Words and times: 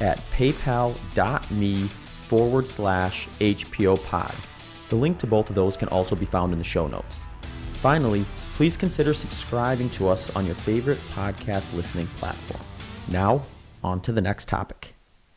at 0.00 0.18
paypal.me 0.32 1.88
forward 2.28 2.68
slash 2.68 3.28
HPO 3.40 4.02
pod. 4.04 4.34
The 4.88 4.96
link 4.96 5.18
to 5.18 5.26
both 5.26 5.48
of 5.48 5.54
those 5.54 5.76
can 5.76 5.88
also 5.88 6.16
be 6.16 6.26
found 6.26 6.52
in 6.52 6.58
the 6.58 6.64
show 6.64 6.86
notes. 6.86 7.26
Finally, 7.74 8.24
please 8.54 8.76
consider 8.76 9.14
subscribing 9.14 9.88
to 9.90 10.08
us 10.08 10.30
on 10.36 10.46
your 10.46 10.54
favorite 10.54 10.98
podcast 11.14 11.72
listening 11.74 12.06
platform. 12.16 12.62
Now, 13.08 13.42
on 13.82 14.00
to 14.02 14.12
the 14.12 14.20
next 14.20 14.48
topic. 14.48 14.94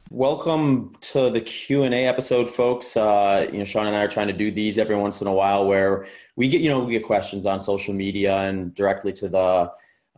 Welcome 0.09 0.95
to 1.01 1.29
the 1.31 1.41
Q 1.41 1.83
and 1.83 1.93
A 1.95 2.05
episode, 2.05 2.47
folks. 2.47 2.95
Uh, 2.95 3.47
you 3.51 3.57
know, 3.57 3.63
Sean 3.63 3.87
and 3.87 3.95
I 3.95 4.03
are 4.03 4.07
trying 4.07 4.27
to 4.27 4.33
do 4.33 4.51
these 4.51 4.77
every 4.77 4.95
once 4.95 5.21
in 5.21 5.27
a 5.27 5.33
while, 5.33 5.65
where 5.65 6.05
we 6.35 6.47
get 6.47 6.61
you 6.61 6.69
know 6.69 6.83
we 6.83 6.91
get 6.91 7.03
questions 7.03 7.47
on 7.47 7.59
social 7.59 7.93
media 7.95 8.37
and 8.41 8.75
directly 8.75 9.11
to 9.13 9.29
the 9.29 9.71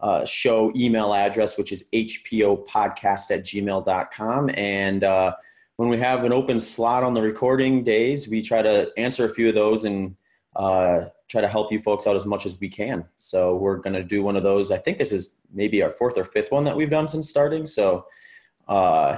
uh, 0.05 0.23
show 0.23 0.71
email 0.75 1.15
address, 1.15 1.57
which 1.57 1.71
is 1.71 1.89
hpopodcast 1.91 3.31
at 3.31 3.43
gmail.com. 3.43 4.51
And 4.53 5.03
uh, 5.03 5.33
when 5.77 5.89
we 5.89 5.97
have 5.97 6.23
an 6.23 6.31
open 6.31 6.59
slot 6.59 7.03
on 7.03 7.15
the 7.15 7.23
recording 7.23 7.83
days, 7.83 8.27
we 8.27 8.43
try 8.43 8.61
to 8.61 8.91
answer 8.97 9.25
a 9.25 9.29
few 9.29 9.49
of 9.49 9.55
those 9.55 9.83
and 9.83 10.15
uh, 10.55 11.05
try 11.27 11.41
to 11.41 11.47
help 11.47 11.71
you 11.71 11.79
folks 11.79 12.05
out 12.05 12.15
as 12.15 12.23
much 12.23 12.45
as 12.45 12.59
we 12.59 12.69
can. 12.69 13.03
So 13.17 13.55
we're 13.55 13.77
going 13.77 13.95
to 13.95 14.03
do 14.03 14.21
one 14.21 14.35
of 14.35 14.43
those. 14.43 14.69
I 14.69 14.77
think 14.77 14.99
this 14.99 15.11
is 15.11 15.29
maybe 15.51 15.81
our 15.81 15.89
fourth 15.89 16.19
or 16.19 16.23
fifth 16.23 16.51
one 16.51 16.65
that 16.65 16.77
we've 16.77 16.91
done 16.91 17.07
since 17.07 17.27
starting. 17.27 17.65
So 17.65 18.05
uh, 18.67 19.17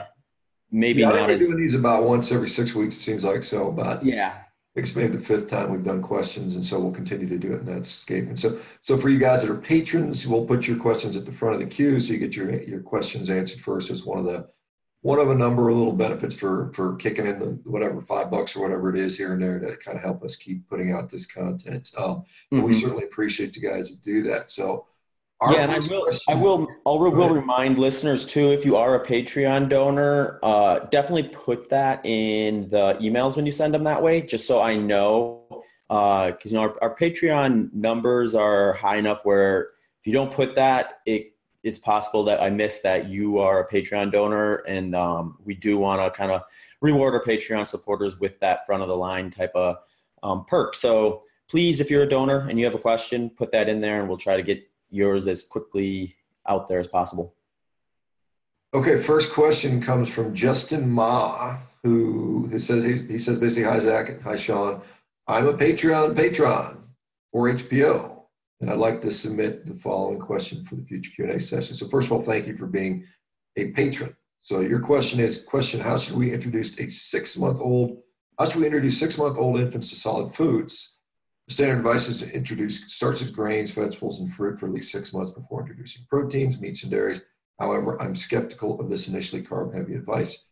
maybe 0.71 1.01
yeah, 1.01 1.09
not 1.09 1.27
we're 1.27 1.35
as 1.35 1.47
doing 1.47 1.63
these 1.63 1.73
about 1.73 2.05
once 2.05 2.31
every 2.31 2.47
six 2.47 2.73
weeks. 2.73 2.95
It 2.95 3.01
seems 3.01 3.25
like 3.25 3.43
so, 3.43 3.71
but 3.71 4.05
yeah. 4.05 4.37
It's 4.77 4.95
maybe 4.95 5.17
the 5.17 5.23
fifth 5.23 5.49
time 5.49 5.71
we've 5.71 5.83
done 5.83 6.03
questions, 6.03 6.53
and 6.53 6.63
so 6.63 6.79
we'll 6.79 6.91
continue 6.91 7.27
to 7.27 7.37
do 7.39 7.53
it 7.53 7.61
in 7.61 7.65
that 7.65 7.85
scape. 7.85 8.27
And 8.27 8.39
so, 8.39 8.59
so 8.81 8.95
for 8.95 9.09
you 9.09 9.17
guys 9.17 9.41
that 9.41 9.49
are 9.49 9.57
patrons, 9.57 10.27
we'll 10.27 10.45
put 10.45 10.67
your 10.67 10.77
questions 10.77 11.17
at 11.17 11.25
the 11.25 11.31
front 11.31 11.55
of 11.55 11.61
the 11.61 11.75
queue, 11.75 11.99
so 11.99 12.13
you 12.13 12.19
get 12.19 12.35
your 12.35 12.61
your 12.61 12.81
questions 12.81 13.29
answered 13.29 13.59
first. 13.59 13.89
It's 13.89 14.05
one 14.05 14.19
of 14.19 14.25
the 14.25 14.47
one 15.01 15.19
of 15.19 15.29
a 15.29 15.35
number 15.35 15.69
of 15.69 15.77
little 15.77 15.93
benefits 15.93 16.35
for 16.35 16.71
for 16.73 16.95
kicking 16.97 17.25
in 17.25 17.39
the 17.39 17.45
whatever 17.63 18.01
five 18.01 18.29
bucks 18.29 18.55
or 18.55 18.61
whatever 18.61 18.93
it 18.93 18.99
is 18.99 19.17
here 19.17 19.33
and 19.33 19.41
there 19.41 19.59
to 19.59 19.77
kind 19.77 19.97
of 19.97 20.03
help 20.03 20.23
us 20.23 20.35
keep 20.35 20.67
putting 20.69 20.91
out 20.91 21.09
this 21.09 21.25
content. 21.25 21.91
Um, 21.97 22.23
mm-hmm. 22.53 22.61
We 22.61 22.73
certainly 22.73 23.05
appreciate 23.05 23.55
you 23.55 23.67
guys 23.67 23.89
that 23.89 24.01
do 24.03 24.21
that. 24.23 24.51
So 24.51 24.85
our 25.39 25.53
yeah, 25.53 25.63
and 25.63 25.71
I 25.71 25.79
will, 25.87 26.09
I 26.27 26.33
will, 26.35 26.67
I 26.85 26.89
will 26.89 27.11
will 27.11 27.29
remind 27.29 27.77
listeners 27.77 28.25
too, 28.25 28.51
if 28.51 28.65
you 28.65 28.75
are 28.75 28.95
a 28.95 29.05
Patreon 29.05 29.69
donor, 29.69 30.39
uh, 30.41 30.79
definitely 30.79 31.29
put 31.29 31.69
that 31.69 32.03
in 32.05 32.67
the 32.69 32.97
emails 33.01 33.35
when 33.35 33.45
you 33.45 33.51
send 33.51 33.73
them 33.73 33.83
that 33.83 34.01
way, 34.01 34.21
just 34.21 34.47
so 34.47 34.61
I 34.61 34.75
know. 34.75 35.43
Because 35.87 36.33
uh, 36.33 36.49
you 36.49 36.53
know 36.53 36.61
our, 36.61 36.83
our 36.83 36.95
Patreon 36.95 37.71
numbers 37.71 38.35
are 38.35 38.73
high 38.73 38.97
enough 38.97 39.21
where 39.23 39.69
if 39.99 40.07
you 40.07 40.11
don't 40.11 40.31
put 40.31 40.55
that, 40.55 40.99
it 41.05 41.33
it's 41.63 41.77
possible 41.77 42.23
that 42.23 42.41
I 42.41 42.49
miss 42.49 42.81
that 42.81 43.07
you 43.07 43.39
are 43.39 43.63
a 43.63 43.67
Patreon 43.67 44.11
donor, 44.11 44.57
and 44.67 44.95
um, 44.95 45.37
we 45.43 45.53
do 45.53 45.77
want 45.77 46.01
to 46.01 46.17
kind 46.17 46.31
of 46.31 46.43
reward 46.81 47.13
our 47.13 47.23
Patreon 47.23 47.67
supporters 47.67 48.19
with 48.19 48.39
that 48.39 48.65
front 48.65 48.81
of 48.81 48.87
the 48.87 48.97
line 48.97 49.29
type 49.29 49.51
of 49.53 49.77
um, 50.23 50.45
perk. 50.45 50.75
So 50.75 51.23
please, 51.47 51.79
if 51.79 51.91
you're 51.91 52.03
a 52.03 52.09
donor 52.09 52.47
and 52.49 52.57
you 52.57 52.65
have 52.65 52.75
a 52.75 52.79
question, 52.79 53.29
put 53.29 53.51
that 53.51 53.69
in 53.69 53.81
there, 53.81 53.99
and 53.99 54.07
we'll 54.07 54.17
try 54.17 54.35
to 54.37 54.43
get 54.43 54.67
yours 54.89 55.27
as 55.27 55.43
quickly 55.43 56.15
out 56.47 56.67
there 56.67 56.79
as 56.79 56.87
possible. 56.87 57.35
Okay, 58.73 59.01
first 59.01 59.31
question 59.31 59.81
comes 59.81 60.09
from 60.09 60.33
Justin 60.33 60.89
Ma, 60.89 61.57
who, 61.83 62.47
who 62.51 62.59
says 62.59 62.83
he, 62.83 63.13
he 63.13 63.19
says 63.19 63.39
basically, 63.39 63.63
hi 63.63 63.79
Zach, 63.79 64.21
hi 64.21 64.35
Sean, 64.35 64.81
I'm 65.27 65.47
a 65.47 65.53
Patreon 65.53 66.15
patron 66.15 66.77
for 67.31 67.49
HPO, 67.49 68.21
and 68.61 68.69
I'd 68.69 68.77
like 68.77 69.01
to 69.01 69.11
submit 69.11 69.65
the 69.65 69.73
following 69.73 70.19
question 70.19 70.65
for 70.65 70.75
the 70.75 70.83
future 70.83 71.11
Q 71.11 71.25
and 71.25 71.33
A 71.33 71.39
session. 71.39 71.75
So 71.75 71.87
first 71.87 72.07
of 72.07 72.13
all, 72.13 72.21
thank 72.21 72.47
you 72.47 72.55
for 72.55 72.65
being 72.65 73.05
a 73.55 73.71
patron. 73.71 74.15
So 74.39 74.61
your 74.61 74.79
question 74.79 75.19
is 75.19 75.41
question: 75.41 75.79
How 75.79 75.97
should 75.97 76.15
we 76.15 76.33
introduce 76.33 76.77
a 76.79 76.89
six 76.89 77.37
month 77.37 77.59
old? 77.59 77.97
How 78.37 78.45
should 78.45 78.61
we 78.61 78.65
introduce 78.65 78.99
six 78.99 79.17
month 79.17 79.37
old 79.37 79.59
infants 79.59 79.89
to 79.89 79.95
solid 79.95 80.35
foods? 80.35 80.96
The 81.47 81.53
standard 81.53 81.77
advice 81.77 82.09
is 82.09 82.19
to 82.19 82.33
introduce 82.33 82.93
starches, 82.93 83.29
grains, 83.29 83.71
vegetables, 83.71 84.19
and 84.19 84.33
fruit 84.33 84.59
for 84.59 84.67
at 84.67 84.73
least 84.73 84.91
six 84.91 85.13
months 85.13 85.31
before 85.31 85.61
introducing 85.61 86.05
proteins, 86.09 86.59
meats, 86.59 86.83
and 86.83 86.91
dairies. 86.91 87.21
However, 87.57 88.01
I'm 88.01 88.15
skeptical 88.15 88.79
of 88.81 88.89
this 88.89 89.07
initially 89.07 89.43
carb 89.43 89.73
heavy 89.73 89.95
advice. 89.95 90.49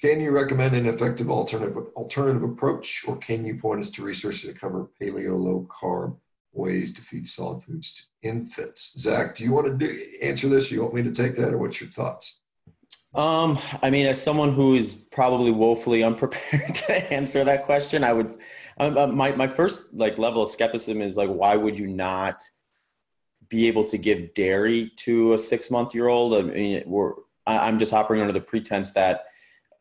Can 0.00 0.20
you 0.20 0.30
recommend 0.30 0.76
an 0.76 0.86
effective 0.86 1.30
alternative, 1.30 1.76
alternative 1.96 2.42
approach, 2.42 3.04
or 3.08 3.16
can 3.16 3.44
you 3.44 3.56
point 3.56 3.80
us 3.80 3.90
to 3.92 4.02
resources 4.02 4.42
that 4.42 4.60
cover 4.60 4.90
paleo 5.00 5.40
low 5.40 5.66
carb 5.70 6.16
ways 6.52 6.92
to 6.94 7.00
feed 7.00 7.26
solid 7.26 7.64
foods 7.64 7.92
to 7.94 8.28
infants? 8.28 9.00
Zach, 9.00 9.34
do 9.34 9.44
you 9.44 9.52
want 9.52 9.66
to 9.66 9.86
do, 9.86 10.04
answer 10.20 10.48
this? 10.48 10.70
you 10.70 10.82
want 10.82 10.94
me 10.94 11.02
to 11.02 11.12
take 11.12 11.36
that, 11.36 11.54
or 11.54 11.58
what's 11.58 11.80
your 11.80 11.90
thoughts? 11.90 12.40
Um, 13.14 13.58
I 13.82 13.90
mean, 13.90 14.06
as 14.06 14.22
someone 14.22 14.52
who 14.52 14.74
is 14.74 14.94
probably 14.94 15.50
woefully 15.50 16.02
unprepared 16.04 16.74
to 16.74 17.12
answer 17.12 17.44
that 17.44 17.64
question, 17.64 18.04
I 18.04 18.12
would, 18.12 18.36
um, 18.78 18.96
uh, 18.96 19.06
my, 19.06 19.32
my 19.32 19.48
first 19.48 19.94
like 19.94 20.18
level 20.18 20.42
of 20.42 20.50
skepticism 20.50 21.00
is 21.00 21.16
like, 21.16 21.30
why 21.30 21.56
would 21.56 21.78
you 21.78 21.86
not 21.86 22.42
be 23.48 23.66
able 23.66 23.84
to 23.84 23.96
give 23.96 24.34
dairy 24.34 24.92
to 24.96 25.32
a 25.32 25.38
six 25.38 25.70
month 25.70 25.94
year 25.94 26.08
old? 26.08 26.34
I 26.34 26.42
mean, 26.42 26.82
we're, 26.86 27.12
I'm 27.46 27.78
just 27.78 27.94
operating 27.94 28.22
under 28.22 28.32
the 28.34 28.44
pretense 28.44 28.92
that 28.92 29.24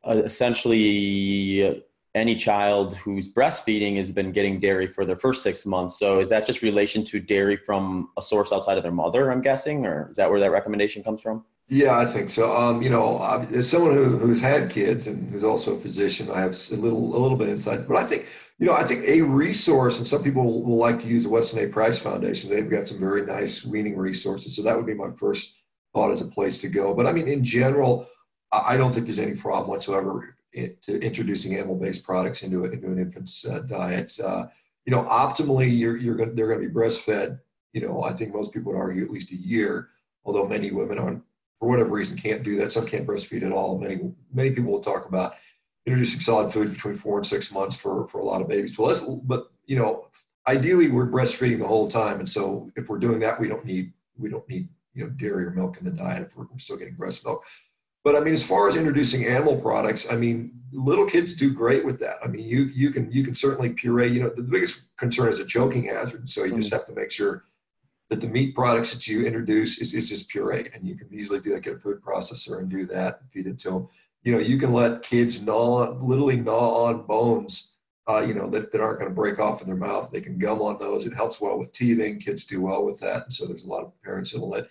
uh, 0.07 0.21
essentially 0.23 1.83
any 2.15 2.35
child 2.35 2.95
who's 2.95 3.31
breastfeeding 3.31 3.97
has 3.97 4.09
been 4.09 4.31
getting 4.31 4.59
dairy 4.59 4.87
for 4.87 5.05
their 5.05 5.17
first 5.17 5.43
six 5.43 5.65
months. 5.65 5.99
So 5.99 6.19
is 6.19 6.29
that 6.29 6.45
just 6.45 6.61
relation 6.61 7.03
to 7.05 7.19
dairy 7.19 7.57
from 7.57 8.09
a 8.17 8.21
source 8.21 8.53
outside 8.53 8.77
of 8.77 8.83
their 8.83 8.91
mother, 8.91 9.31
I'm 9.31 9.41
guessing, 9.41 9.85
or 9.85 10.09
is 10.09 10.17
that 10.17 10.31
where 10.31 10.39
that 10.39 10.51
recommendation 10.51 11.03
comes 11.03 11.21
from? 11.21 11.45
Yeah, 11.69 11.97
I 11.97 12.05
think 12.05 12.29
so. 12.29 12.55
Um, 12.55 12.81
you 12.81 12.89
know, 12.89 13.21
as 13.53 13.69
someone 13.69 13.93
who, 13.93 14.17
who's 14.17 14.39
had 14.39 14.69
kids 14.69 15.05
and 15.07 15.29
who's 15.29 15.43
also 15.43 15.75
a 15.75 15.79
physician, 15.79 16.31
I 16.31 16.39
have 16.39 16.57
a 16.71 16.75
little 16.75 17.15
a 17.15 17.19
little 17.19 17.37
bit 17.37 17.49
insight. 17.49 17.87
But 17.87 17.97
I 17.97 18.05
think, 18.05 18.25
you 18.57 18.65
know, 18.65 18.73
I 18.73 18.85
think 18.85 19.03
a 19.05 19.21
resource, 19.21 19.97
and 19.97 20.07
some 20.07 20.23
people 20.23 20.63
will 20.63 20.77
like 20.77 21.01
to 21.01 21.07
use 21.07 21.23
the 21.23 21.29
Weston 21.29 21.59
A. 21.59 21.67
Price 21.67 21.99
Foundation. 21.99 22.49
They've 22.49 22.69
got 22.69 22.87
some 22.87 22.99
very 22.99 23.25
nice 23.25 23.65
weaning 23.65 23.97
resources. 23.97 24.55
So 24.55 24.61
that 24.63 24.77
would 24.77 24.85
be 24.85 24.93
my 24.93 25.09
first 25.19 25.55
thought 25.93 26.11
as 26.11 26.21
a 26.21 26.27
place 26.27 26.57
to 26.59 26.69
go. 26.69 26.93
But 26.93 27.05
I 27.05 27.11
mean, 27.11 27.27
in 27.27 27.43
general, 27.43 28.07
I 28.53 28.77
don't 28.77 28.93
think 28.93 29.05
there's 29.05 29.19
any 29.19 29.35
problem 29.35 29.69
whatsoever 29.69 30.37
to 30.53 30.99
introducing 31.01 31.55
animal-based 31.57 32.05
products 32.05 32.43
into, 32.43 32.63
a, 32.63 32.69
into 32.69 32.87
an 32.87 32.97
infant's 32.97 33.45
uh, 33.45 33.59
diet. 33.59 34.17
Uh, 34.23 34.47
you 34.85 34.91
know, 34.91 35.03
optimally, 35.03 35.77
you're, 35.77 35.97
you're 35.97 36.15
going 36.15 36.33
they're 36.33 36.47
going 36.47 36.61
to 36.61 36.67
be 36.67 36.73
breastfed. 36.73 37.39
You 37.73 37.81
know, 37.81 38.03
I 38.03 38.13
think 38.13 38.33
most 38.33 38.53
people 38.53 38.71
would 38.71 38.79
argue 38.79 39.03
at 39.03 39.11
least 39.11 39.33
a 39.33 39.35
year, 39.35 39.89
although 40.23 40.47
many 40.47 40.71
women 40.71 40.97
aren't 40.97 41.26
for 41.59 41.69
whatever 41.69 41.89
reason 41.89 42.17
can't 42.17 42.43
do 42.43 42.57
that. 42.57 42.71
Some 42.71 42.85
can't 42.85 43.05
breastfeed 43.05 43.43
at 43.43 43.51
all. 43.51 43.77
Many 43.77 44.11
many 44.33 44.51
people 44.51 44.71
will 44.71 44.81
talk 44.81 45.07
about 45.07 45.35
introducing 45.85 46.19
solid 46.19 46.51
food 46.51 46.73
between 46.73 46.95
four 46.95 47.17
and 47.17 47.25
six 47.25 47.51
months 47.51 47.75
for 47.75 48.07
for 48.09 48.19
a 48.19 48.25
lot 48.25 48.41
of 48.41 48.47
babies. 48.47 48.75
But 48.75 48.83
let's 48.83 48.99
but 48.99 49.51
you 49.65 49.77
know 49.77 50.07
ideally 50.47 50.89
we're 50.89 51.07
breastfeeding 51.07 51.59
the 51.59 51.67
whole 51.67 51.89
time, 51.89 52.19
and 52.19 52.29
so 52.29 52.71
if 52.75 52.89
we're 52.89 52.99
doing 52.99 53.19
that, 53.19 53.39
we 53.39 53.47
don't 53.47 53.65
need 53.65 53.93
we 54.17 54.29
don't 54.29 54.47
need 54.47 54.69
you 54.93 55.03
know 55.03 55.09
dairy 55.11 55.45
or 55.45 55.51
milk 55.51 55.77
in 55.77 55.85
the 55.85 55.91
diet 55.91 56.23
if 56.23 56.35
we're, 56.35 56.45
we're 56.51 56.59
still 56.59 56.77
getting 56.77 56.95
breast 56.95 57.25
milk. 57.25 57.43
But 58.03 58.15
I 58.15 58.21
mean, 58.21 58.33
as 58.33 58.43
far 58.43 58.67
as 58.67 58.75
introducing 58.75 59.25
animal 59.25 59.59
products, 59.59 60.07
I 60.09 60.15
mean, 60.15 60.51
little 60.71 61.05
kids 61.05 61.33
do 61.33 61.53
great 61.53 61.85
with 61.85 61.99
that. 61.99 62.17
I 62.23 62.27
mean, 62.27 62.45
you 62.45 62.63
you 62.65 62.91
can 62.91 63.11
you 63.11 63.23
can 63.23 63.35
certainly 63.35 63.69
puree. 63.69 64.07
You 64.07 64.23
know, 64.23 64.29
the 64.29 64.43
biggest 64.43 64.95
concern 64.97 65.29
is 65.29 65.39
a 65.39 65.45
choking 65.45 65.85
hazard, 65.85 66.29
so 66.29 66.43
you 66.43 66.51
mm-hmm. 66.51 66.61
just 66.61 66.73
have 66.73 66.85
to 66.85 66.93
make 66.93 67.11
sure 67.11 67.43
that 68.09 68.21
the 68.21 68.27
meat 68.27 68.55
products 68.55 68.93
that 68.93 69.07
you 69.07 69.25
introduce 69.25 69.79
is, 69.79 69.93
is 69.93 70.09
just 70.09 70.29
puree 70.29 70.69
and 70.73 70.87
you 70.87 70.95
can 70.95 71.07
easily 71.13 71.39
do 71.39 71.51
that 71.51 71.63
get 71.63 71.75
a 71.75 71.79
food 71.79 72.01
processor 72.01 72.59
and 72.59 72.69
do 72.69 72.85
that 72.85 73.21
feed 73.31 73.47
it 73.47 73.59
to 73.59 73.69
them 73.69 73.87
you 74.23 74.31
know 74.31 74.39
you 74.39 74.57
can 74.57 74.73
let 74.73 75.03
kids 75.03 75.41
gnaw 75.41 75.91
literally 76.01 76.37
gnaw 76.37 76.85
on 76.85 77.05
bones 77.05 77.77
uh, 78.09 78.21
you 78.21 78.33
know 78.33 78.49
that, 78.49 78.71
that 78.71 78.81
aren't 78.81 78.99
going 78.99 79.09
to 79.09 79.15
break 79.15 79.37
off 79.37 79.61
in 79.61 79.67
their 79.67 79.75
mouth. 79.75 80.09
They 80.09 80.21
can 80.21 80.37
gum 80.37 80.61
on 80.61 80.79
those. 80.79 81.05
It 81.05 81.13
helps 81.13 81.41
well 81.41 81.59
with 81.59 81.73
teething. 81.73 82.19
Kids 82.19 82.45
do 82.45 82.61
well 82.61 82.85
with 82.85 82.99
that 83.01 83.23
and 83.25 83.33
so 83.33 83.45
there's 83.45 83.65
a 83.65 83.67
lot 83.67 83.83
of 83.83 84.01
parents 84.01 84.31
that 84.31 84.39
will 84.39 84.49
let 84.49 84.67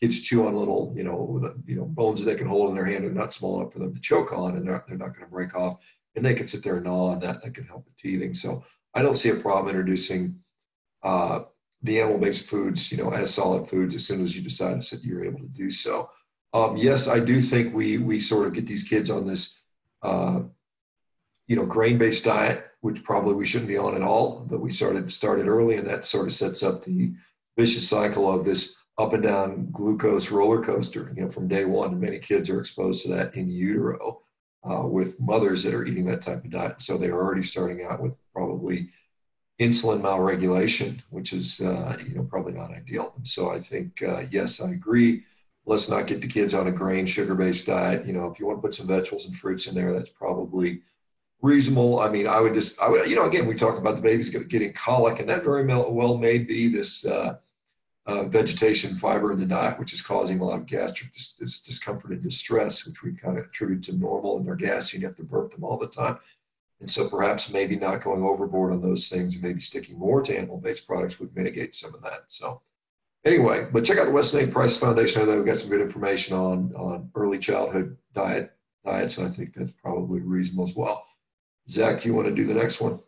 kids 0.00 0.20
chew 0.20 0.46
on 0.46 0.54
little 0.54 0.92
you 0.96 1.02
know 1.02 1.54
you 1.66 1.76
know 1.76 1.84
bones 1.84 2.20
that 2.20 2.26
they 2.26 2.36
can 2.36 2.46
hold 2.46 2.70
in 2.70 2.74
their 2.74 2.86
hand 2.86 3.04
are 3.04 3.12
not 3.12 3.32
small 3.34 3.60
enough 3.60 3.72
for 3.72 3.80
them 3.80 3.94
to 3.94 4.00
choke 4.00 4.32
on 4.32 4.56
and 4.56 4.66
they're, 4.66 4.84
they're 4.88 4.96
not 4.96 5.14
going 5.14 5.24
to 5.24 5.30
break 5.30 5.54
off. 5.54 5.78
And 6.16 6.24
they 6.24 6.34
can 6.34 6.48
sit 6.48 6.64
there 6.64 6.76
and 6.76 6.84
gnaw 6.84 7.12
on 7.12 7.20
that. 7.20 7.42
That 7.42 7.54
can 7.54 7.66
help 7.66 7.84
with 7.84 7.96
teething. 7.96 8.34
So 8.34 8.64
i 8.94 9.02
don't 9.02 9.18
see 9.18 9.28
a 9.28 9.34
problem 9.34 9.68
introducing 9.68 10.40
uh, 11.02 11.40
the 11.82 12.00
animal-based 12.00 12.46
foods, 12.46 12.90
you 12.90 12.98
know, 12.98 13.10
as 13.10 13.32
solid 13.32 13.68
foods 13.68 13.94
as 13.94 14.06
soon 14.06 14.22
as 14.22 14.36
you 14.36 14.42
decide 14.42 14.82
that 14.82 15.04
you're 15.04 15.24
able 15.24 15.40
to 15.40 15.46
do 15.46 15.70
so. 15.70 16.10
Um, 16.52 16.76
yes, 16.76 17.08
I 17.08 17.20
do 17.20 17.40
think 17.40 17.74
we 17.74 17.98
we 17.98 18.20
sort 18.20 18.46
of 18.46 18.54
get 18.54 18.66
these 18.66 18.84
kids 18.84 19.10
on 19.10 19.26
this, 19.26 19.58
uh, 20.02 20.40
you 21.46 21.56
know, 21.56 21.66
grain-based 21.66 22.24
diet, 22.24 22.66
which 22.80 23.04
probably 23.04 23.34
we 23.34 23.46
shouldn't 23.46 23.68
be 23.68 23.76
on 23.76 23.94
at 23.94 24.02
all. 24.02 24.46
But 24.48 24.60
we 24.60 24.72
started 24.72 25.12
started 25.12 25.46
early, 25.46 25.76
and 25.76 25.86
that 25.86 26.06
sort 26.06 26.26
of 26.26 26.32
sets 26.32 26.62
up 26.62 26.84
the 26.84 27.12
vicious 27.56 27.88
cycle 27.88 28.32
of 28.32 28.44
this 28.44 28.76
up 28.98 29.12
and 29.12 29.22
down 29.22 29.68
glucose 29.70 30.30
roller 30.30 30.64
coaster. 30.64 31.12
You 31.14 31.22
know, 31.22 31.28
from 31.30 31.48
day 31.48 31.64
one, 31.64 32.00
many 32.00 32.18
kids 32.18 32.50
are 32.50 32.60
exposed 32.60 33.02
to 33.02 33.08
that 33.10 33.34
in 33.34 33.48
utero 33.48 34.22
uh, 34.68 34.82
with 34.82 35.20
mothers 35.20 35.62
that 35.62 35.74
are 35.74 35.86
eating 35.86 36.06
that 36.06 36.22
type 36.22 36.44
of 36.44 36.50
diet. 36.50 36.82
So 36.82 36.96
they're 36.96 37.14
already 37.14 37.42
starting 37.42 37.84
out 37.84 38.02
with 38.02 38.18
probably 38.34 38.90
insulin 39.60 40.00
malregulation, 40.00 41.02
which 41.10 41.32
is 41.32 41.60
uh, 41.60 41.96
you 42.06 42.14
know 42.14 42.22
probably 42.22 42.52
not 42.52 42.70
ideal. 42.70 43.14
So 43.24 43.50
I 43.50 43.60
think 43.60 44.02
uh, 44.02 44.24
yes, 44.30 44.60
I 44.60 44.70
agree. 44.70 45.24
Let's 45.66 45.88
not 45.88 46.06
get 46.06 46.22
the 46.22 46.28
kids 46.28 46.54
on 46.54 46.66
a 46.66 46.72
grain 46.72 47.04
sugar 47.06 47.34
based 47.34 47.66
diet. 47.66 48.06
You 48.06 48.12
know 48.12 48.26
if 48.28 48.38
you 48.38 48.46
want 48.46 48.58
to 48.58 48.62
put 48.62 48.74
some 48.74 48.86
vegetables 48.86 49.26
and 49.26 49.36
fruits 49.36 49.66
in 49.66 49.74
there 49.74 49.92
that's 49.92 50.10
probably 50.10 50.82
reasonable. 51.42 52.00
I 52.00 52.08
mean 52.08 52.26
i 52.26 52.40
would 52.40 52.54
just 52.54 52.78
i 52.80 52.88
would 52.88 53.08
you 53.08 53.16
know 53.16 53.26
again 53.26 53.46
we 53.46 53.54
talk 53.54 53.78
about 53.78 53.96
the 53.96 54.02
babies 54.02 54.28
getting 54.28 54.72
colic 54.72 55.20
and 55.20 55.28
that 55.28 55.44
very 55.44 55.64
well 55.66 56.16
may 56.18 56.38
be 56.38 56.68
this 56.68 57.04
uh, 57.04 57.36
uh, 58.06 58.24
vegetation 58.24 58.96
fiber 58.96 59.32
in 59.32 59.38
the 59.38 59.46
diet 59.46 59.78
which 59.78 59.92
is 59.92 60.02
causing 60.02 60.40
a 60.40 60.44
lot 60.44 60.58
of 60.58 60.66
gastric 60.66 61.12
dis- 61.12 61.36
dis- 61.38 61.62
discomfort 61.62 62.10
and 62.10 62.22
distress 62.22 62.86
which 62.86 63.02
we 63.02 63.12
kind 63.12 63.38
of 63.38 63.44
attribute 63.44 63.84
to 63.84 63.92
normal 63.92 64.38
and 64.38 64.46
they're 64.46 64.80
you 64.92 65.06
have 65.06 65.14
to 65.14 65.22
burp 65.22 65.52
them 65.52 65.62
all 65.62 65.78
the 65.78 65.86
time 65.86 66.18
and 66.80 66.90
so 66.90 67.08
perhaps 67.08 67.50
maybe 67.50 67.76
not 67.76 68.02
going 68.02 68.22
overboard 68.22 68.72
on 68.72 68.80
those 68.80 69.08
things 69.08 69.34
and 69.34 69.42
maybe 69.42 69.60
sticking 69.60 69.98
more 69.98 70.22
to 70.22 70.36
animal 70.36 70.58
based 70.58 70.86
products 70.86 71.18
would 71.18 71.34
mitigate 71.34 71.74
some 71.74 71.94
of 71.94 72.02
that 72.02 72.24
so 72.28 72.62
anyway, 73.24 73.66
but 73.72 73.84
check 73.84 73.98
out 73.98 74.06
the 74.06 74.12
Weston 74.12 74.48
A. 74.48 74.52
Price 74.52 74.76
Foundation. 74.76 75.22
I 75.22 75.24
know 75.26 75.36
we've 75.36 75.46
got 75.46 75.58
some 75.58 75.70
good 75.70 75.80
information 75.80 76.36
on 76.36 76.74
on 76.74 77.10
early 77.14 77.38
childhood 77.38 77.96
diet 78.12 78.52
diets, 78.84 79.18
and 79.18 79.26
I 79.26 79.30
think 79.30 79.54
that's 79.54 79.72
probably 79.82 80.20
reasonable 80.20 80.64
as 80.64 80.74
well. 80.74 81.04
Zach, 81.68 82.04
you 82.04 82.14
want 82.14 82.28
to 82.28 82.34
do 82.34 82.46
the 82.46 82.54
next 82.54 82.80
one? 82.80 83.00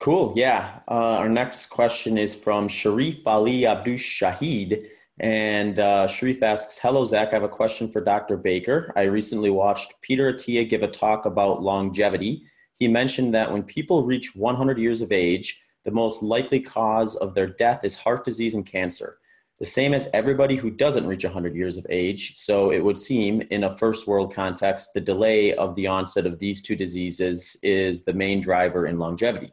Cool. 0.00 0.32
Yeah. 0.36 0.80
Uh, 0.88 1.18
our 1.18 1.28
next 1.28 1.66
question 1.66 2.18
is 2.18 2.34
from 2.34 2.68
Sharif 2.68 3.26
Ali 3.26 3.66
Abdush 3.66 4.20
Shahid. 4.22 4.86
And 5.20 5.80
uh, 5.80 6.06
Sharif 6.06 6.42
asks, 6.44 6.78
Hello, 6.78 7.04
Zach. 7.04 7.28
I 7.28 7.34
have 7.34 7.42
a 7.42 7.48
question 7.48 7.88
for 7.88 8.00
Dr. 8.00 8.36
Baker. 8.36 8.92
I 8.94 9.04
recently 9.04 9.50
watched 9.50 9.94
Peter 10.00 10.32
Attia 10.32 10.68
give 10.68 10.82
a 10.82 10.88
talk 10.88 11.26
about 11.26 11.62
longevity. 11.62 12.44
He 12.78 12.88
mentioned 12.88 13.34
that 13.34 13.50
when 13.50 13.62
people 13.62 14.02
reach 14.02 14.36
100 14.36 14.78
years 14.78 15.00
of 15.00 15.12
age, 15.12 15.62
the 15.84 15.90
most 15.90 16.22
likely 16.22 16.60
cause 16.60 17.16
of 17.16 17.34
their 17.34 17.46
death 17.46 17.84
is 17.84 17.96
heart 17.96 18.24
disease 18.24 18.54
and 18.54 18.64
cancer 18.64 19.18
the 19.58 19.64
same 19.64 19.92
as 19.92 20.08
everybody 20.14 20.54
who 20.54 20.70
doesn't 20.70 21.06
reach 21.06 21.24
100 21.24 21.54
years 21.54 21.76
of 21.76 21.86
age. 21.90 22.36
So 22.36 22.70
it 22.70 22.82
would 22.82 22.96
seem, 22.96 23.42
in 23.50 23.64
a 23.64 23.76
first 23.76 24.06
world 24.06 24.32
context, 24.32 24.90
the 24.94 25.00
delay 25.00 25.52
of 25.54 25.74
the 25.74 25.88
onset 25.88 26.26
of 26.26 26.38
these 26.38 26.62
two 26.62 26.76
diseases 26.76 27.58
is 27.62 28.04
the 28.04 28.14
main 28.14 28.40
driver 28.40 28.86
in 28.86 28.98
longevity. 28.98 29.52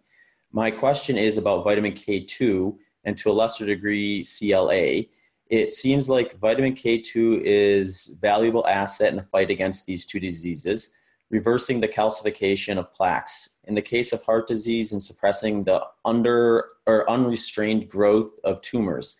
My 0.52 0.70
question 0.70 1.18
is 1.18 1.38
about 1.38 1.64
vitamin 1.64 1.94
K2 1.94 2.78
and 3.04 3.18
to 3.18 3.32
a 3.32 3.34
lesser 3.34 3.66
degree 3.66 4.24
CLA. 4.24 5.06
It 5.50 5.74
seems 5.74 6.08
like 6.08 6.40
vitamin 6.40 6.74
K2 6.74 7.42
is 7.44 8.18
valuable 8.22 8.66
asset 8.68 9.10
in 9.10 9.16
the 9.16 9.24
fight 9.24 9.50
against 9.50 9.88
these 9.88 10.06
two 10.06 10.20
diseases, 10.20 10.94
reversing 11.30 11.82
the 11.82 11.88
calcification 11.88 12.78
of 12.78 12.94
plaques. 12.94 13.60
In 13.66 13.76
the 13.76 13.82
case 13.82 14.14
of 14.14 14.24
heart 14.24 14.48
disease 14.48 14.92
and 14.92 15.02
suppressing 15.02 15.64
the 15.64 15.86
under 16.04 16.66
or 16.86 17.10
unrestrained 17.10 17.90
growth 17.90 18.40
of 18.44 18.62
tumors 18.62 19.18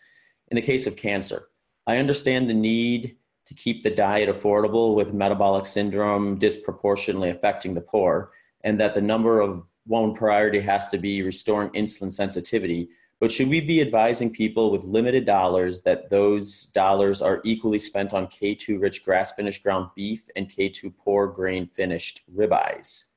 in 0.48 0.54
the 0.54 0.62
case 0.62 0.86
of 0.86 0.96
cancer. 0.96 1.48
I 1.86 1.98
understand 1.98 2.48
the 2.48 2.54
need 2.54 3.16
to 3.46 3.54
keep 3.54 3.82
the 3.82 3.90
diet 3.90 4.28
affordable 4.28 4.94
with 4.94 5.12
metabolic 5.12 5.66
syndrome 5.66 6.38
disproportionately 6.38 7.30
affecting 7.30 7.74
the 7.74 7.80
poor, 7.80 8.30
and 8.64 8.80
that 8.80 8.94
the 8.94 9.00
number 9.00 9.40
of 9.40 9.68
one 9.86 10.14
priority 10.14 10.60
has 10.60 10.88
to 10.88 10.98
be 10.98 11.22
restoring 11.22 11.70
insulin 11.70 12.10
sensitivity. 12.10 12.88
But 13.18 13.32
should 13.32 13.48
we 13.48 13.60
be 13.60 13.80
advising 13.80 14.30
people 14.30 14.70
with 14.70 14.84
limited 14.84 15.24
dollars 15.24 15.80
that 15.82 16.10
those 16.10 16.66
dollars 16.66 17.22
are 17.22 17.40
equally 17.44 17.78
spent 17.78 18.12
on 18.12 18.26
K2 18.26 18.80
rich 18.80 19.04
grass 19.04 19.32
finished 19.32 19.62
ground 19.62 19.88
beef 19.96 20.28
and 20.36 20.50
K2 20.50 20.92
poor 20.98 21.26
grain 21.26 21.66
finished 21.66 22.22
ribeyes? 22.34 23.12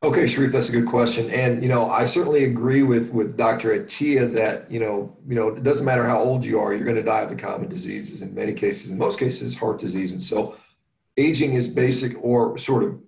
Okay, 0.00 0.28
Sharif, 0.28 0.52
that's 0.52 0.68
a 0.68 0.72
good 0.72 0.86
question. 0.86 1.28
And, 1.30 1.60
you 1.60 1.68
know, 1.68 1.90
I 1.90 2.04
certainly 2.04 2.44
agree 2.44 2.82
with, 2.82 3.10
with 3.10 3.36
Dr. 3.36 3.70
Attia 3.70 4.32
that, 4.34 4.70
you 4.70 4.78
know, 4.78 5.16
you 5.26 5.34
know, 5.34 5.48
it 5.48 5.64
doesn't 5.64 5.84
matter 5.84 6.06
how 6.06 6.20
old 6.20 6.44
you 6.44 6.60
are, 6.60 6.72
you're 6.72 6.84
going 6.84 6.96
to 6.96 7.02
die 7.02 7.22
of 7.22 7.30
the 7.30 7.36
common 7.36 7.68
diseases 7.68 8.22
in 8.22 8.32
many 8.32 8.52
cases, 8.52 8.90
in 8.90 8.98
most 8.98 9.18
cases, 9.18 9.56
heart 9.56 9.80
disease. 9.80 10.12
And 10.12 10.22
so 10.22 10.56
aging 11.16 11.54
is 11.54 11.66
basic 11.66 12.12
or 12.22 12.56
sort 12.58 12.84
of, 12.84 13.00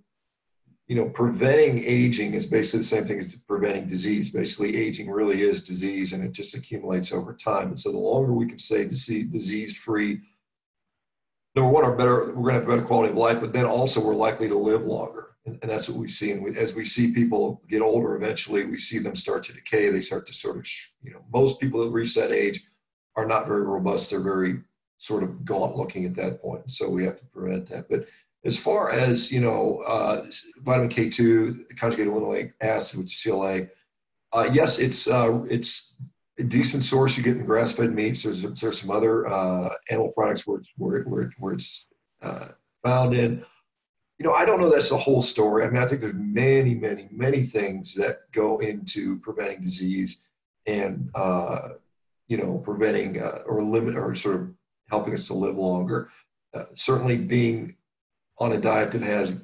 you 0.91 0.97
know, 0.97 1.09
preventing 1.09 1.85
aging 1.85 2.35
is 2.35 2.47
basically 2.47 2.81
the 2.81 2.87
same 2.87 3.07
thing 3.07 3.21
as 3.21 3.37
preventing 3.47 3.87
disease. 3.87 4.31
Basically, 4.31 4.77
aging 4.77 5.09
really 5.09 5.43
is 5.43 5.63
disease 5.63 6.13
and 6.13 6.25
it 6.25 6.33
just 6.33 6.53
accumulates 6.53 7.13
over 7.13 7.33
time. 7.33 7.69
And 7.69 7.79
so 7.79 7.93
the 7.93 7.99
longer 7.99 8.33
we 8.33 8.47
can 8.47 8.59
stay 8.59 8.87
disease 8.87 9.77
free, 9.77 10.21
number 11.55 11.71
one, 11.71 11.85
our 11.85 11.95
better, 11.95 12.33
we're 12.35 12.51
going 12.51 12.55
to 12.55 12.61
have 12.61 12.67
better 12.67 12.83
quality 12.83 13.11
of 13.11 13.17
life, 13.17 13.41
but 13.41 13.53
then 13.53 13.67
also 13.67 14.05
we're 14.05 14.17
likely 14.17 14.49
to 14.49 14.59
live 14.59 14.83
longer 14.83 15.29
and, 15.47 15.61
and 15.63 15.71
that's 15.71 15.89
what 15.89 15.97
we 15.97 16.09
see. 16.09 16.33
And 16.33 16.43
we, 16.43 16.59
as 16.59 16.75
we 16.75 16.85
see 16.85 17.13
people 17.13 17.63
get 17.69 17.83
older, 17.83 18.17
eventually 18.17 18.65
we 18.65 18.77
see 18.77 18.99
them 18.99 19.15
start 19.15 19.45
to 19.45 19.53
decay. 19.53 19.91
They 19.91 20.01
start 20.01 20.27
to 20.27 20.35
sort 20.35 20.57
of, 20.57 20.67
you 21.05 21.13
know, 21.13 21.25
most 21.33 21.61
people 21.61 21.85
that 21.85 21.91
reach 21.91 22.17
that 22.17 22.33
age 22.33 22.65
are 23.15 23.27
not 23.27 23.47
very 23.47 23.63
robust. 23.63 24.11
They're 24.11 24.19
very 24.19 24.63
sort 24.99 25.23
of 25.23 25.45
gaunt 25.45 25.77
looking 25.77 26.05
at 26.05 26.17
that 26.17 26.43
point. 26.43 26.69
So 26.69 26.91
we 26.91 27.05
have 27.05 27.21
to 27.21 27.27
prevent 27.27 27.67
that. 27.67 27.89
But 27.89 28.07
as 28.45 28.57
far 28.57 28.91
as, 28.91 29.31
you 29.31 29.41
know, 29.41 29.83
uh, 29.87 30.27
vitamin 30.59 30.89
K2, 30.89 31.77
conjugated 31.77 32.13
linoleic 32.13 32.53
acid, 32.61 33.01
which 33.01 33.13
is 33.15 33.23
CLA, 33.23 33.67
uh, 34.33 34.49
yes, 34.53 34.79
it's, 34.79 35.07
uh, 35.09 35.43
it's 35.51 35.95
a 36.39 36.45
decent 36.45 36.85
source 36.85 37.17
you 37.17 37.23
get 37.23 37.37
in 37.37 37.45
grass-fed 37.45 37.93
meats. 37.93 38.23
There's, 38.23 38.43
there's 38.43 38.81
some 38.81 38.91
other 38.91 39.27
uh, 39.29 39.71
animal 39.91 40.13
products 40.13 40.47
where, 40.47 40.61
where, 40.77 41.03
where, 41.03 41.31
where 41.39 41.55
it's 41.55 41.87
uh, 42.23 42.49
found 42.83 43.15
in 43.15 43.45
you 44.21 44.27
know, 44.27 44.35
I 44.35 44.45
don't 44.45 44.61
know 44.61 44.69
that's 44.69 44.91
the 44.91 44.99
whole 44.99 45.23
story. 45.23 45.65
I 45.65 45.71
mean, 45.71 45.83
I 45.83 45.87
think 45.87 46.03
there's 46.03 46.13
many, 46.15 46.75
many, 46.75 47.09
many 47.11 47.43
things 47.43 47.95
that 47.95 48.31
go 48.33 48.59
into 48.59 49.19
preventing 49.21 49.63
disease 49.63 50.27
and, 50.67 51.09
uh, 51.15 51.71
you 52.29 52.37
know, 52.37 52.59
preventing 52.59 53.19
or 53.19 53.65
limit 53.65 53.97
or 53.97 54.15
sort 54.15 54.35
of 54.35 54.51
helping 54.91 55.15
us 55.15 55.27
to 55.29 55.35
live 55.35 55.57
longer. 55.57 56.11
Uh, 56.53 56.65
certainly, 56.75 57.17
being 57.17 57.77
on 58.41 58.53
a 58.53 58.61
diet 58.61 58.91
that 58.93 59.03
has 59.03 59.35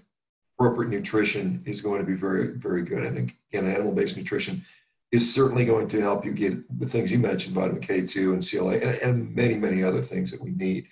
appropriate 0.58 0.90
nutrition 0.90 1.62
is 1.66 1.80
going 1.80 2.00
to 2.00 2.06
be 2.06 2.14
very, 2.14 2.48
very 2.48 2.82
good. 2.82 3.04
And 3.04 3.32
again, 3.52 3.70
animal-based 3.70 4.16
nutrition 4.16 4.64
is 5.12 5.32
certainly 5.32 5.64
going 5.64 5.88
to 5.88 6.00
help 6.00 6.24
you 6.24 6.32
get 6.32 6.80
the 6.80 6.86
things 6.86 7.12
you 7.12 7.18
mentioned, 7.18 7.54
vitamin 7.54 7.82
K2 7.82 8.32
and 8.32 8.48
CLA, 8.48 8.72
and, 8.72 8.96
and 9.02 9.34
many, 9.34 9.54
many 9.54 9.84
other 9.84 10.02
things 10.02 10.30
that 10.30 10.40
we 10.40 10.50
need. 10.50 10.88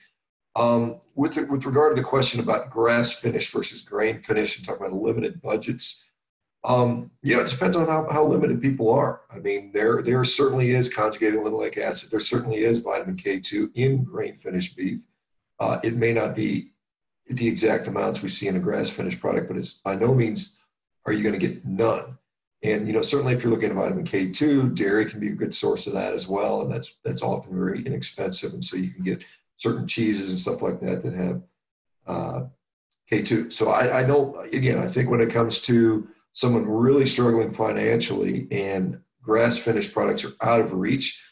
Um, 0.54 1.00
with, 1.14 1.34
the, 1.34 1.46
with 1.46 1.64
regard 1.64 1.96
to 1.96 2.00
the 2.00 2.06
question 2.06 2.40
about 2.40 2.70
grass 2.70 3.12
finish 3.12 3.50
versus 3.50 3.82
grain 3.82 4.22
finish 4.22 4.56
and 4.56 4.64
talking 4.64 4.86
about 4.86 4.96
limited 4.96 5.42
budgets, 5.42 6.08
um, 6.62 7.10
you 7.22 7.36
know, 7.36 7.42
it 7.42 7.50
depends 7.50 7.76
on 7.76 7.86
how, 7.86 8.08
how 8.10 8.24
limited 8.24 8.62
people 8.62 8.90
are. 8.90 9.22
I 9.30 9.38
mean, 9.38 9.70
there 9.72 10.00
there 10.00 10.24
certainly 10.24 10.70
is 10.70 10.92
conjugated 10.92 11.40
linoleic 11.40 11.76
acid. 11.76 12.10
There 12.10 12.20
certainly 12.20 12.64
is 12.64 12.78
vitamin 12.78 13.16
K2 13.16 13.70
in 13.74 14.04
grain 14.04 14.38
finished 14.38 14.76
beef. 14.76 15.00
Uh, 15.60 15.78
it 15.82 15.94
may 15.96 16.12
not 16.12 16.34
be 16.34 16.72
the 17.28 17.48
exact 17.48 17.88
amounts 17.88 18.22
we 18.22 18.28
see 18.28 18.48
in 18.48 18.56
a 18.56 18.60
grass 18.60 18.90
finished 18.90 19.20
product, 19.20 19.48
but 19.48 19.56
it's 19.56 19.74
by 19.74 19.94
no 19.94 20.14
means 20.14 20.60
are 21.06 21.12
you 21.12 21.22
going 21.22 21.38
to 21.38 21.46
get 21.46 21.64
none. 21.64 22.18
And 22.62 22.86
you 22.86 22.92
know, 22.92 23.02
certainly 23.02 23.34
if 23.34 23.42
you're 23.42 23.52
looking 23.52 23.70
at 23.70 23.76
vitamin 23.76 24.06
K2, 24.06 24.74
dairy 24.74 25.06
can 25.06 25.20
be 25.20 25.28
a 25.28 25.34
good 25.34 25.54
source 25.54 25.86
of 25.86 25.92
that 25.94 26.14
as 26.14 26.26
well, 26.26 26.62
and 26.62 26.72
that's 26.72 26.94
that's 27.04 27.22
often 27.22 27.54
very 27.54 27.84
inexpensive, 27.84 28.54
and 28.54 28.64
so 28.64 28.76
you 28.76 28.90
can 28.90 29.04
get 29.04 29.22
certain 29.56 29.86
cheeses 29.86 30.30
and 30.30 30.38
stuff 30.38 30.62
like 30.62 30.80
that 30.80 31.02
that 31.02 31.14
have 31.14 31.42
uh, 32.06 32.44
K2. 33.10 33.52
So 33.52 33.70
I, 33.70 34.00
I 34.00 34.06
know, 34.06 34.40
again, 34.52 34.78
I 34.78 34.86
think 34.86 35.10
when 35.10 35.20
it 35.20 35.30
comes 35.30 35.60
to 35.62 36.08
someone 36.32 36.66
really 36.66 37.06
struggling 37.06 37.52
financially 37.52 38.48
and 38.50 39.00
grass 39.22 39.56
finished 39.56 39.92
products 39.92 40.24
are 40.24 40.32
out 40.40 40.60
of 40.60 40.72
reach, 40.72 41.22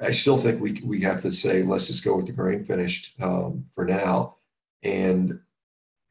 I 0.00 0.10
still 0.10 0.36
think 0.36 0.60
we, 0.60 0.80
we 0.84 1.00
have 1.02 1.22
to 1.22 1.32
say, 1.32 1.62
let's 1.62 1.86
just 1.86 2.04
go 2.04 2.16
with 2.16 2.26
the 2.26 2.32
grain 2.32 2.64
finished 2.64 3.14
um, 3.20 3.64
for 3.74 3.84
now. 3.84 4.35
And, 4.86 5.40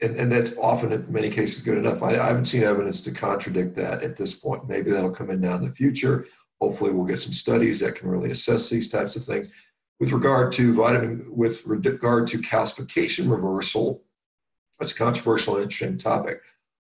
and, 0.01 0.15
and 0.17 0.32
that's 0.32 0.51
often 0.58 0.91
in 0.91 1.12
many 1.12 1.29
cases 1.29 1.62
good 1.62 1.77
enough. 1.77 2.03
I, 2.03 2.17
I 2.17 2.27
haven't 2.27 2.46
seen 2.46 2.63
evidence 2.63 3.01
to 3.01 3.12
contradict 3.12 3.75
that 3.77 4.03
at 4.03 4.17
this 4.17 4.36
point. 4.36 4.67
Maybe 4.67 4.91
that'll 4.91 5.12
come 5.12 5.29
in 5.29 5.41
down 5.41 5.63
in 5.63 5.70
the 5.70 5.75
future. 5.75 6.27
Hopefully 6.62 6.91
we'll 6.91 7.05
get 7.05 7.22
some 7.22 7.34
studies 7.34 7.79
that 7.79 7.96
can 7.96 8.10
really 8.10 8.32
assess 8.32 8.70
these 8.70 8.89
types 8.89 9.15
of 9.15 9.24
things 9.24 9.50
with 10.00 10.12
regard 10.12 10.51
to 10.53 10.74
vitamin, 10.74 11.25
with 11.29 11.65
regard 11.65 12.27
to 12.27 12.39
calcification 12.39 13.29
reversal, 13.29 14.03
that's 14.79 14.91
a 14.91 14.96
controversial 14.96 15.55
and 15.55 15.63
interesting 15.63 15.98
topic. 15.98 16.41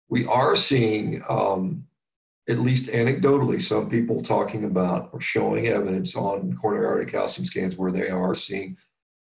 We 0.07 0.25
are 0.25 0.55
seeing, 0.55 1.24
um, 1.27 1.86
at 2.50 2.60
least 2.60 2.88
anecdotally, 2.88 3.62
some 3.62 3.89
people 3.89 4.21
talking 4.21 4.63
about 4.63 5.10
or 5.12 5.21
showing 5.21 5.67
evidence 5.67 6.15
on 6.15 6.55
coronary 6.55 6.88
artery 6.88 7.05
calcium 7.05 7.45
scans 7.45 7.75
where 7.75 7.91
they 7.91 8.10
are 8.10 8.36
seeing 8.36 8.77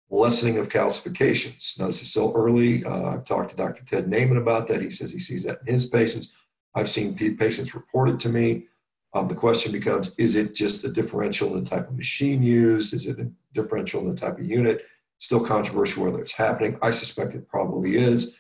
lessening 0.10 0.58
of 0.58 0.70
calcifications. 0.70 1.80
Now, 1.80 1.88
this 1.88 2.01
is 2.01 2.10
still 2.10 2.34
early. 2.36 2.84
Uh, 2.84 3.04
I've 3.04 3.25
talked 3.25 3.51
to 3.51 3.56
Dr. 3.56 3.84
Ted 3.86 4.10
Naiman 4.10 4.38
about 4.38 4.68
that. 4.68 4.82
He 4.82 4.89
says 4.89 5.12
he 5.12 5.20
sees 5.20 5.44
that 5.44 5.60
in 5.68 5.74
his 5.74 5.86
patients. 5.86 6.32
I've 6.75 6.89
seen 6.89 7.16
patients 7.38 7.75
report 7.75 8.10
it 8.10 8.20
to 8.22 8.30
me. 8.30 8.66
Um, 9.13 9.28
the 9.28 9.36
question 9.36 9.72
becomes 9.72 10.12
is 10.18 10.36
it 10.36 10.54
just 10.54 10.84
a 10.84 10.89
differential 10.89 11.56
in 11.56 11.63
the 11.63 11.70
type 11.70 11.88
of 11.88 11.96
machine 11.96 12.44
used? 12.44 12.94
Is 12.94 13.06
it 13.06 13.20
a 13.20 13.30
differential 13.54 14.01
in 14.01 14.13
the 14.13 14.20
type 14.20 14.38
of 14.38 14.46
unit? 14.46 14.86
Still 15.18 15.44
controversial 15.44 16.04
whether 16.04 16.22
it's 16.22 16.32
happening. 16.32 16.78
I 16.82 16.92
suspect 16.92 17.34
it 17.34 17.48
probably 17.48 17.98
is. 17.98 18.36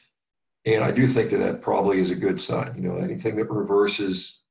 And 0.65 0.83
I 0.83 0.91
do 0.91 1.07
think 1.07 1.31
that 1.31 1.37
that 1.37 1.61
probably 1.61 1.99
is 1.99 2.11
a 2.11 2.15
good 2.15 2.39
sign. 2.39 2.75
You 2.75 2.87
know, 2.87 2.97
anything 2.97 3.35
that 3.37 3.49
reverses 3.49 4.43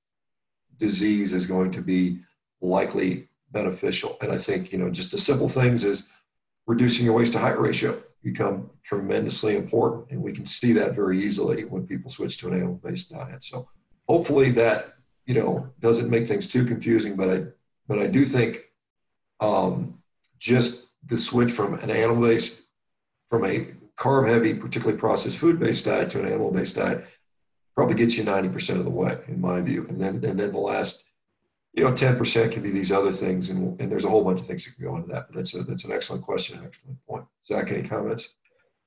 disease 0.78 1.32
is 1.32 1.46
going 1.46 1.70
to 1.72 1.82
be 1.82 2.20
likely 2.60 3.28
beneficial. 3.52 4.16
And 4.20 4.32
I 4.32 4.38
think, 4.38 4.72
you 4.72 4.78
know, 4.78 4.90
just 4.90 5.12
the 5.12 5.18
simple 5.18 5.48
things 5.48 5.84
is 5.84 6.08
reducing 6.68 7.06
your 7.06 7.14
waist 7.14 7.32
to 7.32 7.38
height 7.38 7.58
ratio 7.58 8.00
become 8.22 8.70
tremendously 8.84 9.56
important. 9.56 10.10
And 10.10 10.22
we 10.22 10.32
can 10.32 10.44
see 10.44 10.72
that 10.75 10.94
very 10.94 11.25
easily 11.25 11.64
when 11.64 11.87
people 11.87 12.10
switch 12.10 12.37
to 12.38 12.48
an 12.48 12.54
animal 12.54 12.75
based 12.75 13.10
diet. 13.10 13.42
So 13.42 13.68
hopefully 14.06 14.52
that, 14.52 14.94
you 15.25 15.34
know, 15.34 15.70
doesn't 15.80 16.10
make 16.10 16.28
things 16.28 16.46
too 16.46 16.66
confusing, 16.66 17.16
but 17.16 17.30
I, 17.30 17.44
but 17.88 17.98
I 17.98 18.06
do 18.06 18.26
think 18.26 18.70
um, 19.40 19.98
just 20.38 20.87
the 21.06 21.18
switch 21.18 21.50
from 21.50 21.75
an 21.75 21.90
animal 21.90 22.28
based, 22.28 22.64
from 23.30 23.46
a 23.46 23.68
carb 23.98 24.28
heavy, 24.28 24.52
particularly 24.52 24.98
processed 24.98 25.38
food 25.38 25.58
based 25.58 25.87
diet 25.87 26.10
to 26.10 26.20
an 26.20 26.26
animal 26.26 26.50
based 26.50 26.76
diet 26.76 27.06
probably 27.75 27.94
gets 27.94 28.18
you 28.18 28.25
90% 28.25 28.76
of 28.76 28.84
the 28.84 28.90
way, 28.90 29.16
in 29.28 29.40
my 29.40 29.60
view. 29.60 29.87
And 29.88 30.00
then, 30.00 30.22
and 30.25 30.38
then 30.38 30.52
the 30.52 30.58
last, 30.58 31.04
you 31.78 31.85
know, 31.85 31.92
10% 31.92 32.52
can 32.52 32.62
be 32.62 32.70
these 32.70 32.90
other 32.90 33.12
things. 33.12 33.50
And, 33.50 33.80
and 33.80 33.90
there's 33.90 34.04
a 34.04 34.08
whole 34.08 34.25
bunch 34.25 34.40
of 34.40 34.47
things 34.47 34.64
that 34.64 34.75
can 34.75 34.85
go 34.85 34.97
into 34.97 35.08
that. 35.08 35.28
But 35.28 35.37
that's, 35.37 35.54
a, 35.54 35.62
that's 35.62 35.85
an 35.85 35.92
excellent 35.92 36.25
question, 36.25 36.61
excellent 36.64 36.99
point. 37.06 37.25
Zach, 37.47 37.70
any 37.70 37.88
comments? 37.88 38.35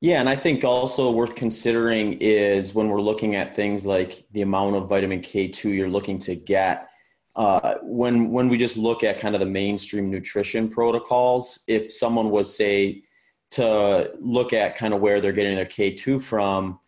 Yeah, 0.01 0.19
and 0.19 0.27
I 0.27 0.35
think 0.35 0.63
also 0.63 1.11
worth 1.11 1.35
considering 1.35 2.13
is 2.19 2.73
when 2.73 2.89
we're 2.89 3.01
looking 3.01 3.35
at 3.35 3.55
things 3.55 3.85
like 3.85 4.25
the 4.31 4.41
amount 4.41 4.75
of 4.75 4.89
vitamin 4.89 5.21
K2 5.21 5.75
you're 5.75 5.89
looking 5.89 6.17
to 6.19 6.35
get. 6.35 6.89
Uh, 7.35 7.75
when 7.81 8.29
when 8.29 8.49
we 8.49 8.57
just 8.57 8.75
look 8.75 9.03
at 9.03 9.19
kind 9.19 9.35
of 9.35 9.39
the 9.39 9.47
mainstream 9.47 10.09
nutrition 10.09 10.67
protocols, 10.67 11.63
if 11.67 11.93
someone 11.93 12.29
was 12.29 12.53
say 12.53 13.03
to 13.51 14.11
look 14.19 14.53
at 14.53 14.75
kind 14.75 14.93
of 14.93 14.99
where 15.01 15.21
they're 15.21 15.31
getting 15.31 15.55
their 15.55 15.65
K2 15.65 16.21
from, 16.21 16.79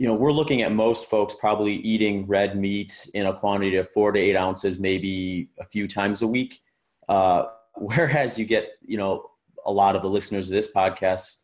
you 0.00 0.06
know, 0.06 0.14
we're 0.14 0.32
looking 0.32 0.62
at 0.62 0.72
most 0.72 1.10
folks 1.10 1.34
probably 1.34 1.74
eating 1.74 2.24
red 2.24 2.58
meat 2.58 3.06
in 3.12 3.26
a 3.26 3.34
quantity 3.34 3.76
of 3.76 3.86
four 3.90 4.12
to 4.12 4.18
eight 4.18 4.34
ounces, 4.34 4.78
maybe 4.78 5.50
a 5.60 5.64
few 5.66 5.86
times 5.86 6.22
a 6.22 6.26
week. 6.26 6.62
Uh, 7.10 7.44
whereas 7.76 8.38
you 8.38 8.46
get, 8.46 8.70
you 8.80 8.96
know, 8.96 9.30
a 9.66 9.70
lot 9.70 9.94
of 9.94 10.00
the 10.00 10.08
listeners 10.08 10.46
of 10.50 10.54
this 10.54 10.72
podcast 10.72 11.42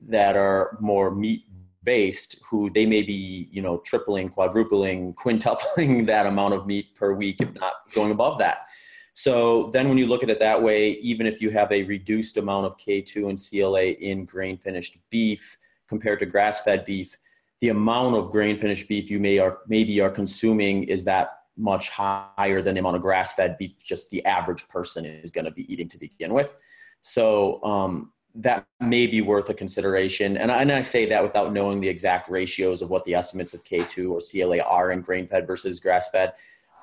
that 0.00 0.36
are 0.36 0.78
more 0.80 1.10
meat 1.10 1.46
based, 1.82 2.38
who 2.48 2.70
they 2.70 2.86
may 2.86 3.02
be, 3.02 3.48
you 3.50 3.60
know, 3.60 3.78
tripling, 3.78 4.28
quadrupling, 4.28 5.12
quintupling 5.18 6.06
that 6.06 6.26
amount 6.26 6.54
of 6.54 6.64
meat 6.64 6.94
per 6.94 7.12
week, 7.12 7.40
if 7.40 7.52
not 7.54 7.72
going 7.92 8.12
above 8.12 8.38
that. 8.38 8.68
So 9.14 9.70
then 9.70 9.88
when 9.88 9.98
you 9.98 10.06
look 10.06 10.22
at 10.22 10.30
it 10.30 10.38
that 10.38 10.62
way, 10.62 10.92
even 10.98 11.26
if 11.26 11.40
you 11.42 11.50
have 11.50 11.72
a 11.72 11.82
reduced 11.82 12.36
amount 12.36 12.66
of 12.66 12.76
K2 12.76 13.28
and 13.30 13.36
CLA 13.36 13.86
in 13.86 14.26
grain 14.26 14.58
finished 14.58 14.96
beef 15.10 15.58
compared 15.88 16.20
to 16.20 16.26
grass 16.26 16.60
fed 16.60 16.84
beef, 16.84 17.16
the 17.60 17.68
amount 17.70 18.16
of 18.16 18.30
grain 18.30 18.58
finished 18.58 18.88
beef 18.88 19.10
you 19.10 19.18
may 19.18 19.38
or 19.38 19.60
maybe 19.66 20.00
are 20.00 20.10
consuming 20.10 20.84
is 20.84 21.04
that 21.04 21.38
much 21.56 21.88
higher 21.88 22.60
than 22.60 22.74
the 22.74 22.80
amount 22.80 22.96
of 22.96 23.02
grass 23.02 23.32
fed 23.32 23.56
beef 23.58 23.82
just 23.82 24.10
the 24.10 24.24
average 24.26 24.68
person 24.68 25.06
is 25.06 25.30
going 25.30 25.44
to 25.44 25.50
be 25.50 25.70
eating 25.72 25.88
to 25.88 25.98
begin 25.98 26.34
with. 26.34 26.56
So 27.00 27.62
um, 27.64 28.12
that 28.34 28.66
may 28.80 29.06
be 29.06 29.22
worth 29.22 29.48
a 29.48 29.54
consideration. 29.54 30.36
And 30.36 30.52
I, 30.52 30.60
and 30.60 30.70
I 30.70 30.82
say 30.82 31.06
that 31.06 31.22
without 31.22 31.52
knowing 31.52 31.80
the 31.80 31.88
exact 31.88 32.28
ratios 32.28 32.82
of 32.82 32.90
what 32.90 33.04
the 33.04 33.14
estimates 33.14 33.54
of 33.54 33.64
K2 33.64 34.10
or 34.10 34.20
CLA 34.20 34.62
are 34.62 34.92
in 34.92 35.00
grain 35.00 35.26
fed 35.26 35.46
versus 35.46 35.80
grass 35.80 36.10
fed. 36.10 36.34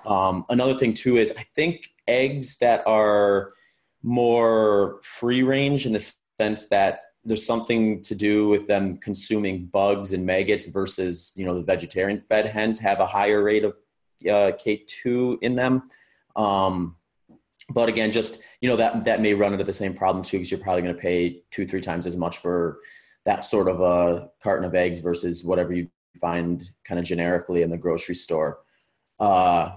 Um, 0.06 0.46
another 0.50 0.74
thing 0.74 0.94
too 0.94 1.18
is 1.18 1.34
I 1.38 1.44
think 1.56 1.92
eggs 2.08 2.58
that 2.58 2.86
are 2.88 3.52
more 4.02 5.00
free 5.04 5.44
range 5.44 5.86
in 5.86 5.94
the 5.94 6.14
sense 6.40 6.68
that 6.70 7.02
there's 7.26 7.46
something 7.46 8.02
to 8.02 8.16
do 8.16 8.50
with 8.50 8.68
them 8.68 8.98
consuming 8.98 9.66
bugs 9.66 10.14
and 10.14 10.26
maggots 10.26 10.66
versus 10.66 11.34
you 11.36 11.46
know 11.46 11.56
the 11.56 11.64
vegetarian 11.64 12.20
fed 12.20 12.46
hens 12.46 12.80
have 12.80 13.00
a 13.00 13.08
higher 13.08 13.44
rate 13.44 13.64
of 13.64 13.74
uh, 14.24 14.52
K2 14.52 15.40
in 15.42 15.56
them. 15.56 15.84
Um, 16.36 16.96
but 17.70 17.90
again, 17.90 18.12
just 18.12 18.42
you 18.62 18.70
know 18.70 18.76
that 18.76 19.06
that 19.06 19.22
may 19.22 19.34
run 19.34 19.54
into 19.54 19.64
the 19.64 19.74
same 19.74 19.94
problem 19.94 20.24
too 20.24 20.38
because 20.38 20.52
you're 20.52 20.60
probably 20.60 20.82
going 20.82 20.96
to 20.96 21.02
pay 21.02 21.44
two 21.52 21.66
three 21.66 21.82
times 21.82 22.06
as 22.06 22.18
much 22.18 22.38
for 22.38 22.80
that 23.26 23.46
sort 23.46 23.70
of 23.70 23.80
a 23.80 24.30
carton 24.42 24.66
of 24.66 24.76
eggs 24.76 25.00
versus 25.00 25.44
whatever 25.44 25.74
you 25.74 25.88
find 26.20 26.70
kind 26.84 27.00
of 27.00 27.06
generically 27.06 27.62
in 27.62 27.70
the 27.70 27.78
grocery 27.78 28.16
store. 28.16 28.60
Uh, 29.20 29.72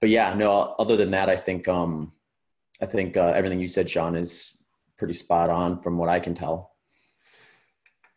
but 0.00 0.08
yeah, 0.08 0.34
no. 0.34 0.74
Other 0.78 0.96
than 0.96 1.12
that, 1.12 1.28
I 1.28 1.36
think 1.36 1.68
um, 1.68 2.12
I 2.82 2.86
think 2.86 3.16
uh, 3.16 3.32
everything 3.34 3.60
you 3.60 3.68
said, 3.68 3.88
Sean, 3.88 4.16
is 4.16 4.62
pretty 4.96 5.14
spot 5.14 5.48
on 5.48 5.78
from 5.78 5.96
what 5.96 6.08
I 6.08 6.18
can 6.18 6.34
tell. 6.34 6.72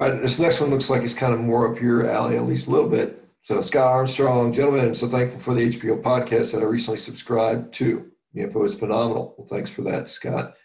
Right, 0.01 0.19
this 0.19 0.39
next 0.39 0.59
one 0.59 0.71
looks 0.71 0.89
like 0.89 1.03
it's 1.03 1.13
kind 1.13 1.31
of 1.31 1.39
more 1.39 1.71
up 1.71 1.79
your 1.79 2.09
alley, 2.09 2.35
at 2.35 2.47
least 2.47 2.65
a 2.65 2.71
little 2.71 2.89
bit. 2.89 3.23
So, 3.43 3.61
Scott 3.61 3.85
Armstrong, 3.85 4.51
gentlemen, 4.51 4.85
I'm 4.85 4.95
so 4.95 5.07
thankful 5.07 5.39
for 5.39 5.53
the 5.53 5.69
HPO 5.69 6.01
podcast 6.01 6.51
that 6.51 6.63
I 6.63 6.65
recently 6.65 6.97
subscribed 6.97 7.71
to. 7.75 8.09
The 8.33 8.41
info 8.41 8.63
is 8.63 8.73
phenomenal. 8.73 9.35
Well, 9.37 9.45
thanks 9.45 9.69
for 9.69 9.83
that, 9.83 10.09
Scott. 10.09 10.55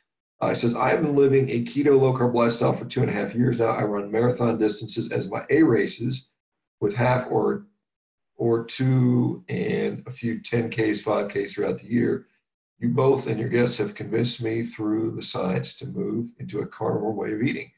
Uh, 0.40 0.48
he 0.48 0.54
says, 0.54 0.74
I 0.74 0.88
have 0.88 1.02
been 1.02 1.14
living 1.14 1.50
a 1.50 1.62
keto 1.66 2.00
low 2.00 2.14
carb 2.14 2.32
lifestyle 2.32 2.72
for 2.72 2.86
two 2.86 3.02
and 3.02 3.10
a 3.10 3.12
half 3.12 3.34
years 3.34 3.58
now. 3.58 3.66
I 3.66 3.82
run 3.82 4.10
marathon 4.10 4.56
distances 4.56 5.12
as 5.12 5.28
my 5.28 5.44
A 5.50 5.62
races 5.62 6.30
with 6.80 6.94
half 6.94 7.30
or 7.30 7.66
or 8.36 8.64
two 8.64 9.44
and 9.50 10.02
a 10.06 10.12
few 10.12 10.40
10Ks, 10.40 11.02
5Ks 11.02 11.50
throughout 11.52 11.80
the 11.80 11.88
year. 11.88 12.26
You 12.78 12.88
both 12.88 13.26
and 13.26 13.38
your 13.38 13.50
guests 13.50 13.76
have 13.76 13.94
convinced 13.94 14.42
me 14.42 14.62
through 14.62 15.10
the 15.14 15.22
science 15.22 15.74
to 15.74 15.86
move 15.86 16.30
into 16.38 16.60
a 16.60 16.66
carnivore 16.66 17.12
way 17.12 17.34
of 17.34 17.42
eating 17.42 17.70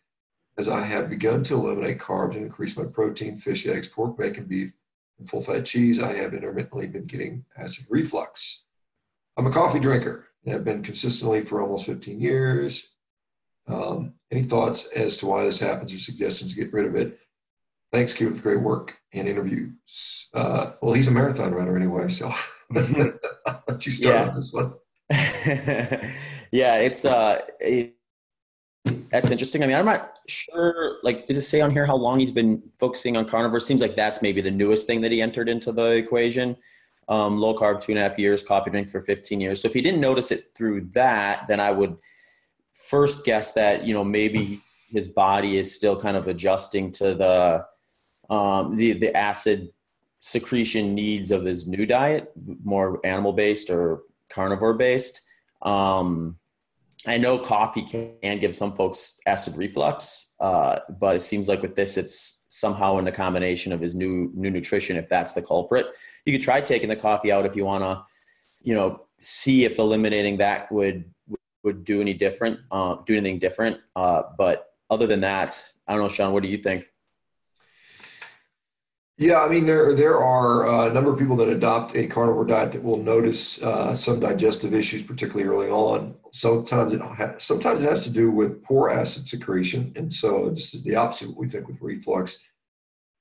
as 0.58 0.68
I 0.68 0.82
have 0.82 1.08
begun 1.08 1.44
to 1.44 1.54
eliminate 1.54 2.00
carbs 2.00 2.34
and 2.34 2.44
increase 2.44 2.76
my 2.76 2.84
protein, 2.84 3.38
fish, 3.38 3.66
eggs, 3.66 3.86
pork, 3.86 4.18
bacon, 4.18 4.44
beef, 4.44 4.72
and 5.18 5.30
full 5.30 5.40
fat 5.40 5.64
cheese, 5.64 6.00
I 6.00 6.14
have 6.14 6.34
intermittently 6.34 6.88
been 6.88 7.06
getting 7.06 7.44
acid 7.56 7.86
reflux. 7.88 8.64
I'm 9.36 9.46
a 9.46 9.52
coffee 9.52 9.78
drinker 9.78 10.26
and 10.44 10.52
have 10.52 10.64
been 10.64 10.82
consistently 10.82 11.42
for 11.42 11.62
almost 11.62 11.86
15 11.86 12.20
years. 12.20 12.90
Um, 13.68 14.14
any 14.32 14.42
thoughts 14.42 14.88
as 14.88 15.16
to 15.18 15.26
why 15.26 15.44
this 15.44 15.60
happens 15.60 15.94
or 15.94 15.98
suggestions 15.98 16.54
to 16.54 16.60
get 16.60 16.72
rid 16.72 16.86
of 16.86 16.96
it? 16.96 17.20
Thanks, 17.92 18.20
up 18.20 18.42
great 18.42 18.60
work 18.60 18.96
and 19.12 19.28
interviews. 19.28 20.28
Uh, 20.34 20.72
well, 20.82 20.92
he's 20.92 21.08
a 21.08 21.12
marathon 21.12 21.54
runner 21.54 21.76
anyway, 21.76 22.08
so 22.08 22.32
I'll 23.46 23.64
let 23.68 23.86
you 23.86 23.92
start 23.92 24.14
yeah. 24.14 24.28
on 24.28 24.36
this 24.36 24.52
one. 24.52 24.74
yeah, 26.52 26.76
it's 26.76 27.04
uh, 27.04 27.40
it, 27.60 27.97
that's 29.10 29.30
interesting. 29.30 29.62
I 29.62 29.66
mean, 29.66 29.76
I'm 29.76 29.84
not 29.84 30.18
sure. 30.26 30.98
Like, 31.02 31.26
did 31.26 31.36
it 31.36 31.42
say 31.42 31.60
on 31.60 31.70
here 31.70 31.86
how 31.86 31.96
long 31.96 32.18
he's 32.18 32.32
been 32.32 32.62
focusing 32.78 33.16
on 33.16 33.26
carnivore? 33.26 33.60
Seems 33.60 33.80
like 33.80 33.96
that's 33.96 34.22
maybe 34.22 34.40
the 34.40 34.50
newest 34.50 34.86
thing 34.86 35.00
that 35.00 35.12
he 35.12 35.22
entered 35.22 35.48
into 35.48 35.72
the 35.72 35.92
equation. 35.92 36.56
Um, 37.08 37.38
low 37.38 37.54
carb, 37.54 37.82
two 37.82 37.92
and 37.92 37.98
a 37.98 38.02
half 38.02 38.18
years, 38.18 38.42
coffee 38.42 38.70
drink 38.70 38.90
for 38.90 39.00
15 39.00 39.40
years. 39.40 39.62
So 39.62 39.68
if 39.68 39.74
he 39.74 39.80
didn't 39.80 40.00
notice 40.00 40.30
it 40.30 40.54
through 40.54 40.82
that, 40.92 41.46
then 41.48 41.58
I 41.58 41.70
would 41.70 41.96
first 42.72 43.24
guess 43.24 43.52
that 43.54 43.84
you 43.84 43.94
know 43.94 44.04
maybe 44.04 44.60
his 44.90 45.08
body 45.08 45.58
is 45.58 45.74
still 45.74 45.98
kind 45.98 46.16
of 46.16 46.28
adjusting 46.28 46.90
to 46.92 47.14
the 47.14 47.64
um, 48.34 48.76
the 48.76 48.92
the 48.92 49.16
acid 49.16 49.68
secretion 50.20 50.94
needs 50.94 51.30
of 51.30 51.44
his 51.44 51.66
new 51.66 51.86
diet, 51.86 52.32
more 52.64 53.00
animal 53.04 53.32
based 53.32 53.70
or 53.70 54.02
carnivore 54.28 54.74
based. 54.74 55.22
Um, 55.62 56.38
I 57.08 57.16
know 57.16 57.38
coffee 57.38 57.82
can 57.82 58.38
give 58.38 58.54
some 58.54 58.72
folks 58.72 59.18
acid 59.26 59.56
reflux, 59.56 60.34
uh, 60.40 60.80
but 61.00 61.16
it 61.16 61.20
seems 61.20 61.48
like 61.48 61.62
with 61.62 61.74
this, 61.74 61.96
it's 61.96 62.46
somehow 62.50 62.98
in 62.98 63.04
the 63.04 63.12
combination 63.12 63.72
of 63.72 63.80
his 63.80 63.94
new 63.94 64.30
new 64.34 64.50
nutrition. 64.50 64.96
If 64.96 65.08
that's 65.08 65.32
the 65.32 65.42
culprit, 65.42 65.86
you 66.24 66.32
could 66.32 66.42
try 66.42 66.60
taking 66.60 66.88
the 66.88 66.96
coffee 66.96 67.32
out 67.32 67.46
if 67.46 67.56
you 67.56 67.64
want 67.64 67.82
to, 67.84 68.04
you 68.62 68.74
know, 68.74 69.06
see 69.16 69.64
if 69.64 69.78
eliminating 69.78 70.36
that 70.38 70.70
would 70.70 71.04
would 71.64 71.84
do 71.84 72.00
any 72.00 72.14
different, 72.14 72.60
uh, 72.70 72.96
do 73.06 73.14
anything 73.14 73.38
different. 73.38 73.78
Uh, 73.96 74.22
but 74.36 74.74
other 74.90 75.06
than 75.06 75.20
that, 75.20 75.62
I 75.86 75.92
don't 75.92 76.02
know, 76.02 76.08
Sean. 76.08 76.32
What 76.32 76.42
do 76.42 76.48
you 76.48 76.58
think? 76.58 76.88
Yeah, 79.20 79.40
I 79.40 79.48
mean 79.48 79.66
there 79.66 79.94
there 79.94 80.22
are 80.22 80.68
uh, 80.68 80.88
a 80.88 80.92
number 80.92 81.12
of 81.12 81.18
people 81.18 81.34
that 81.36 81.48
adopt 81.48 81.96
a 81.96 82.06
carnivore 82.06 82.46
diet 82.46 82.70
that 82.70 82.84
will 82.84 83.02
notice 83.02 83.60
uh, 83.60 83.92
some 83.92 84.20
digestive 84.20 84.72
issues, 84.72 85.02
particularly 85.02 85.50
early 85.50 85.68
on. 85.68 86.14
Sometimes 86.32 86.92
it 86.92 87.00
ha- 87.00 87.34
sometimes 87.38 87.82
it 87.82 87.88
has 87.88 88.04
to 88.04 88.10
do 88.10 88.30
with 88.30 88.62
poor 88.62 88.90
acid 88.90 89.26
secretion, 89.26 89.92
and 89.96 90.14
so 90.14 90.50
this 90.50 90.72
is 90.72 90.84
the 90.84 90.94
opposite 90.94 91.24
of 91.24 91.30
what 91.30 91.38
we 91.40 91.48
think 91.48 91.66
with 91.66 91.78
reflux. 91.80 92.38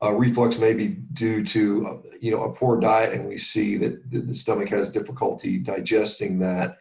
Uh, 0.03 0.11
reflux 0.11 0.59
may 0.59 0.75
be 0.75 0.89
due 1.13 1.43
to 1.43 1.87
uh, 1.87 1.97
you 2.21 2.29
know 2.29 2.43
a 2.43 2.53
poor 2.53 2.79
diet, 2.79 3.13
and 3.13 3.27
we 3.27 3.39
see 3.39 3.75
that 3.77 4.11
the, 4.11 4.19
the 4.19 4.35
stomach 4.35 4.69
has 4.69 4.89
difficulty 4.89 5.57
digesting 5.57 6.37
that. 6.37 6.77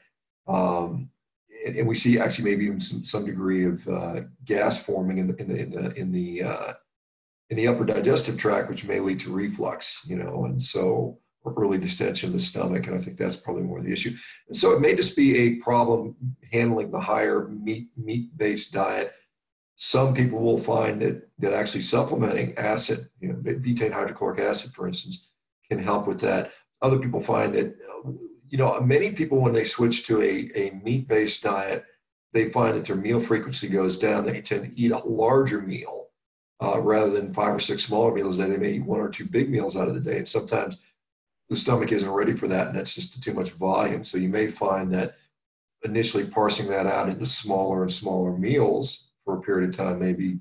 Um, 0.46 1.08
and, 1.66 1.78
and, 1.78 1.88
we 1.88 1.96
see 1.96 2.20
actually 2.20 2.50
maybe 2.50 2.66
even 2.66 2.80
some, 2.80 3.02
some 3.02 3.24
degree 3.24 3.64
of 3.64 3.88
uh, 3.88 4.20
gas 4.44 4.80
forming 4.80 5.18
in 5.18 5.28
the 5.28 5.36
in 5.36 5.48
the 5.48 5.56
in 5.56 5.70
the 5.70 5.94
in 5.94 6.12
the, 6.12 6.42
uh, 6.42 6.72
in 7.50 7.56
the 7.56 7.68
upper 7.68 7.84
digestive 7.84 8.36
tract, 8.36 8.68
which 8.68 8.84
may 8.84 9.00
lead 9.00 9.20
to 9.20 9.32
reflux. 9.32 10.00
You 10.06 10.16
know, 10.16 10.44
and 10.44 10.62
so 10.62 11.18
early 11.56 11.78
distension 11.78 12.28
of 12.28 12.34
the 12.34 12.40
stomach, 12.40 12.86
and 12.86 12.96
I 12.96 12.98
think 12.98 13.16
that's 13.16 13.36
probably 13.36 13.62
more 13.62 13.80
the 13.80 13.92
issue. 13.92 14.16
And 14.48 14.56
so 14.56 14.72
it 14.72 14.80
may 14.80 14.94
just 14.94 15.16
be 15.16 15.36
a 15.38 15.54
problem 15.56 16.16
handling 16.52 16.90
the 16.90 17.00
higher 17.00 17.48
meat 17.48 17.88
meat 17.96 18.36
based 18.36 18.72
diet. 18.72 19.12
Some 19.76 20.14
people 20.14 20.40
will 20.40 20.58
find 20.58 21.02
that 21.02 21.28
that 21.38 21.52
actually 21.52 21.82
supplementing 21.82 22.56
acid, 22.56 23.08
you 23.20 23.28
know, 23.28 23.34
betaine 23.34 23.92
hydrochloric 23.92 24.40
acid, 24.40 24.72
for 24.72 24.86
instance, 24.86 25.28
can 25.68 25.78
help 25.78 26.06
with 26.06 26.20
that. 26.20 26.52
Other 26.82 26.98
people 26.98 27.20
find 27.20 27.54
that, 27.54 27.76
you 28.48 28.58
know, 28.58 28.80
many 28.80 29.12
people 29.12 29.38
when 29.38 29.52
they 29.52 29.64
switch 29.64 30.06
to 30.06 30.22
a, 30.22 30.50
a 30.54 30.70
meat 30.82 31.08
based 31.08 31.42
diet, 31.42 31.84
they 32.32 32.50
find 32.50 32.76
that 32.76 32.86
their 32.86 32.96
meal 32.96 33.20
frequency 33.20 33.68
goes 33.68 33.98
down. 33.98 34.24
They 34.24 34.40
tend 34.40 34.64
to 34.64 34.80
eat 34.80 34.92
a 34.92 34.98
larger 34.98 35.60
meal 35.60 36.05
uh, 36.62 36.80
rather 36.80 37.10
than 37.10 37.34
five 37.34 37.54
or 37.54 37.60
six 37.60 37.84
smaller 37.84 38.14
meals 38.14 38.38
a 38.38 38.42
day. 38.44 38.50
They 38.50 38.56
may 38.56 38.72
eat 38.72 38.84
one 38.84 39.00
or 39.00 39.08
two 39.08 39.26
big 39.26 39.50
meals 39.50 39.76
out 39.76 39.88
of 39.88 39.94
the 39.94 40.00
day, 40.00 40.18
and 40.18 40.28
sometimes 40.28 40.78
the 41.48 41.56
stomach 41.56 41.92
isn't 41.92 42.10
ready 42.10 42.34
for 42.34 42.48
that, 42.48 42.68
and 42.68 42.76
that's 42.76 42.94
just 42.94 43.22
too 43.22 43.34
much 43.34 43.50
volume. 43.50 44.02
So 44.04 44.18
you 44.18 44.28
may 44.28 44.46
find 44.48 44.92
that 44.92 45.16
initially 45.84 46.24
parsing 46.24 46.68
that 46.68 46.86
out 46.86 47.08
into 47.08 47.26
smaller 47.26 47.82
and 47.82 47.92
smaller 47.92 48.36
meals 48.36 49.08
for 49.24 49.36
a 49.36 49.40
period 49.40 49.68
of 49.68 49.76
time 49.76 49.98
maybe 49.98 50.38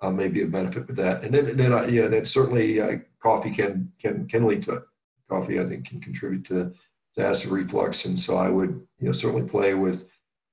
uh, 0.00 0.10
may 0.10 0.28
be 0.28 0.42
a 0.42 0.46
benefit 0.46 0.86
with 0.86 0.96
that. 0.96 1.24
And 1.24 1.34
then 1.34 1.56
then 1.56 1.72
uh, 1.72 1.82
yeah, 1.84 2.08
then 2.08 2.26
certainly 2.26 2.80
uh, 2.80 2.98
coffee 3.20 3.50
can 3.50 3.92
can 3.98 4.28
can 4.28 4.46
lead 4.46 4.62
to 4.64 4.82
coffee. 5.28 5.58
I 5.58 5.66
think 5.66 5.86
can 5.86 6.00
contribute 6.00 6.44
to, 6.46 6.72
to 7.16 7.26
acid 7.26 7.50
reflux, 7.50 8.04
and 8.04 8.18
so 8.18 8.36
I 8.36 8.48
would 8.48 8.86
you 8.98 9.06
know 9.06 9.12
certainly 9.12 9.48
play 9.48 9.74
with 9.74 10.06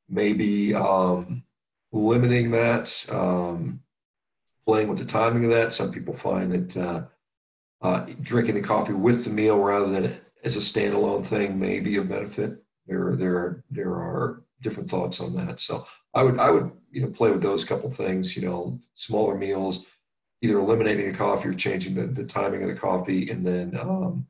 maybe 0.10 0.74
um, 0.74 1.44
limiting 1.92 2.52
that, 2.52 3.06
um, 3.10 3.82
playing 4.66 4.88
with 4.88 5.00
the 5.00 5.06
timing 5.06 5.46
of 5.46 5.52
that. 5.52 5.74
Some 5.74 5.92
people 5.92 6.14
find 6.14 6.52
that 6.52 6.78
uh, 6.78 7.04
uh, 7.82 8.06
drinking 8.22 8.56
the 8.56 8.62
coffee 8.62 8.94
with 8.94 9.24
the 9.24 9.30
meal 9.30 9.60
rather 9.60 9.90
than 9.90 10.16
as 10.44 10.56
a 10.56 10.60
standalone 10.60 11.26
thing 11.26 11.60
may 11.60 11.80
be 11.80 11.98
a 11.98 12.02
benefit. 12.02 12.64
There, 12.88 13.16
there, 13.16 13.64
there 13.72 13.92
are 13.92 14.44
different 14.62 14.90
thoughts 14.90 15.20
on 15.20 15.36
that. 15.36 15.60
So 15.60 15.86
I 16.14 16.24
would, 16.24 16.40
I 16.40 16.52
would, 16.52 16.72
you 16.92 17.02
know, 17.02 17.10
play 17.10 17.32
with 17.32 17.42
those 17.42 17.66
couple 17.66 17.90
things. 17.92 18.36
You 18.36 18.48
know, 18.48 18.80
smaller 18.96 19.36
meals, 19.36 19.86
either 20.42 20.60
eliminating 20.60 21.12
the 21.12 21.18
coffee 21.18 21.50
or 21.50 21.54
changing 21.54 21.96
the, 21.96 22.08
the 22.08 22.26
timing 22.26 22.64
of 22.64 22.70
the 22.70 22.76
coffee, 22.76 23.30
and 23.30 23.46
then 23.46 23.78
um, 23.80 24.28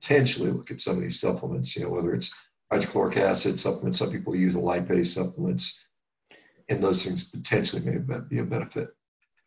potentially 0.00 0.50
look 0.50 0.70
at 0.70 0.80
some 0.80 0.96
of 0.96 1.02
these 1.02 1.20
supplements. 1.20 1.74
You 1.76 1.84
know, 1.84 1.90
whether 1.90 2.14
it's 2.14 2.32
hydrochloric 2.70 3.16
acid 3.16 3.60
supplements, 3.60 3.98
some 3.98 4.10
people 4.10 4.36
use 4.36 4.54
the 4.54 4.60
lipase 4.60 5.14
supplements, 5.14 5.80
and 6.68 6.82
those 6.82 7.02
things 7.02 7.24
potentially 7.24 7.82
may 7.82 8.18
be 8.18 8.38
a 8.38 8.44
benefit. 8.44 8.88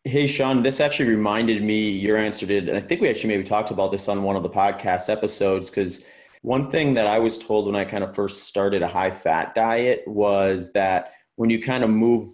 Hey, 0.08 0.26
Sean, 0.26 0.62
this 0.62 0.80
actually 0.80 1.10
reminded 1.10 1.62
me, 1.62 1.90
your 1.90 2.16
answer 2.16 2.46
did, 2.46 2.70
and 2.70 2.78
I 2.78 2.80
think 2.80 3.02
we 3.02 3.10
actually 3.10 3.28
maybe 3.28 3.44
talked 3.44 3.70
about 3.70 3.90
this 3.90 4.08
on 4.08 4.22
one 4.22 4.36
of 4.36 4.42
the 4.42 4.48
podcast 4.48 5.10
episodes 5.10 5.68
because 5.68 6.06
one 6.40 6.70
thing 6.70 6.94
that 6.94 7.06
I 7.06 7.18
was 7.18 7.36
told 7.36 7.66
when 7.66 7.76
I 7.76 7.84
kind 7.84 8.02
of 8.02 8.14
first 8.14 8.44
started 8.44 8.82
a 8.82 8.88
high 8.88 9.10
fat 9.10 9.54
diet 9.54 10.04
was 10.06 10.72
that 10.72 11.12
when 11.36 11.50
you 11.50 11.60
kind 11.60 11.84
of 11.84 11.90
move 11.90 12.26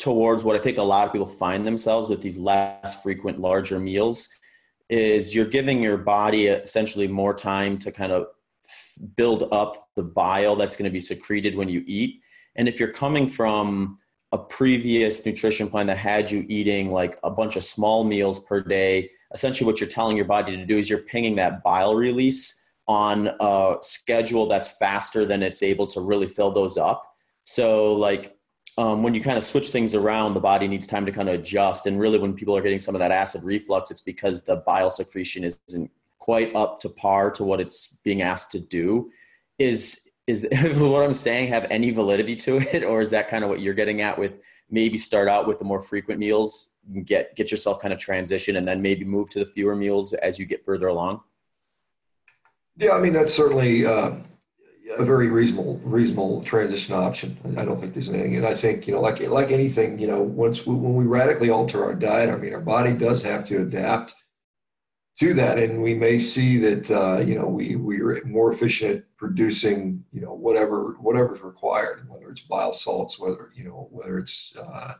towards 0.00 0.42
what 0.42 0.56
I 0.56 0.58
think 0.58 0.78
a 0.78 0.82
lot 0.82 1.06
of 1.06 1.12
people 1.12 1.28
find 1.28 1.64
themselves 1.64 2.08
with 2.08 2.22
these 2.22 2.38
less 2.38 3.00
frequent, 3.04 3.38
larger 3.38 3.78
meals, 3.78 4.28
is 4.88 5.32
you're 5.32 5.46
giving 5.46 5.80
your 5.80 5.98
body 5.98 6.48
essentially 6.48 7.06
more 7.06 7.34
time 7.34 7.78
to 7.78 7.92
kind 7.92 8.10
of 8.10 8.26
build 9.14 9.48
up 9.52 9.90
the 9.94 10.02
bile 10.02 10.56
that's 10.56 10.74
going 10.74 10.90
to 10.90 10.92
be 10.92 10.98
secreted 10.98 11.54
when 11.54 11.68
you 11.68 11.84
eat. 11.86 12.20
And 12.56 12.66
if 12.68 12.80
you're 12.80 12.90
coming 12.90 13.28
from 13.28 14.00
a 14.32 14.38
previous 14.38 15.24
nutrition 15.26 15.68
plan 15.68 15.86
that 15.86 15.98
had 15.98 16.30
you 16.30 16.44
eating 16.48 16.90
like 16.90 17.18
a 17.22 17.30
bunch 17.30 17.56
of 17.56 17.64
small 17.64 18.02
meals 18.02 18.38
per 18.38 18.60
day, 18.60 19.10
essentially 19.32 19.66
what 19.66 19.80
you're 19.80 19.90
telling 19.90 20.16
your 20.16 20.26
body 20.26 20.56
to 20.56 20.64
do 20.64 20.78
is 20.78 20.88
you're 20.88 21.00
pinging 21.00 21.36
that 21.36 21.62
bile 21.62 21.94
release 21.94 22.64
on 22.88 23.30
a 23.40 23.76
schedule 23.80 24.46
that's 24.46 24.68
faster 24.68 25.24
than 25.24 25.42
it's 25.42 25.62
able 25.62 25.86
to 25.86 26.00
really 26.00 26.26
fill 26.26 26.50
those 26.50 26.76
up. 26.76 27.14
So 27.44 27.94
like 27.94 28.36
um, 28.78 29.02
when 29.02 29.14
you 29.14 29.20
kind 29.20 29.36
of 29.36 29.42
switch 29.42 29.70
things 29.70 29.94
around, 29.94 30.34
the 30.34 30.40
body 30.40 30.66
needs 30.66 30.86
time 30.86 31.04
to 31.04 31.12
kind 31.12 31.28
of 31.28 31.34
adjust. 31.34 31.86
And 31.86 32.00
really, 32.00 32.18
when 32.18 32.32
people 32.32 32.56
are 32.56 32.62
getting 32.62 32.78
some 32.78 32.94
of 32.94 33.00
that 33.00 33.10
acid 33.10 33.42
reflux, 33.44 33.90
it's 33.90 34.00
because 34.00 34.44
the 34.44 34.56
bile 34.56 34.90
secretion 34.90 35.44
isn't 35.44 35.90
quite 36.18 36.54
up 36.54 36.80
to 36.80 36.88
par 36.88 37.30
to 37.32 37.44
what 37.44 37.60
it's 37.60 37.98
being 38.02 38.22
asked 38.22 38.50
to 38.52 38.60
do. 38.60 39.10
Is 39.58 40.08
is 40.26 40.46
what 40.76 41.02
I'm 41.02 41.14
saying 41.14 41.48
have 41.48 41.66
any 41.70 41.90
validity 41.90 42.36
to 42.36 42.58
it, 42.58 42.84
or 42.84 43.00
is 43.00 43.10
that 43.10 43.28
kind 43.28 43.44
of 43.44 43.50
what 43.50 43.60
you're 43.60 43.74
getting 43.74 44.00
at 44.00 44.18
with 44.18 44.34
maybe 44.70 44.96
start 44.96 45.28
out 45.28 45.46
with 45.46 45.58
the 45.58 45.64
more 45.64 45.80
frequent 45.80 46.18
meals, 46.18 46.72
get 47.04 47.34
get 47.36 47.50
yourself 47.50 47.80
kind 47.80 47.92
of 47.92 48.00
transition, 48.00 48.56
and 48.56 48.66
then 48.66 48.80
maybe 48.80 49.04
move 49.04 49.30
to 49.30 49.38
the 49.38 49.46
fewer 49.46 49.76
meals 49.76 50.12
as 50.14 50.38
you 50.38 50.46
get 50.46 50.64
further 50.64 50.88
along? 50.88 51.20
Yeah, 52.76 52.92
I 52.92 53.00
mean 53.00 53.12
that's 53.12 53.34
certainly 53.34 53.84
uh, 53.84 54.12
a 54.96 55.04
very 55.04 55.28
reasonable 55.28 55.78
reasonable 55.84 56.42
transition 56.42 56.94
option. 56.94 57.36
I 57.56 57.64
don't 57.64 57.80
think 57.80 57.94
there's 57.94 58.08
anything, 58.08 58.36
and 58.36 58.46
I 58.46 58.54
think 58.54 58.86
you 58.86 58.94
know, 58.94 59.00
like 59.00 59.20
like 59.20 59.50
anything, 59.50 59.98
you 59.98 60.06
know, 60.06 60.22
once 60.22 60.66
we, 60.66 60.74
when 60.74 60.94
we 60.94 61.04
radically 61.04 61.50
alter 61.50 61.84
our 61.84 61.94
diet, 61.94 62.30
I 62.30 62.36
mean, 62.36 62.54
our 62.54 62.60
body 62.60 62.92
does 62.92 63.22
have 63.22 63.44
to 63.46 63.62
adapt 63.62 64.14
to 65.20 65.34
that, 65.34 65.58
and 65.58 65.82
we 65.82 65.94
may 65.94 66.18
see 66.18 66.58
that 66.58 66.90
uh, 66.90 67.18
you 67.18 67.34
know 67.34 67.46
we 67.46 67.76
we're 67.76 68.24
more 68.24 68.52
efficient 68.52 68.96
at 68.96 69.16
producing 69.16 70.04
you 70.12 70.20
know 70.20 70.32
whatever 70.32 70.96
whatever's 71.00 71.42
required, 71.42 72.08
whether 72.08 72.30
it's 72.30 72.40
bile 72.40 72.72
salts, 72.72 73.18
whether 73.18 73.50
you 73.54 73.64
know 73.64 73.88
whether 73.90 74.18
it's 74.18 74.54
uh, 74.56 74.94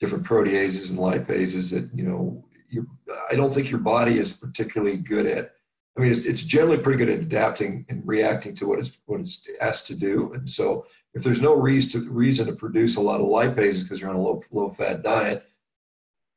different 0.00 0.24
proteases 0.24 0.90
and 0.90 0.98
lipases 0.98 1.70
that 1.72 1.88
you 1.96 2.04
know 2.04 2.44
you, 2.68 2.88
I 3.30 3.36
don't 3.36 3.52
think 3.52 3.70
your 3.70 3.80
body 3.80 4.18
is 4.18 4.34
particularly 4.34 4.96
good 4.96 5.26
at. 5.26 5.52
I 5.96 6.00
mean, 6.00 6.10
it's, 6.10 6.24
it's 6.24 6.42
generally 6.42 6.78
pretty 6.78 6.96
good 6.96 7.10
at 7.10 7.20
adapting 7.20 7.84
and 7.90 8.02
reacting 8.06 8.54
to 8.56 8.66
what 8.66 8.78
it's 8.78 8.96
what 9.06 9.20
it's 9.20 9.46
asked 9.60 9.86
to 9.88 9.94
do, 9.94 10.32
and 10.32 10.48
so 10.48 10.86
if 11.14 11.22
there's 11.22 11.42
no 11.42 11.54
reason 11.54 12.04
to, 12.04 12.10
reason 12.10 12.46
to 12.46 12.52
produce 12.54 12.96
a 12.96 13.00
lot 13.00 13.20
of 13.20 13.26
lipases 13.26 13.82
because 13.82 14.00
you're 14.00 14.10
on 14.10 14.16
a 14.16 14.20
low 14.20 14.42
low 14.50 14.70
fat 14.70 15.02
diet 15.02 15.44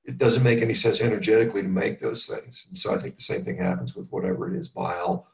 it 0.06 0.18
doesn't 0.18 0.44
make 0.44 0.62
any 0.62 0.74
sense 0.74 1.02
energetically 1.02 1.62
to 1.62 1.68
make 1.68 2.00
those 2.00 2.28
things. 2.28 2.66
And 2.68 2.78
so 2.78 2.94
I 2.94 2.98
think 2.98 3.16
the 3.16 3.24
same 3.24 3.44
thing 3.44 3.58
happens 3.58 3.96
with 3.96 4.10
whatever 4.12 4.54
it 4.54 4.60
is, 4.60 4.70
bile. 4.70 5.28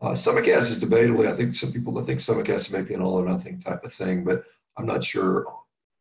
Uh, 0.00 0.14
stomach 0.14 0.48
acid 0.48 0.72
is 0.72 0.84
debatably, 0.84 1.32
I 1.32 1.36
think 1.36 1.54
some 1.54 1.72
people 1.72 1.92
that 1.94 2.04
think 2.04 2.20
stomach 2.20 2.48
acid 2.48 2.74
may 2.74 2.82
be 2.82 2.94
an 2.94 3.00
all 3.00 3.14
or 3.14 3.24
nothing 3.24 3.60
type 3.60 3.84
of 3.84 3.92
thing, 3.92 4.24
but 4.24 4.44
I'm 4.76 4.86
not 4.86 5.04
sure, 5.04 5.46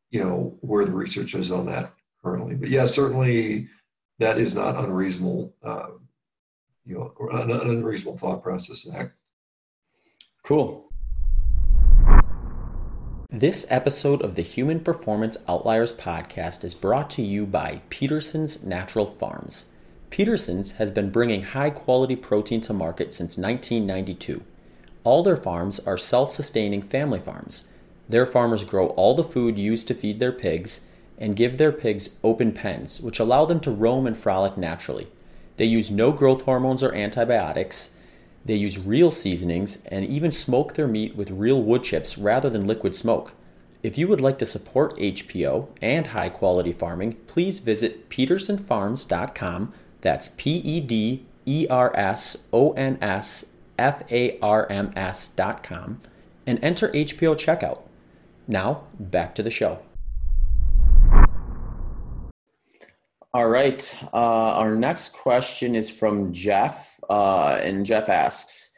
you 0.09 0.23
know, 0.23 0.57
where 0.61 0.85
the 0.85 0.91
research 0.91 1.35
is 1.35 1.51
on 1.51 1.67
that 1.67 1.93
currently. 2.23 2.55
But 2.55 2.69
yeah, 2.69 2.85
certainly 2.85 3.69
that 4.19 4.39
is 4.39 4.53
not 4.53 4.75
unreasonable, 4.75 5.53
uh, 5.63 5.87
you 6.85 6.95
know, 6.95 7.13
an, 7.31 7.51
unreasonable 7.51 8.17
thought 8.17 8.43
process. 8.43 8.83
That. 8.83 9.11
Cool. 10.43 10.90
This 13.33 13.65
episode 13.69 14.21
of 14.23 14.35
the 14.35 14.41
Human 14.41 14.81
Performance 14.81 15.37
Outliers 15.47 15.93
podcast 15.93 16.65
is 16.65 16.73
brought 16.73 17.09
to 17.11 17.21
you 17.21 17.45
by 17.45 17.81
Pederson's 17.89 18.65
Natural 18.65 19.05
Farms. 19.05 19.67
Pederson's 20.09 20.73
has 20.73 20.91
been 20.91 21.11
bringing 21.11 21.43
high 21.43 21.69
quality 21.69 22.17
protein 22.17 22.59
to 22.59 22.73
market 22.73 23.13
since 23.13 23.37
1992. 23.37 24.43
All 25.05 25.23
their 25.23 25.37
farms 25.37 25.79
are 25.79 25.97
self 25.97 26.29
sustaining 26.31 26.81
family 26.81 27.19
farms. 27.19 27.69
Their 28.09 28.25
farmers 28.25 28.65
grow 28.65 28.87
all 28.87 29.13
the 29.13 29.23
food 29.23 29.57
used 29.57 29.87
to 29.87 29.93
feed 29.93 30.19
their 30.19 30.33
pigs 30.33 30.87
and 31.17 31.33
give 31.33 31.57
their 31.57 31.71
pigs 31.71 32.17
open 32.25 32.51
pens, 32.51 32.99
which 32.99 33.21
allow 33.21 33.45
them 33.45 33.61
to 33.61 33.71
roam 33.71 34.07
and 34.07 34.17
frolic 34.17 34.57
naturally. 34.57 35.07
They 35.55 35.63
use 35.63 35.89
no 35.89 36.11
growth 36.11 36.43
hormones 36.43 36.83
or 36.83 36.93
antibiotics 36.93 37.91
they 38.45 38.55
use 38.55 38.79
real 38.79 39.11
seasonings 39.11 39.83
and 39.85 40.05
even 40.05 40.31
smoke 40.31 40.73
their 40.73 40.87
meat 40.87 41.15
with 41.15 41.31
real 41.31 41.61
wood 41.61 41.83
chips 41.83 42.17
rather 42.17 42.49
than 42.49 42.67
liquid 42.67 42.95
smoke. 42.95 43.33
If 43.83 43.97
you 43.97 44.07
would 44.07 44.21
like 44.21 44.37
to 44.39 44.45
support 44.45 44.97
HPO 44.97 45.67
and 45.81 46.07
high 46.07 46.29
quality 46.29 46.71
farming, 46.71 47.13
please 47.27 47.59
visit 47.59 48.09
pedersonsfarms.com. 48.09 49.73
That's 50.01 50.29
P 50.37 50.57
E 50.57 50.79
D 50.79 51.25
E 51.45 51.67
R 51.69 51.91
S 51.95 52.37
O 52.53 52.71
N 52.73 52.97
S 53.01 53.53
F 53.77 54.03
A 54.11 54.39
R 54.39 54.67
M 54.69 54.91
S.com 54.95 55.99
and 56.45 56.63
enter 56.63 56.89
HPO 56.89 57.35
checkout. 57.35 57.81
Now, 58.47 58.83
back 58.99 59.35
to 59.35 59.43
the 59.43 59.49
show. 59.49 59.81
All 63.33 63.47
right. 63.47 63.97
Uh, 64.13 64.55
our 64.57 64.75
next 64.75 65.13
question 65.13 65.75
is 65.75 65.89
from 65.89 66.33
Jeff. 66.33 66.99
Uh, 67.09 67.59
and 67.61 67.85
Jeff 67.85 68.09
asks, 68.09 68.71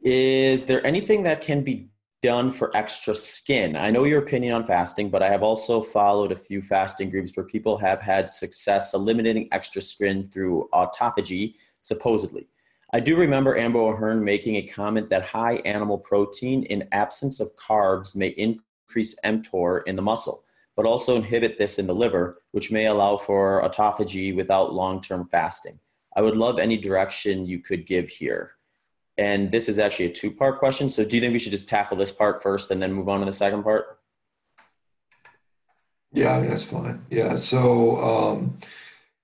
is 0.00 0.66
there 0.66 0.84
anything 0.86 1.22
that 1.24 1.40
can 1.40 1.62
be 1.62 1.88
done 2.22 2.50
for 2.50 2.74
extra 2.76 3.14
skin? 3.14 3.76
I 3.76 3.90
know 3.90 4.04
your 4.04 4.22
opinion 4.22 4.54
on 4.54 4.66
fasting, 4.66 5.10
but 5.10 5.22
I 5.22 5.28
have 5.28 5.42
also 5.42 5.80
followed 5.80 6.32
a 6.32 6.36
few 6.36 6.62
fasting 6.62 7.10
groups 7.10 7.32
where 7.34 7.44
people 7.44 7.76
have 7.78 8.00
had 8.00 8.28
success 8.28 8.94
eliminating 8.94 9.48
extra 9.52 9.82
skin 9.82 10.24
through 10.24 10.68
autophagy, 10.72 11.56
supposedly. 11.82 12.46
I 12.94 13.00
do 13.00 13.16
remember 13.16 13.56
Amber 13.56 13.80
O'Hearn 13.80 14.24
making 14.24 14.56
a 14.56 14.62
comment 14.62 15.08
that 15.10 15.24
high 15.24 15.56
animal 15.64 15.98
protein 15.98 16.64
in 16.64 16.88
absence 16.92 17.40
of 17.40 17.54
carbs 17.56 18.14
may 18.16 18.28
increase 18.28 18.62
increase 18.92 19.18
mTOR 19.24 19.82
in 19.86 19.96
the 19.96 20.02
muscle, 20.02 20.44
but 20.76 20.86
also 20.86 21.16
inhibit 21.16 21.58
this 21.58 21.78
in 21.78 21.86
the 21.86 21.94
liver, 21.94 22.42
which 22.52 22.72
may 22.72 22.86
allow 22.86 23.16
for 23.16 23.62
autophagy 23.62 24.34
without 24.34 24.72
long-term 24.72 25.24
fasting. 25.24 25.78
I 26.16 26.22
would 26.22 26.36
love 26.36 26.58
any 26.58 26.76
direction 26.76 27.46
you 27.46 27.60
could 27.60 27.86
give 27.86 28.08
here. 28.08 28.52
And 29.18 29.50
this 29.50 29.68
is 29.68 29.78
actually 29.78 30.06
a 30.06 30.12
two-part 30.12 30.58
question. 30.58 30.88
So 30.88 31.04
do 31.04 31.16
you 31.16 31.22
think 31.22 31.32
we 31.32 31.38
should 31.38 31.52
just 31.52 31.68
tackle 31.68 31.96
this 31.96 32.10
part 32.10 32.42
first 32.42 32.70
and 32.70 32.82
then 32.82 32.92
move 32.92 33.08
on 33.08 33.20
to 33.20 33.26
the 33.26 33.32
second 33.32 33.62
part? 33.62 33.98
Yeah, 36.12 36.40
that's 36.40 36.62
fine. 36.62 37.04
Yeah. 37.10 37.36
So, 37.36 37.98
um, 38.00 38.58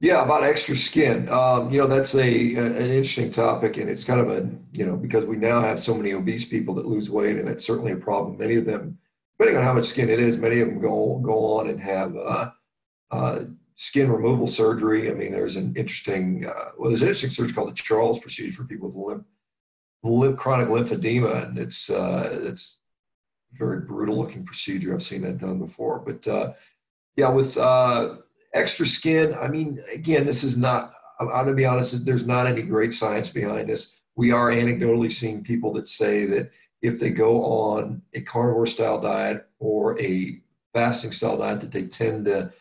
yeah, 0.00 0.22
about 0.22 0.44
extra 0.44 0.76
skin. 0.76 1.28
Um, 1.28 1.70
you 1.70 1.80
know, 1.80 1.86
that's 1.86 2.14
a, 2.14 2.54
an 2.54 2.76
interesting 2.76 3.30
topic, 3.30 3.76
and 3.78 3.90
it's 3.90 4.04
kind 4.04 4.20
of 4.20 4.30
a 4.30 4.48
you 4.72 4.86
know 4.86 4.96
because 4.96 5.24
we 5.24 5.36
now 5.36 5.60
have 5.60 5.82
so 5.82 5.94
many 5.94 6.12
obese 6.12 6.44
people 6.44 6.74
that 6.74 6.86
lose 6.86 7.10
weight, 7.10 7.36
and 7.36 7.48
it's 7.48 7.66
certainly 7.66 7.92
a 7.92 7.96
problem. 7.96 8.38
Many 8.38 8.56
of 8.56 8.64
them, 8.64 8.98
depending 9.38 9.58
on 9.58 9.64
how 9.64 9.74
much 9.74 9.86
skin 9.86 10.10
it 10.10 10.18
is, 10.18 10.36
many 10.36 10.60
of 10.60 10.68
them 10.68 10.80
go 10.80 11.20
go 11.24 11.58
on 11.58 11.68
and 11.68 11.80
have 11.80 12.16
uh, 12.16 12.50
uh, 13.10 13.40
skin 13.76 14.10
removal 14.10 14.46
surgery. 14.46 15.10
I 15.10 15.14
mean, 15.14 15.32
there's 15.32 15.56
an 15.56 15.74
interesting 15.76 16.46
uh, 16.46 16.70
well, 16.76 16.90
there's 16.90 17.02
an 17.02 17.08
interesting 17.08 17.30
surgery 17.30 17.54
called 17.54 17.70
the 17.70 17.74
Charles 17.74 18.18
procedure 18.18 18.56
for 18.56 18.64
people 18.64 18.88
with 18.88 18.96
lymph, 18.96 19.26
lymph 20.02 20.38
chronic 20.38 20.68
lymphedema, 20.68 21.48
and 21.48 21.58
it's 21.58 21.88
uh, 21.90 22.40
it's 22.42 22.80
very 23.52 23.80
brutal 23.80 24.18
looking 24.18 24.44
procedure. 24.44 24.92
I've 24.92 25.02
seen 25.02 25.22
that 25.22 25.38
done 25.38 25.58
before, 25.58 26.00
but 26.00 26.26
uh, 26.28 26.52
yeah, 27.16 27.30
with 27.30 27.56
uh, 27.56 28.16
extra 28.54 28.86
skin, 28.86 29.34
I 29.34 29.48
mean, 29.48 29.82
again, 29.92 30.24
this 30.24 30.44
is 30.44 30.56
not, 30.56 30.92
I'm 31.18 31.28
going 31.28 31.46
to 31.48 31.54
be 31.54 31.66
honest, 31.66 32.04
there's 32.04 32.26
not 32.26 32.46
any 32.46 32.62
great 32.62 32.94
science 32.94 33.30
behind 33.30 33.68
this. 33.68 33.94
We 34.14 34.30
are 34.30 34.50
anecdotally 34.50 35.10
seeing 35.10 35.42
people 35.42 35.72
that 35.74 35.88
say 35.88 36.26
that 36.26 36.50
if 36.82 36.98
they 36.98 37.10
go 37.10 37.42
on 37.44 38.02
a 38.14 38.20
carnivore 38.20 38.66
style 38.66 39.00
diet 39.00 39.46
or 39.58 40.00
a 40.00 40.40
fasting 40.72 41.12
style 41.12 41.38
diet, 41.38 41.60
that 41.60 41.72
they 41.72 41.84
tend 41.84 42.26
to 42.26 42.52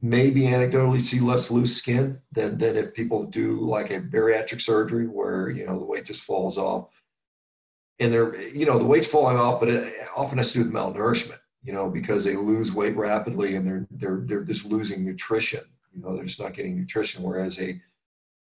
maybe 0.00 0.42
anecdotally 0.42 1.00
see 1.00 1.20
less 1.20 1.50
loose 1.50 1.76
skin 1.76 2.20
than, 2.32 2.58
than 2.58 2.76
if 2.76 2.92
people 2.92 3.24
do 3.24 3.60
like 3.60 3.90
a 3.90 4.00
bariatric 4.00 4.60
surgery 4.60 5.06
where, 5.06 5.48
you 5.48 5.66
know, 5.66 5.78
the 5.78 5.84
weight 5.84 6.04
just 6.04 6.22
falls 6.22 6.58
off. 6.58 6.88
And 7.98 8.12
they're, 8.12 8.38
you 8.40 8.66
know, 8.66 8.78
the 8.78 8.84
weight's 8.84 9.06
falling 9.06 9.38
off, 9.38 9.60
but 9.60 9.68
it 9.68 10.08
often 10.14 10.38
has 10.38 10.52
to 10.52 10.58
do 10.58 10.64
with 10.64 10.72
malnourishment 10.72 11.38
you 11.64 11.72
know, 11.72 11.88
because 11.88 12.22
they 12.22 12.36
lose 12.36 12.72
weight 12.72 12.94
rapidly 12.94 13.56
and 13.56 13.66
they're 13.66 13.86
they're 13.90 14.22
they're 14.26 14.44
just 14.44 14.66
losing 14.66 15.04
nutrition. 15.04 15.64
You 15.94 16.02
know, 16.02 16.14
they're 16.14 16.26
just 16.26 16.40
not 16.40 16.52
getting 16.52 16.78
nutrition. 16.78 17.22
Whereas 17.22 17.58
a 17.58 17.80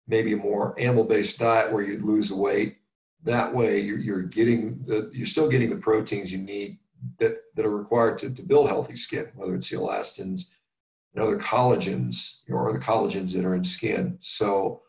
maybe 0.07 0.33
a 0.33 0.37
more 0.37 0.77
animal-based 0.79 1.37
diet 1.37 1.71
where 1.71 1.83
you 1.83 1.99
lose 1.99 2.29
the 2.29 2.35
weight, 2.35 2.77
that 3.25 3.53
way 3.53 3.79
you're, 3.79 3.97
you're 3.97 4.21
getting 4.21 4.83
the 4.85 5.09
you're 5.11 5.25
still 5.25 5.49
getting 5.49 5.69
the 5.69 5.75
proteins 5.75 6.31
you 6.31 6.37
need 6.37 6.79
that 7.19 7.37
that 7.55 7.65
are 7.65 7.77
required 7.77 8.17
to, 8.19 8.29
to 8.29 8.41
build 8.41 8.69
healthy 8.69 8.95
skin, 8.95 9.27
whether 9.35 9.55
it's 9.55 9.69
the 9.69 9.77
elastins 9.77 10.45
and 11.13 11.23
other 11.23 11.37
collagens 11.37 12.41
or 12.49 12.71
the 12.71 12.79
collagens 12.79 13.33
that 13.33 13.45
are 13.45 13.55
in 13.55 13.63
skin. 13.63 14.17
So, 14.19 14.81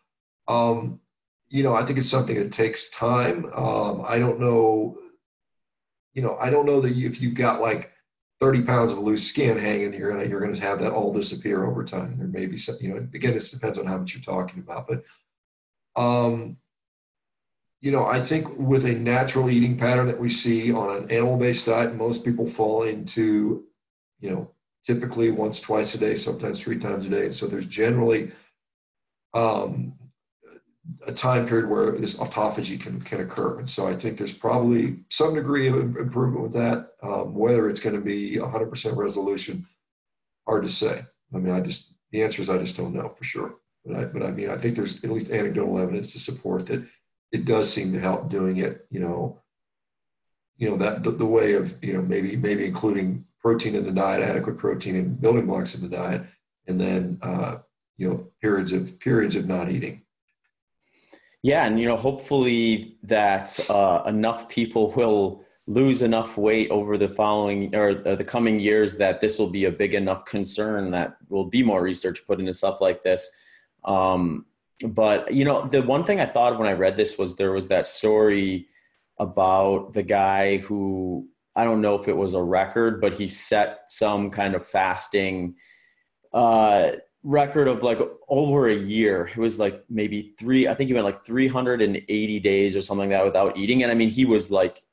um, 0.48 1.00
you 1.48 1.62
know, 1.62 1.74
I 1.74 1.84
think 1.84 1.98
it's 1.98 2.10
something 2.10 2.36
that 2.36 2.52
takes 2.52 2.90
time. 2.90 3.46
Um, 3.54 4.04
I 4.06 4.18
don't 4.18 4.40
know, 4.40 4.98
you 6.14 6.22
know, 6.22 6.36
I 6.40 6.50
don't 6.50 6.66
know 6.66 6.80
that 6.80 6.96
if 6.96 7.20
you've 7.20 7.34
got 7.34 7.60
like 7.60 7.92
30 8.40 8.62
pounds 8.62 8.92
of 8.92 8.98
loose 8.98 9.26
skin 9.26 9.58
hanging, 9.58 9.94
you're 9.94 10.12
gonna 10.12 10.28
you're 10.28 10.40
gonna 10.40 10.58
have 10.60 10.80
that 10.80 10.92
all 10.92 11.12
disappear 11.12 11.64
over 11.64 11.84
time. 11.84 12.18
There 12.18 12.26
may 12.26 12.46
be 12.46 12.58
some, 12.58 12.76
you 12.80 12.90
know, 12.90 12.96
again, 12.96 13.34
it 13.34 13.50
depends 13.50 13.78
on 13.78 13.86
how 13.86 13.98
much 13.98 14.14
you're 14.14 14.22
talking 14.22 14.60
about, 14.60 14.88
but 14.88 15.04
um, 16.00 16.58
you 17.86 17.92
know, 17.92 18.04
I 18.04 18.18
think 18.20 18.48
with 18.58 18.84
a 18.84 18.94
natural 18.94 19.48
eating 19.48 19.78
pattern 19.78 20.08
that 20.08 20.18
we 20.18 20.28
see 20.28 20.72
on 20.72 20.96
an 20.96 21.08
animal-based 21.08 21.66
diet, 21.66 21.94
most 21.94 22.24
people 22.24 22.50
fall 22.50 22.82
into, 22.82 23.62
you 24.18 24.28
know, 24.28 24.50
typically 24.84 25.30
once, 25.30 25.60
twice 25.60 25.94
a 25.94 25.98
day, 25.98 26.16
sometimes 26.16 26.60
three 26.60 26.80
times 26.80 27.06
a 27.06 27.10
day. 27.10 27.26
And 27.26 27.36
so 27.36 27.46
there's 27.46 27.66
generally 27.66 28.32
um, 29.34 29.94
a 31.06 31.12
time 31.12 31.46
period 31.46 31.70
where 31.70 31.92
this 31.92 32.16
autophagy 32.16 32.80
can, 32.80 33.00
can 33.02 33.20
occur. 33.20 33.60
And 33.60 33.70
so 33.70 33.86
I 33.86 33.94
think 33.94 34.18
there's 34.18 34.32
probably 34.32 35.04
some 35.08 35.36
degree 35.36 35.68
of 35.68 35.76
improvement 35.76 36.42
with 36.42 36.54
that. 36.54 36.88
Um, 37.04 37.36
whether 37.36 37.70
it's 37.70 37.78
going 37.78 37.94
to 37.94 38.02
be 38.02 38.36
100% 38.36 38.96
resolution, 38.96 39.64
hard 40.44 40.64
to 40.64 40.68
say. 40.68 41.04
I 41.32 41.38
mean, 41.38 41.54
I 41.54 41.60
just, 41.60 41.94
the 42.10 42.24
answer 42.24 42.42
is 42.42 42.50
I 42.50 42.58
just 42.58 42.76
don't 42.76 42.94
know 42.94 43.14
for 43.16 43.22
sure. 43.22 43.54
But 43.84 43.96
I, 43.96 44.04
but 44.06 44.22
I 44.24 44.32
mean, 44.32 44.50
I 44.50 44.58
think 44.58 44.74
there's 44.74 45.04
at 45.04 45.10
least 45.12 45.30
anecdotal 45.30 45.78
evidence 45.78 46.12
to 46.14 46.18
support 46.18 46.66
that 46.66 46.84
it 47.36 47.44
does 47.44 47.70
seem 47.70 47.92
to 47.92 48.00
help 48.00 48.30
doing 48.30 48.56
it, 48.56 48.86
you 48.90 48.98
know, 48.98 49.42
you 50.56 50.70
know, 50.70 50.78
that 50.78 51.02
the, 51.02 51.10
the 51.10 51.26
way 51.26 51.52
of, 51.52 51.74
you 51.84 51.92
know, 51.92 52.00
maybe, 52.00 52.34
maybe 52.34 52.64
including 52.64 53.26
protein 53.38 53.74
in 53.74 53.84
the 53.84 53.92
diet, 53.92 54.22
adequate 54.22 54.56
protein 54.56 54.96
and 54.96 55.20
building 55.20 55.44
blocks 55.46 55.74
in 55.74 55.82
the 55.82 55.88
diet, 55.88 56.22
and 56.66 56.80
then, 56.80 57.18
uh, 57.20 57.58
you 57.98 58.08
know, 58.08 58.26
periods 58.40 58.72
of 58.72 58.98
periods 59.00 59.36
of 59.36 59.46
not 59.46 59.70
eating. 59.70 60.00
Yeah, 61.42 61.66
and 61.66 61.78
you 61.78 61.86
know, 61.86 61.96
hopefully 61.96 62.96
that 63.02 63.60
uh, 63.68 64.02
enough 64.06 64.48
people 64.48 64.90
will 64.96 65.44
lose 65.66 66.00
enough 66.00 66.38
weight 66.38 66.70
over 66.70 66.96
the 66.96 67.08
following 67.08 67.74
or, 67.76 68.02
or, 68.06 68.16
the 68.16 68.24
coming 68.24 68.58
years 68.58 68.96
that 68.96 69.20
this 69.20 69.38
will 69.38 69.50
be 69.50 69.66
a 69.66 69.70
big 69.70 69.94
enough 69.94 70.24
concern 70.24 70.90
that 70.92 71.16
will 71.28 71.44
be 71.44 71.62
more 71.62 71.82
research 71.82 72.24
put 72.26 72.40
into 72.40 72.54
stuff 72.54 72.80
like 72.80 73.02
this. 73.02 73.30
Um, 73.84 74.46
but 74.84 75.32
you 75.32 75.44
know, 75.44 75.66
the 75.66 75.82
one 75.82 76.04
thing 76.04 76.20
I 76.20 76.26
thought 76.26 76.52
of 76.52 76.58
when 76.58 76.68
I 76.68 76.72
read 76.72 76.96
this 76.96 77.18
was 77.18 77.36
there 77.36 77.52
was 77.52 77.68
that 77.68 77.86
story 77.86 78.68
about 79.18 79.92
the 79.92 80.02
guy 80.02 80.58
who 80.58 81.28
I 81.54 81.64
don't 81.64 81.80
know 81.80 81.94
if 81.94 82.06
it 82.06 82.16
was 82.16 82.34
a 82.34 82.42
record, 82.42 83.00
but 83.00 83.14
he 83.14 83.26
set 83.26 83.84
some 83.88 84.30
kind 84.30 84.54
of 84.54 84.66
fasting 84.66 85.54
uh, 86.34 86.92
record 87.22 87.66
of 87.66 87.82
like 87.82 87.98
over 88.28 88.68
a 88.68 88.74
year. 88.76 89.30
It 89.34 89.38
was 89.38 89.58
like 89.58 89.82
maybe 89.88 90.34
three, 90.38 90.68
I 90.68 90.74
think 90.74 90.88
he 90.88 90.94
went 90.94 91.06
like 91.06 91.24
380 91.24 92.40
days 92.40 92.76
or 92.76 92.82
something 92.82 93.08
like 93.08 93.18
that 93.18 93.24
without 93.24 93.56
eating. 93.56 93.82
And 93.82 93.90
I 93.90 93.94
mean, 93.94 94.10
he 94.10 94.26
was 94.26 94.50
like 94.50 94.84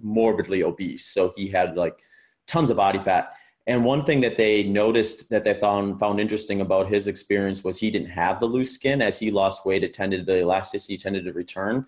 morbidly 0.00 0.62
obese. 0.62 1.04
So 1.06 1.32
he 1.36 1.48
had 1.48 1.76
like 1.76 1.98
tons 2.46 2.70
of 2.70 2.76
body 2.76 3.00
fat. 3.00 3.32
And 3.68 3.84
one 3.84 4.02
thing 4.02 4.22
that 4.22 4.38
they 4.38 4.62
noticed 4.62 5.28
that 5.28 5.44
they 5.44 5.52
found 5.52 6.00
found 6.00 6.18
interesting 6.18 6.62
about 6.62 6.88
his 6.88 7.06
experience 7.06 7.62
was 7.62 7.78
he 7.78 7.90
didn't 7.90 8.08
have 8.08 8.40
the 8.40 8.46
loose 8.46 8.72
skin. 8.72 9.02
As 9.02 9.18
he 9.18 9.30
lost 9.30 9.66
weight, 9.66 9.84
it 9.84 9.92
tended 9.92 10.24
the 10.24 10.38
elasticity 10.38 10.96
tended 10.96 11.26
to 11.26 11.34
return. 11.34 11.84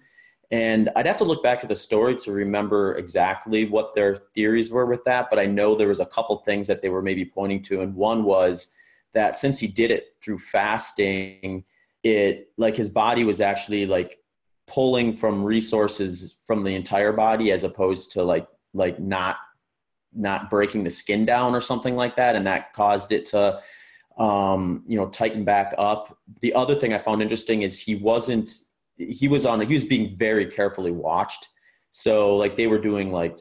And 0.51 0.91
I'd 0.95 1.07
have 1.07 1.17
to 1.19 1.25
look 1.25 1.43
back 1.43 1.63
at 1.63 1.71
the 1.71 1.77
story 1.77 2.17
to 2.17 2.33
remember 2.33 2.97
exactly 2.97 3.65
what 3.65 3.95
their 3.95 4.17
theories 4.35 4.71
were 4.71 4.85
with 4.85 5.05
that. 5.05 5.29
But 5.31 5.39
I 5.39 5.47
know 5.47 5.75
there 5.75 5.89
was 5.89 6.01
a 6.01 6.07
couple 6.07 6.37
things 6.39 6.67
that 6.67 6.83
they 6.83 6.91
were 6.91 7.01
maybe 7.01 7.25
pointing 7.25 7.63
to, 7.63 7.81
and 7.81 7.95
one 7.95 8.25
was 8.25 8.75
that 9.15 9.37
since 9.37 9.59
he 9.59 9.67
did 9.67 9.91
it 9.91 10.17
through 10.21 10.39
fasting, 10.39 11.65
it 12.03 12.51
like 12.59 12.77
his 12.77 12.91
body 12.91 13.25
was 13.25 13.41
actually 13.41 13.87
like 13.87 14.19
pulling 14.67 15.17
from 15.17 15.43
resources 15.43 16.37
from 16.45 16.63
the 16.63 16.75
entire 16.75 17.13
body 17.13 17.53
as 17.53 17.65
opposed 17.65 18.13
to 18.13 18.23
like 18.23 18.47
like 18.75 19.01
not 19.01 19.37
not 20.15 20.51
breaking 20.51 20.85
the 20.85 20.91
skin 20.91 21.25
down 21.25 21.55
or 21.55 21.61
something 21.61 21.95
like 21.95 22.17
that 22.17 22.37
and 22.37 22.47
that 22.47 22.73
caused 22.73 23.13
it 23.13 23.25
to 23.27 23.61
um, 24.19 24.83
you 24.87 24.99
know 24.99 25.09
tighten 25.09 25.45
back 25.45 25.75
up. 25.79 26.17
The 26.41 26.55
other 26.55 26.75
thing 26.75 26.93
i 26.93 26.99
found 26.99 27.23
interesting 27.23 27.63
is 27.63 27.79
he 27.79 27.95
wasn't 27.95 28.53
he 28.97 29.29
was 29.29 29.47
on 29.47 29.61
he 29.61 29.73
was 29.73 29.85
being 29.85 30.15
very 30.15 30.47
carefully 30.47 30.91
watched. 30.91 31.49
So 31.93 32.37
like 32.37 32.57
they 32.57 32.67
were 32.67 32.79
doing 32.79 33.13
like 33.13 33.39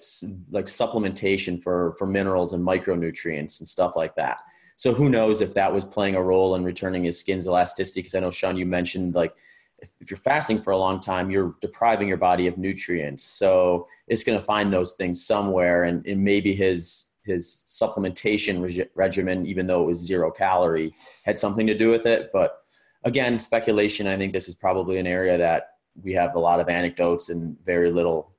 like 0.51 0.65
supplementation 0.65 1.61
for 1.61 1.93
for 1.97 2.07
minerals 2.07 2.53
and 2.53 2.65
micronutrients 2.65 3.59
and 3.59 3.67
stuff 3.67 3.95
like 3.95 4.15
that. 4.15 4.39
So 4.75 4.93
who 4.93 5.09
knows 5.09 5.41
if 5.41 5.53
that 5.55 5.73
was 5.73 5.83
playing 5.83 6.15
a 6.15 6.21
role 6.21 6.55
in 6.55 6.63
returning 6.63 7.03
his 7.03 7.19
skin's 7.19 7.45
elasticity? 7.45 7.99
Because 7.99 8.15
I 8.15 8.21
know 8.21 8.31
Sean, 8.31 8.55
you 8.55 8.65
mentioned 8.65 9.13
like 9.13 9.35
if, 9.81 9.89
if, 9.99 10.11
you're 10.11 10.17
fasting 10.17 10.61
for 10.61 10.71
a 10.71 10.77
long 10.77 10.99
time, 10.99 11.29
you're 11.29 11.55
depriving 11.61 12.07
your 12.07 12.17
body 12.17 12.47
of 12.47 12.57
nutrients. 12.57 13.23
So 13.23 13.87
it's 14.07 14.23
going 14.23 14.37
to 14.37 14.43
find 14.43 14.71
those 14.71 14.93
things 14.93 15.25
somewhere, 15.25 15.83
and, 15.83 16.05
and 16.05 16.23
maybe 16.23 16.53
his 16.53 17.05
his 17.23 17.63
supplementation 17.67 18.61
reg- 18.61 18.89
regimen, 18.95 19.45
even 19.45 19.67
though 19.67 19.83
it 19.83 19.85
was 19.85 19.99
zero 19.99 20.31
calorie, 20.31 20.95
had 21.23 21.37
something 21.37 21.67
to 21.67 21.77
do 21.77 21.89
with 21.89 22.05
it. 22.05 22.31
But 22.33 22.63
again, 23.03 23.37
speculation. 23.37 24.07
I 24.07 24.17
think 24.17 24.33
this 24.33 24.49
is 24.49 24.55
probably 24.55 24.97
an 24.97 25.07
area 25.07 25.37
that 25.37 25.75
we 26.01 26.13
have 26.13 26.35
a 26.35 26.39
lot 26.39 26.59
of 26.59 26.69
anecdotes 26.69 27.29
and 27.29 27.57
very 27.65 27.91
little 27.91 28.33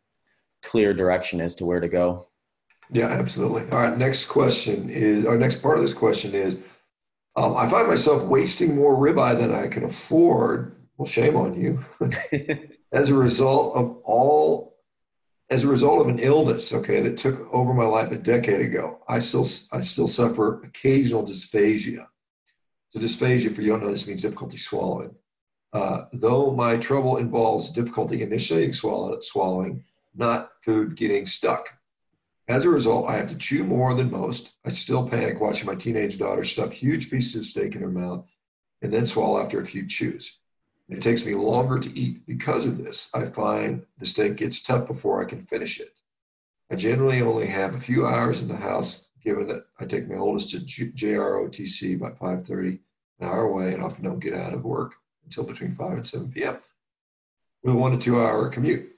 clear 0.62 0.92
direction 0.92 1.40
as 1.40 1.54
to 1.56 1.64
where 1.64 1.80
to 1.80 1.88
go. 1.88 2.26
Yeah, 2.92 3.06
absolutely. 3.06 3.70
All 3.70 3.78
right. 3.78 3.96
Next 3.96 4.26
question 4.26 4.90
is 4.90 5.24
our 5.24 5.36
next 5.36 5.62
part 5.62 5.76
of 5.76 5.82
this 5.82 5.94
question 5.94 6.34
is 6.34 6.58
um, 7.36 7.56
I 7.56 7.68
find 7.68 7.86
myself 7.86 8.22
wasting 8.22 8.74
more 8.74 8.96
ribeye 8.96 9.38
than 9.38 9.54
I 9.54 9.68
can 9.68 9.84
afford. 9.84 10.74
Well, 11.00 11.06
shame 11.06 11.34
on 11.34 11.54
you. 11.54 11.82
as 12.92 13.08
a 13.08 13.14
result 13.14 13.74
of 13.74 13.96
all, 14.04 14.76
as 15.48 15.64
a 15.64 15.66
result 15.66 16.02
of 16.02 16.08
an 16.08 16.18
illness, 16.18 16.74
okay, 16.74 17.00
that 17.00 17.16
took 17.16 17.50
over 17.54 17.72
my 17.72 17.86
life 17.86 18.12
a 18.12 18.16
decade 18.16 18.60
ago, 18.60 18.98
I 19.08 19.20
still, 19.20 19.48
I 19.72 19.80
still 19.80 20.08
suffer 20.08 20.62
occasional 20.62 21.26
dysphagia. 21.26 22.06
So 22.90 23.00
dysphagia, 23.00 23.54
for 23.54 23.62
you 23.62 23.70
don't 23.70 23.82
know, 23.82 23.90
this 23.90 24.06
means 24.06 24.20
difficulty 24.20 24.58
swallowing. 24.58 25.14
Uh, 25.72 26.02
though 26.12 26.50
my 26.50 26.76
trouble 26.76 27.16
involves 27.16 27.70
difficulty 27.70 28.22
initiating 28.22 28.74
swallow, 28.74 29.18
swallowing, 29.22 29.84
not 30.14 30.50
food 30.62 30.96
getting 30.96 31.24
stuck 31.24 31.66
As 32.46 32.66
a 32.66 32.68
result, 32.68 33.08
I 33.08 33.16
have 33.16 33.30
to 33.30 33.36
chew 33.36 33.64
more 33.64 33.94
than 33.94 34.10
most. 34.10 34.52
I 34.66 34.68
still 34.68 35.08
panic 35.08 35.40
watching 35.40 35.66
my 35.66 35.76
teenage 35.76 36.18
daughter 36.18 36.44
stuff 36.44 36.74
huge 36.74 37.10
pieces 37.10 37.36
of 37.36 37.46
steak 37.46 37.74
in 37.74 37.80
her 37.80 37.88
mouth 37.88 38.26
and 38.82 38.92
then 38.92 39.06
swallow 39.06 39.42
after 39.42 39.62
a 39.62 39.66
few 39.66 39.86
chews. 39.86 40.39
It 40.90 41.02
takes 41.02 41.24
me 41.24 41.34
longer 41.34 41.78
to 41.78 41.98
eat 41.98 42.26
because 42.26 42.64
of 42.64 42.78
this. 42.78 43.10
I 43.14 43.26
find 43.26 43.86
the 43.98 44.06
steak 44.06 44.36
gets 44.36 44.62
tough 44.62 44.88
before 44.88 45.22
I 45.22 45.28
can 45.28 45.46
finish 45.46 45.78
it. 45.78 45.94
I 46.70 46.74
generally 46.74 47.22
only 47.22 47.46
have 47.46 47.74
a 47.74 47.80
few 47.80 48.06
hours 48.06 48.40
in 48.40 48.48
the 48.48 48.56
house, 48.56 49.08
given 49.22 49.46
that 49.48 49.66
I 49.78 49.84
take 49.84 50.08
my 50.08 50.16
oldest 50.16 50.50
to 50.50 50.58
JROTC 50.58 51.98
by 51.98 52.10
5:30, 52.10 52.80
an 53.20 53.28
hour 53.28 53.42
away, 53.42 53.72
and 53.72 53.82
often 53.82 54.04
don't 54.04 54.18
get 54.18 54.34
out 54.34 54.52
of 54.52 54.64
work 54.64 54.94
until 55.24 55.44
between 55.44 55.76
5 55.76 55.92
and 55.92 56.06
7 56.06 56.32
p.m. 56.32 56.58
With 57.62 57.74
a 57.74 57.76
one 57.76 57.92
to 57.92 57.98
two 57.98 58.20
hour 58.20 58.48
commute. 58.48 58.88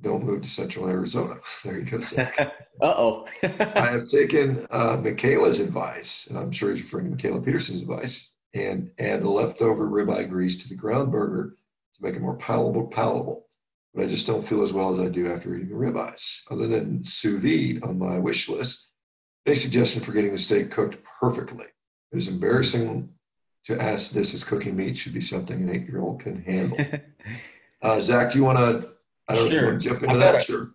Don't 0.00 0.24
move 0.24 0.42
to 0.42 0.48
Central 0.48 0.88
Arizona. 0.88 1.38
There 1.64 1.78
you 1.78 1.84
go. 1.84 1.98
uh 2.18 2.50
oh. 2.82 3.26
I 3.42 3.90
have 3.90 4.08
taken 4.08 4.66
uh, 4.70 4.96
Mikhaila's 4.98 5.58
advice, 5.60 6.26
and 6.26 6.38
I'm 6.38 6.52
sure 6.52 6.74
he's 6.74 6.82
referring 6.82 7.16
to 7.16 7.16
Mikhaila 7.16 7.44
Peterson's 7.44 7.82
advice, 7.82 8.34
and 8.56 8.90
add 8.98 9.22
the 9.22 9.28
leftover 9.28 9.86
ribeye 9.86 10.28
grease 10.28 10.62
to 10.62 10.68
the 10.68 10.74
ground 10.74 11.12
burger 11.12 11.56
to 11.96 12.04
make 12.04 12.14
it 12.14 12.22
more 12.22 12.36
palatable. 12.36 12.86
palatable. 12.86 13.46
But 13.94 14.04
I 14.04 14.06
just 14.08 14.26
don't 14.26 14.46
feel 14.46 14.62
as 14.62 14.72
well 14.72 14.92
as 14.92 14.98
I 14.98 15.08
do 15.08 15.30
after 15.30 15.54
eating 15.54 15.68
the 15.68 15.74
ribeyes. 15.74 16.40
Other 16.50 16.66
than 16.66 17.04
sous 17.04 17.40
vide 17.40 17.82
on 17.82 17.98
my 17.98 18.18
wish 18.18 18.48
list, 18.48 18.88
they 19.44 19.54
suggested 19.54 20.04
for 20.04 20.12
getting 20.12 20.32
the 20.32 20.38
steak 20.38 20.70
cooked 20.70 20.98
perfectly. 21.20 21.66
It 22.12 22.18
is 22.18 22.28
embarrassing 22.28 23.10
to 23.64 23.80
ask 23.80 24.10
this 24.10 24.32
as 24.34 24.44
cooking 24.44 24.76
meat 24.76 24.96
should 24.96 25.14
be 25.14 25.20
something 25.20 25.56
an 25.62 25.74
eight-year-old 25.74 26.20
can 26.20 26.42
handle. 26.42 26.78
uh, 27.82 28.00
Zach, 28.00 28.32
do 28.32 28.38
you 28.38 28.44
want 28.44 28.58
to? 28.58 28.90
I 29.28 29.34
don't 29.34 29.48
sure. 29.48 29.50
know 29.50 29.56
if 29.56 29.62
you 29.62 29.66
want 29.66 29.82
to 29.82 29.88
jump 29.88 30.02
into 30.02 30.14
I've 30.14 30.20
that. 30.20 30.36
A, 30.36 30.44
sure. 30.44 30.70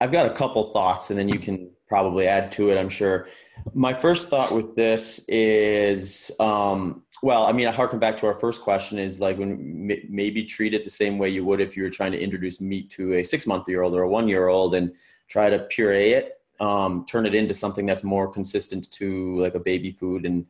I've 0.00 0.12
got 0.12 0.26
a 0.26 0.30
couple 0.30 0.72
thoughts, 0.72 1.10
and 1.10 1.18
then 1.18 1.28
you 1.28 1.38
can 1.38 1.70
probably 1.86 2.26
add 2.26 2.50
to 2.52 2.70
it. 2.70 2.78
I'm 2.78 2.88
sure. 2.88 3.28
My 3.72 3.94
first 3.94 4.28
thought 4.28 4.52
with 4.52 4.74
this 4.74 5.24
is, 5.28 6.30
um, 6.40 7.02
well, 7.22 7.46
I 7.46 7.52
mean, 7.52 7.66
I 7.66 7.72
harken 7.72 7.98
back 7.98 8.16
to 8.18 8.26
our 8.26 8.34
first 8.34 8.62
question 8.62 8.98
is 8.98 9.20
like 9.20 9.38
when 9.38 9.90
maybe 10.08 10.44
treat 10.44 10.74
it 10.74 10.84
the 10.84 10.90
same 10.90 11.18
way 11.18 11.28
you 11.28 11.44
would 11.44 11.60
if 11.60 11.76
you 11.76 11.82
were 11.82 11.90
trying 11.90 12.12
to 12.12 12.20
introduce 12.20 12.60
meat 12.60 12.90
to 12.90 13.14
a 13.14 13.22
six 13.22 13.46
month 13.46 13.68
year 13.68 13.82
old 13.82 13.94
or 13.94 14.02
a 14.02 14.08
one 14.08 14.28
year 14.28 14.48
old 14.48 14.74
and 14.74 14.92
try 15.28 15.48
to 15.48 15.60
puree 15.70 16.12
it, 16.12 16.40
um, 16.60 17.04
turn 17.06 17.26
it 17.26 17.34
into 17.34 17.54
something 17.54 17.86
that's 17.86 18.04
more 18.04 18.28
consistent 18.28 18.90
to 18.92 19.38
like 19.38 19.54
a 19.54 19.60
baby 19.60 19.90
food 19.90 20.26
and 20.26 20.46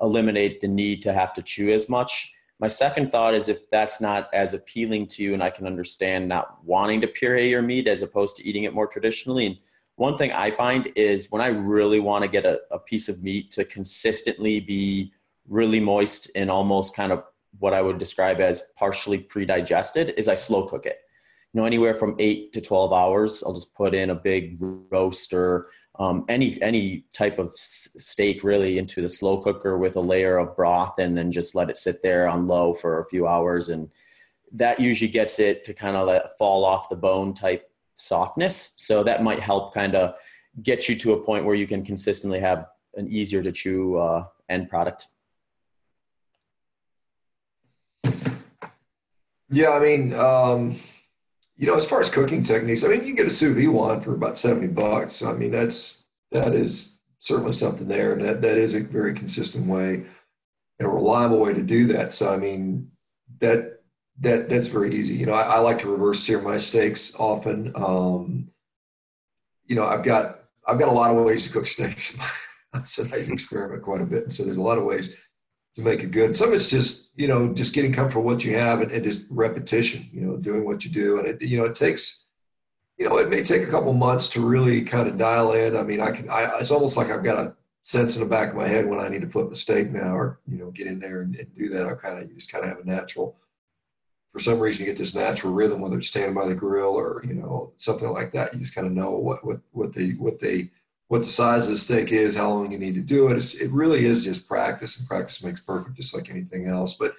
eliminate 0.00 0.60
the 0.60 0.68
need 0.68 1.02
to 1.02 1.12
have 1.12 1.32
to 1.34 1.42
chew 1.42 1.70
as 1.70 1.88
much. 1.88 2.32
My 2.58 2.68
second 2.68 3.10
thought 3.10 3.34
is 3.34 3.48
if 3.48 3.68
that's 3.70 4.00
not 4.00 4.30
as 4.32 4.54
appealing 4.54 5.06
to 5.08 5.22
you, 5.22 5.34
and 5.34 5.42
I 5.42 5.50
can 5.50 5.66
understand 5.66 6.26
not 6.26 6.64
wanting 6.64 7.02
to 7.02 7.06
puree 7.06 7.50
your 7.50 7.62
meat 7.62 7.86
as 7.86 8.02
opposed 8.02 8.36
to 8.36 8.46
eating 8.46 8.64
it 8.64 8.74
more 8.74 8.86
traditionally. 8.86 9.46
And 9.46 9.56
one 9.96 10.16
thing 10.16 10.32
I 10.32 10.50
find 10.50 10.92
is 10.94 11.30
when 11.30 11.42
I 11.42 11.48
really 11.48 12.00
want 12.00 12.22
to 12.22 12.28
get 12.28 12.46
a, 12.46 12.60
a 12.70 12.78
piece 12.78 13.08
of 13.08 13.22
meat 13.22 13.50
to 13.52 13.64
consistently 13.64 14.60
be 14.60 15.12
really 15.48 15.80
moist 15.80 16.30
and 16.34 16.50
almost 16.50 16.94
kind 16.94 17.12
of 17.12 17.24
what 17.58 17.72
I 17.72 17.82
would 17.82 17.98
describe 17.98 18.40
as 18.40 18.62
partially 18.78 19.18
pre-digested, 19.18 20.14
is 20.18 20.28
I 20.28 20.34
slow 20.34 20.66
cook 20.66 20.86
it. 20.86 20.98
You 21.52 21.60
know, 21.60 21.66
anywhere 21.66 21.94
from 21.94 22.16
eight 22.18 22.52
to 22.52 22.60
twelve 22.60 22.92
hours. 22.92 23.42
I'll 23.42 23.54
just 23.54 23.74
put 23.74 23.94
in 23.94 24.10
a 24.10 24.14
big 24.14 24.58
roast 24.60 25.32
or 25.32 25.68
um, 25.98 26.26
any 26.28 26.60
any 26.60 27.06
type 27.14 27.38
of 27.38 27.48
steak 27.50 28.44
really 28.44 28.76
into 28.76 29.00
the 29.00 29.08
slow 29.08 29.38
cooker 29.38 29.78
with 29.78 29.96
a 29.96 30.00
layer 30.00 30.36
of 30.36 30.54
broth, 30.54 30.98
and 30.98 31.16
then 31.16 31.32
just 31.32 31.54
let 31.54 31.70
it 31.70 31.78
sit 31.78 32.02
there 32.02 32.28
on 32.28 32.46
low 32.46 32.74
for 32.74 33.00
a 33.00 33.08
few 33.08 33.26
hours, 33.26 33.70
and 33.70 33.88
that 34.52 34.78
usually 34.78 35.10
gets 35.10 35.38
it 35.38 35.64
to 35.64 35.72
kind 35.72 35.96
of 35.96 36.30
fall 36.38 36.64
off 36.64 36.90
the 36.90 36.96
bone 36.96 37.32
type 37.32 37.70
softness. 37.96 38.74
So 38.76 39.02
that 39.02 39.22
might 39.22 39.40
help 39.40 39.74
kind 39.74 39.94
of 39.94 40.14
get 40.62 40.88
you 40.88 40.96
to 40.96 41.12
a 41.14 41.24
point 41.24 41.44
where 41.44 41.54
you 41.54 41.66
can 41.66 41.84
consistently 41.84 42.40
have 42.40 42.68
an 42.94 43.08
easier 43.08 43.42
to 43.42 43.52
chew 43.52 43.96
uh, 43.96 44.26
end 44.48 44.70
product. 44.70 45.08
Yeah, 49.48 49.70
I 49.70 49.80
mean, 49.80 50.12
um, 50.12 50.80
you 51.56 51.66
know, 51.66 51.76
as 51.76 51.84
far 51.84 52.00
as 52.00 52.10
cooking 52.10 52.42
techniques, 52.42 52.84
I 52.84 52.88
mean, 52.88 53.00
you 53.00 53.06
can 53.06 53.14
get 53.14 53.26
a 53.26 53.30
sous 53.30 53.54
vide 53.54 53.68
one 53.68 54.00
for 54.00 54.14
about 54.14 54.38
seventy 54.38 54.66
bucks. 54.66 55.22
I 55.22 55.32
mean, 55.32 55.52
that's 55.52 56.04
that 56.32 56.54
is 56.54 56.98
certainly 57.18 57.52
something 57.52 57.88
there, 57.88 58.12
and 58.12 58.24
that 58.24 58.42
that 58.42 58.58
is 58.58 58.74
a 58.74 58.80
very 58.80 59.14
consistent 59.14 59.66
way 59.66 60.04
and 60.78 60.86
a 60.86 60.88
reliable 60.88 61.40
way 61.40 61.54
to 61.54 61.62
do 61.62 61.86
that. 61.88 62.12
So, 62.12 62.32
I 62.32 62.36
mean, 62.36 62.90
that 63.40 63.75
that 64.20 64.48
that's 64.48 64.68
very 64.68 64.94
easy. 64.94 65.14
You 65.14 65.26
know, 65.26 65.34
I, 65.34 65.42
I 65.42 65.58
like 65.58 65.80
to 65.80 65.90
reverse 65.90 66.22
sear 66.22 66.40
my 66.40 66.56
steaks 66.56 67.14
often. 67.18 67.72
Um, 67.74 68.50
you 69.66 69.76
know, 69.76 69.84
I've 69.84 70.02
got 70.02 70.44
I've 70.66 70.78
got 70.78 70.88
a 70.88 70.92
lot 70.92 71.14
of 71.14 71.22
ways 71.24 71.44
to 71.46 71.52
cook 71.52 71.66
steaks. 71.66 72.16
so 72.84 73.06
I 73.12 73.16
experiment 73.16 73.82
quite 73.82 74.00
a 74.00 74.06
bit. 74.06 74.24
And 74.24 74.32
so 74.32 74.44
there's 74.44 74.56
a 74.56 74.62
lot 74.62 74.78
of 74.78 74.84
ways 74.84 75.14
to 75.76 75.82
make 75.82 76.02
it 76.02 76.10
good. 76.10 76.36
Some 76.36 76.52
it's 76.52 76.68
just, 76.68 77.10
you 77.16 77.28
know, 77.28 77.52
just 77.52 77.74
getting 77.74 77.92
comfortable 77.92 78.24
with 78.24 78.36
what 78.36 78.44
you 78.44 78.56
have 78.56 78.80
and, 78.80 78.90
and, 78.90 79.04
just 79.04 79.26
repetition, 79.30 80.08
you 80.12 80.22
know, 80.22 80.36
doing 80.36 80.64
what 80.64 80.84
you 80.84 80.90
do. 80.90 81.18
And 81.18 81.28
it, 81.28 81.42
you 81.42 81.58
know, 81.58 81.64
it 81.64 81.74
takes, 81.74 82.24
you 82.98 83.08
know, 83.08 83.18
it 83.18 83.28
may 83.28 83.44
take 83.44 83.62
a 83.62 83.70
couple 83.70 83.92
months 83.92 84.28
to 84.30 84.40
really 84.40 84.82
kind 84.82 85.08
of 85.08 85.18
dial 85.18 85.52
in. 85.52 85.76
I 85.76 85.82
mean, 85.82 86.00
I 86.00 86.12
can, 86.12 86.30
I, 86.30 86.58
it's 86.58 86.70
almost 86.70 86.96
like 86.96 87.10
I've 87.10 87.24
got 87.24 87.38
a 87.38 87.54
sense 87.82 88.16
in 88.16 88.22
the 88.22 88.28
back 88.28 88.50
of 88.50 88.56
my 88.56 88.66
head 88.66 88.86
when 88.86 88.98
I 88.98 89.08
need 89.08 89.20
to 89.20 89.28
flip 89.28 89.52
a 89.52 89.54
steak 89.54 89.90
now 89.90 90.16
or, 90.16 90.40
you 90.48 90.58
know, 90.58 90.70
get 90.70 90.86
in 90.86 90.98
there 90.98 91.20
and, 91.20 91.36
and 91.36 91.54
do 91.54 91.68
that. 91.70 91.86
I 91.86 91.94
kind 91.94 92.22
of, 92.22 92.28
you 92.28 92.34
just 92.34 92.50
kind 92.50 92.64
of 92.64 92.70
have 92.70 92.80
a 92.80 92.84
natural 92.84 93.36
for 94.36 94.42
some 94.42 94.58
reason 94.58 94.84
you 94.84 94.92
get 94.92 94.98
this 94.98 95.14
natural 95.14 95.54
rhythm, 95.54 95.80
whether 95.80 95.96
it's 95.96 96.08
standing 96.08 96.34
by 96.34 96.46
the 96.46 96.54
grill 96.54 96.90
or 96.90 97.24
you 97.26 97.32
know 97.32 97.72
something 97.78 98.10
like 98.10 98.32
that. 98.32 98.52
You 98.52 98.60
just 98.60 98.74
kind 98.74 98.86
of 98.86 98.92
know 98.92 99.12
what 99.12 99.42
what 99.42 99.60
what 99.72 99.94
they 99.94 100.10
what 100.10 100.40
they 100.40 100.70
what 101.08 101.22
the 101.22 101.30
size 101.30 101.64
of 101.64 101.70
the 101.70 101.78
steak 101.78 102.12
is, 102.12 102.36
how 102.36 102.50
long 102.50 102.70
you 102.70 102.76
need 102.78 102.96
to 102.96 103.00
do 103.00 103.28
it. 103.28 103.36
It's, 103.38 103.54
it 103.54 103.70
really 103.70 104.04
is 104.04 104.22
just 104.22 104.46
practice, 104.46 104.98
and 104.98 105.08
practice 105.08 105.42
makes 105.42 105.62
perfect, 105.62 105.96
just 105.96 106.14
like 106.14 106.28
anything 106.28 106.66
else. 106.66 106.96
But 106.96 107.14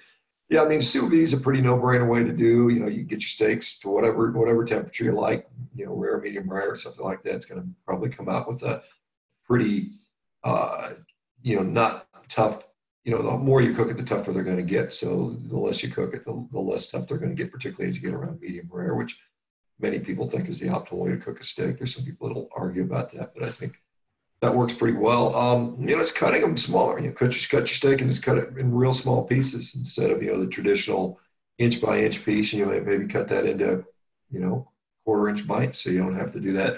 yeah, 0.48 0.62
I 0.62 0.68
mean, 0.68 0.80
sous 0.80 1.10
vide 1.10 1.18
is 1.18 1.32
a 1.32 1.38
pretty 1.38 1.60
no-brainer 1.60 2.08
way 2.08 2.22
to 2.22 2.30
do. 2.30 2.68
You 2.68 2.78
know, 2.78 2.86
you 2.86 3.02
get 3.02 3.22
your 3.22 3.28
steaks 3.28 3.80
to 3.80 3.88
whatever 3.88 4.30
whatever 4.30 4.64
temperature 4.64 5.06
you 5.06 5.12
like. 5.12 5.50
You 5.74 5.86
know, 5.86 5.94
rare, 5.94 6.20
medium 6.20 6.48
rare, 6.48 6.70
or 6.70 6.76
something 6.76 7.04
like 7.04 7.24
that. 7.24 7.34
It's 7.34 7.46
going 7.46 7.62
to 7.62 7.68
probably 7.84 8.10
come 8.10 8.28
out 8.28 8.46
with 8.46 8.62
a 8.62 8.84
pretty, 9.44 9.90
uh, 10.44 10.90
you 11.42 11.56
know, 11.56 11.64
not 11.64 12.06
tough 12.28 12.67
you 13.04 13.12
know, 13.12 13.22
the 13.22 13.36
more 13.36 13.62
you 13.62 13.74
cook 13.74 13.90
it, 13.90 13.96
the 13.96 14.02
tougher 14.02 14.32
they're 14.32 14.42
going 14.42 14.56
to 14.56 14.62
get. 14.62 14.92
So 14.92 15.36
the 15.48 15.56
less 15.56 15.82
you 15.82 15.90
cook 15.90 16.14
it, 16.14 16.24
the, 16.24 16.46
the 16.52 16.58
less 16.58 16.88
tough 16.88 17.06
they're 17.06 17.18
going 17.18 17.34
to 17.34 17.42
get, 17.42 17.52
particularly 17.52 17.90
as 17.90 17.96
you 17.96 18.02
get 18.02 18.14
around 18.14 18.40
medium 18.40 18.68
rare, 18.70 18.94
which 18.94 19.18
many 19.80 19.98
people 19.98 20.28
think 20.28 20.48
is 20.48 20.58
the 20.58 20.66
optimal 20.66 20.98
way 20.98 21.10
to 21.10 21.16
cook 21.16 21.40
a 21.40 21.44
steak. 21.44 21.78
There's 21.78 21.94
some 21.94 22.04
people 22.04 22.28
that'll 22.28 22.48
argue 22.54 22.82
about 22.82 23.12
that, 23.12 23.32
but 23.34 23.44
I 23.44 23.50
think 23.50 23.80
that 24.40 24.54
works 24.54 24.74
pretty 24.74 24.96
well. 24.96 25.34
Um, 25.34 25.76
you 25.80 25.96
know, 25.96 26.02
it's 26.02 26.12
cutting 26.12 26.42
them 26.42 26.56
smaller. 26.56 26.98
You 26.98 27.08
know, 27.08 27.12
cut 27.12 27.32
your, 27.34 27.60
cut 27.60 27.68
your 27.68 27.76
steak 27.76 28.00
and 28.00 28.10
just 28.10 28.22
cut 28.22 28.38
it 28.38 28.56
in 28.56 28.74
real 28.74 28.94
small 28.94 29.24
pieces 29.24 29.74
instead 29.74 30.10
of, 30.10 30.22
you 30.22 30.32
know, 30.32 30.40
the 30.40 30.50
traditional 30.50 31.18
inch 31.58 31.80
by 31.80 32.00
inch 32.00 32.24
piece. 32.24 32.52
You 32.52 32.66
know, 32.66 32.80
maybe 32.80 33.06
cut 33.06 33.28
that 33.28 33.46
into, 33.46 33.84
you 34.30 34.40
know, 34.40 34.70
quarter 35.04 35.28
inch 35.28 35.46
bites 35.46 35.82
so 35.82 35.90
you 35.90 35.98
don't 35.98 36.18
have 36.18 36.32
to 36.32 36.40
do 36.40 36.52
that. 36.52 36.76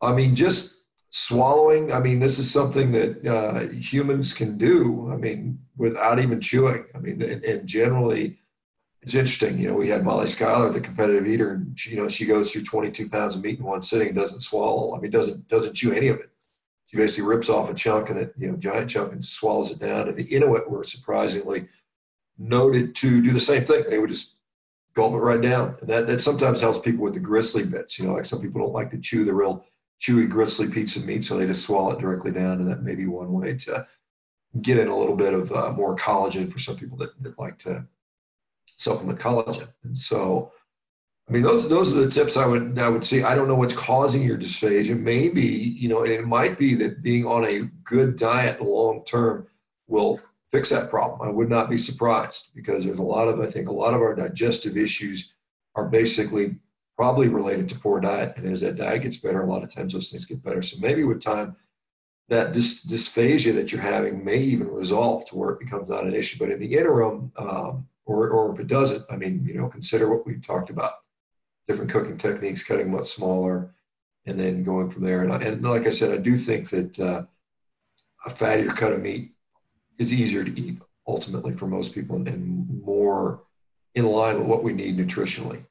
I 0.00 0.12
mean, 0.12 0.34
just 0.34 0.83
swallowing 1.16 1.92
i 1.92 2.00
mean 2.00 2.18
this 2.18 2.40
is 2.40 2.50
something 2.50 2.90
that 2.90 3.24
uh, 3.24 3.60
humans 3.72 4.34
can 4.34 4.58
do 4.58 5.08
i 5.12 5.16
mean 5.16 5.56
without 5.76 6.18
even 6.18 6.40
chewing. 6.40 6.84
I 6.92 6.98
mean 6.98 7.22
and, 7.22 7.44
and, 7.44 7.68
generally 7.68 8.40
it's 9.00 9.14
interesting 9.14 9.56
you 9.56 9.68
know 9.68 9.74
we 9.74 9.88
had 9.88 10.02
molly 10.02 10.26
schuyler 10.26 10.70
the 10.70 10.80
competitive 10.80 11.28
eater 11.28 11.52
and 11.52 11.78
she, 11.78 11.90
you 11.90 11.98
know 11.98 12.08
she 12.08 12.26
goes 12.26 12.50
through 12.50 12.64
22 12.64 13.08
pounds 13.08 13.36
of 13.36 13.44
meat 13.44 13.60
in 13.60 13.64
one 13.64 13.80
sitting 13.80 14.08
and 14.08 14.16
doesn't 14.16 14.40
swallow. 14.40 14.96
I 14.96 14.98
mean 14.98 15.12
doesn't 15.12 15.46
doesn't 15.46 15.74
chew 15.74 15.92
any 15.92 16.08
of 16.08 16.18
it. 16.18 16.30
She 16.86 16.96
basically 16.96 17.28
rips 17.28 17.48
off 17.48 17.70
a 17.70 17.74
chunk 17.74 18.10
and 18.10 18.18
it 18.18 18.34
you 18.36 18.50
know 18.50 18.56
giant 18.56 18.90
chunk 18.90 19.12
and 19.12 19.24
swallows 19.24 19.70
it 19.70 19.78
down. 19.78 20.08
And 20.08 20.16
the 20.16 20.24
inuit 20.24 20.68
were 20.68 20.82
surprisingly 20.82 21.68
noted 22.38 22.96
to 22.96 23.22
do 23.22 23.30
the 23.30 23.38
same 23.38 23.64
thing. 23.64 23.84
They 23.88 24.00
would 24.00 24.10
just 24.10 24.34
gulp 24.96 25.14
it 25.14 25.18
right 25.18 25.40
down. 25.40 25.76
And 25.80 25.88
that, 25.90 26.08
that 26.08 26.20
sometimes 26.20 26.60
helps 26.60 26.80
people 26.80 27.04
with 27.04 27.14
the 27.14 27.20
gristly 27.20 27.62
bits 27.62 28.00
you 28.00 28.06
know 28.08 28.14
like 28.14 28.24
some 28.24 28.40
people 28.40 28.62
don't 28.62 28.72
like 28.72 28.90
to 28.90 28.98
chew 28.98 29.24
the 29.24 29.32
real 29.32 29.64
chewy, 30.00 30.28
gristly 30.28 30.68
piece 30.68 30.96
of 30.96 31.04
meat, 31.04 31.24
so 31.24 31.36
they 31.36 31.46
just 31.46 31.64
swallow 31.64 31.92
it 31.92 32.00
directly 32.00 32.30
down, 32.30 32.60
and 32.60 32.68
that 32.68 32.82
may 32.82 32.94
be 32.94 33.06
one 33.06 33.32
way 33.32 33.54
to 33.54 33.86
get 34.62 34.78
in 34.78 34.88
a 34.88 34.96
little 34.96 35.16
bit 35.16 35.34
of 35.34 35.52
uh, 35.52 35.72
more 35.72 35.96
collagen 35.96 36.52
for 36.52 36.58
some 36.58 36.76
people 36.76 36.96
that, 36.98 37.10
that 37.22 37.38
like 37.38 37.58
to 37.58 37.84
supplement 38.76 39.18
collagen. 39.18 39.68
And 39.82 39.98
so, 39.98 40.52
I 41.28 41.32
mean, 41.32 41.42
those 41.42 41.68
those 41.68 41.92
are 41.92 42.04
the 42.04 42.10
tips 42.10 42.36
I 42.36 42.46
would 42.46 42.78
I 42.78 42.88
would 42.88 43.04
see. 43.04 43.22
I 43.22 43.34
don't 43.34 43.48
know 43.48 43.54
what's 43.54 43.74
causing 43.74 44.22
your 44.22 44.38
dysphagia. 44.38 44.98
Maybe 44.98 45.42
you 45.42 45.88
know, 45.88 46.04
it 46.04 46.26
might 46.26 46.58
be 46.58 46.74
that 46.76 47.02
being 47.02 47.26
on 47.26 47.44
a 47.44 47.70
good 47.84 48.16
diet 48.16 48.62
long 48.62 49.04
term 49.04 49.46
will 49.86 50.20
fix 50.52 50.70
that 50.70 50.90
problem. 50.90 51.26
I 51.26 51.32
would 51.32 51.50
not 51.50 51.70
be 51.70 51.78
surprised 51.78 52.50
because 52.54 52.84
there's 52.84 52.98
a 52.98 53.02
lot 53.02 53.28
of 53.28 53.40
I 53.40 53.46
think 53.46 53.68
a 53.68 53.72
lot 53.72 53.94
of 53.94 54.02
our 54.02 54.14
digestive 54.14 54.76
issues 54.76 55.34
are 55.74 55.88
basically 55.88 56.56
probably 56.96 57.28
related 57.28 57.68
to 57.68 57.78
poor 57.78 58.00
diet. 58.00 58.34
And 58.36 58.52
as 58.52 58.60
that 58.60 58.76
diet 58.76 59.02
gets 59.02 59.18
better, 59.18 59.42
a 59.42 59.46
lot 59.46 59.62
of 59.62 59.68
times 59.68 59.92
those 59.92 60.10
things 60.10 60.26
get 60.26 60.42
better. 60.42 60.62
So 60.62 60.78
maybe 60.80 61.04
with 61.04 61.22
time, 61.22 61.56
that 62.28 62.52
dys- 62.52 62.86
dysphagia 62.86 63.54
that 63.54 63.72
you're 63.72 63.80
having 63.80 64.24
may 64.24 64.38
even 64.38 64.68
resolve 64.70 65.26
to 65.28 65.36
where 65.36 65.50
it 65.50 65.58
becomes 65.58 65.88
not 65.88 66.04
an 66.04 66.14
issue. 66.14 66.38
But 66.38 66.50
in 66.50 66.60
the 66.60 66.74
interim, 66.74 67.32
um, 67.36 67.86
or, 68.06 68.28
or 68.28 68.54
if 68.54 68.60
it 68.60 68.66
doesn't, 68.66 69.04
I 69.10 69.16
mean, 69.16 69.44
you 69.46 69.54
know, 69.54 69.68
consider 69.68 70.08
what 70.08 70.26
we 70.26 70.36
talked 70.36 70.70
about 70.70 70.92
different 71.66 71.90
cooking 71.90 72.18
techniques, 72.18 72.62
cutting 72.62 72.90
much 72.90 73.06
smaller, 73.06 73.74
and 74.26 74.38
then 74.38 74.62
going 74.62 74.90
from 74.90 75.02
there. 75.02 75.22
And, 75.22 75.32
I, 75.32 75.38
and 75.38 75.62
like 75.62 75.86
I 75.86 75.90
said, 75.90 76.12
I 76.12 76.18
do 76.18 76.36
think 76.36 76.70
that 76.70 77.00
uh, 77.00 77.24
a 78.26 78.30
fattier 78.30 78.74
cut 78.74 78.92
of 78.92 79.00
meat 79.00 79.32
is 79.98 80.12
easier 80.12 80.44
to 80.44 80.60
eat 80.60 80.80
ultimately 81.06 81.54
for 81.54 81.66
most 81.66 81.94
people 81.94 82.16
and, 82.16 82.28
and 82.28 82.82
more 82.82 83.42
in 83.94 84.06
line 84.06 84.38
with 84.38 84.46
what 84.46 84.64
we 84.64 84.72
need 84.72 84.98
nutritionally. 84.98 85.64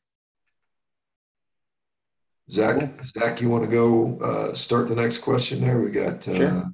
Zach, 2.49 3.03
Zach, 3.05 3.41
you 3.41 3.49
want 3.49 3.63
to 3.63 3.69
go 3.69 4.19
uh, 4.19 4.53
start 4.53 4.89
the 4.89 4.95
next 4.95 5.19
question 5.19 5.61
there? 5.61 5.79
We 5.79 5.91
got 5.91 6.27
uh, 6.27 6.35
sure. 6.35 6.73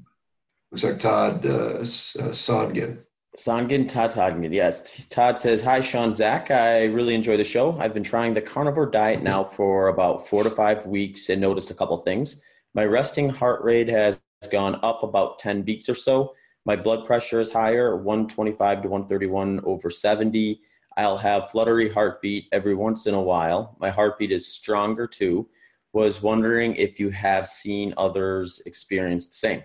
looks 0.71 0.83
like 0.83 0.99
Todd 0.99 1.45
uh, 1.45 1.79
Songen. 1.81 3.03
Songen, 3.37 3.87
Todd 3.87 4.09
Songen, 4.09 4.51
yes. 4.51 5.05
Todd 5.05 5.37
says, 5.37 5.61
Hi, 5.61 5.79
Sean, 5.79 6.11
Zach. 6.11 6.49
I 6.49 6.85
really 6.85 7.13
enjoy 7.13 7.37
the 7.37 7.43
show. 7.43 7.77
I've 7.79 7.93
been 7.93 8.03
trying 8.03 8.33
the 8.33 8.41
carnivore 8.41 8.89
diet 8.89 9.21
now 9.21 9.43
for 9.43 9.89
about 9.89 10.27
four 10.27 10.43
to 10.43 10.49
five 10.49 10.87
weeks 10.87 11.29
and 11.29 11.39
noticed 11.39 11.69
a 11.69 11.75
couple 11.75 11.97
things. 11.97 12.43
My 12.73 12.85
resting 12.85 13.29
heart 13.29 13.63
rate 13.63 13.89
has 13.89 14.19
gone 14.51 14.79
up 14.81 15.03
about 15.03 15.37
10 15.37 15.61
beats 15.61 15.87
or 15.87 15.95
so. 15.95 16.33
My 16.65 16.75
blood 16.75 17.05
pressure 17.05 17.39
is 17.39 17.51
higher, 17.51 17.95
125 17.95 18.81
to 18.81 18.89
131 18.89 19.61
over 19.63 19.91
70. 19.91 20.61
I'll 20.97 21.17
have 21.17 21.51
fluttery 21.51 21.89
heartbeat 21.93 22.47
every 22.51 22.73
once 22.73 23.05
in 23.05 23.13
a 23.13 23.21
while. 23.21 23.77
My 23.79 23.91
heartbeat 23.91 24.31
is 24.31 24.51
stronger 24.51 25.05
too 25.05 25.47
was 25.93 26.21
wondering 26.21 26.75
if 26.75 26.99
you 26.99 27.09
have 27.09 27.47
seen 27.47 27.93
others 27.97 28.61
experience 28.65 29.25
the 29.25 29.35
same. 29.35 29.63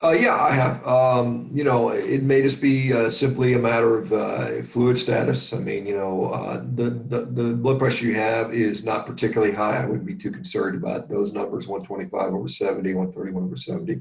Uh, 0.00 0.10
yeah, 0.10 0.40
I 0.40 0.52
have. 0.52 0.86
Um, 0.86 1.50
you 1.52 1.64
know, 1.64 1.88
it 1.88 2.22
may 2.22 2.40
just 2.40 2.62
be 2.62 2.92
uh, 2.92 3.10
simply 3.10 3.54
a 3.54 3.58
matter 3.58 3.98
of 3.98 4.12
uh, 4.12 4.62
fluid 4.62 4.96
status. 4.96 5.52
I 5.52 5.58
mean, 5.58 5.86
you 5.86 5.96
know, 5.96 6.26
uh, 6.26 6.62
the, 6.76 6.90
the, 6.90 7.24
the 7.24 7.54
blood 7.54 7.80
pressure 7.80 8.06
you 8.06 8.14
have 8.14 8.54
is 8.54 8.84
not 8.84 9.06
particularly 9.06 9.52
high. 9.52 9.82
I 9.82 9.86
wouldn't 9.86 10.06
be 10.06 10.14
too 10.14 10.30
concerned 10.30 10.76
about 10.76 11.08
those 11.08 11.32
numbers: 11.32 11.66
125 11.66 12.32
over 12.32 12.48
70, 12.48 12.94
131 12.94 13.42
over 13.42 13.56
70. 13.56 14.00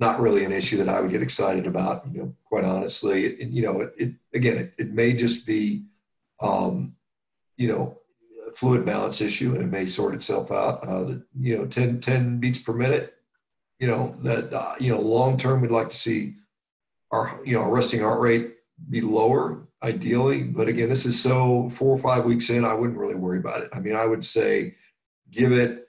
Not 0.00 0.20
really 0.20 0.44
an 0.44 0.50
issue 0.50 0.78
that 0.78 0.88
I 0.88 1.00
would 1.00 1.12
get 1.12 1.22
excited 1.22 1.68
about. 1.68 2.02
You 2.12 2.18
know, 2.18 2.34
quite 2.44 2.64
honestly, 2.64 3.26
it, 3.26 3.50
you 3.50 3.62
know, 3.62 3.82
it, 3.82 3.94
it 3.96 4.14
again, 4.34 4.56
it, 4.56 4.74
it, 4.78 4.92
may 4.92 5.12
just 5.12 5.46
be, 5.46 5.84
um, 6.40 6.96
you 7.56 7.68
know, 7.68 7.98
fluid 8.54 8.84
balance 8.84 9.20
issue 9.20 9.54
and 9.54 9.62
it 9.62 9.66
may 9.66 9.86
sort 9.86 10.14
itself 10.14 10.50
out. 10.50 10.86
Uh, 10.86 11.16
you 11.38 11.56
know, 11.56 11.66
10, 11.66 12.00
10 12.00 12.38
beats 12.38 12.58
per 12.58 12.72
minute, 12.72 13.14
you 13.78 13.88
know, 13.88 14.16
that, 14.22 14.52
uh, 14.52 14.74
you 14.78 14.92
know, 14.92 15.00
long 15.00 15.36
term, 15.36 15.60
we'd 15.60 15.70
like 15.70 15.90
to 15.90 15.96
see 15.96 16.34
our, 17.10 17.40
you 17.44 17.54
know, 17.54 17.64
resting 17.64 18.00
heart 18.00 18.20
rate 18.20 18.54
be 18.90 19.00
lower 19.00 19.66
ideally. 19.82 20.44
But 20.44 20.68
again, 20.68 20.88
this 20.88 21.06
is 21.06 21.20
so 21.20 21.70
four 21.74 21.94
or 21.94 21.98
five 21.98 22.24
weeks 22.24 22.50
in, 22.50 22.64
I 22.64 22.74
wouldn't 22.74 22.98
really 22.98 23.14
worry 23.14 23.38
about 23.38 23.62
it. 23.62 23.70
I 23.72 23.80
mean, 23.80 23.94
I 23.94 24.06
would 24.06 24.24
say 24.24 24.74
give 25.30 25.52
it, 25.52 25.88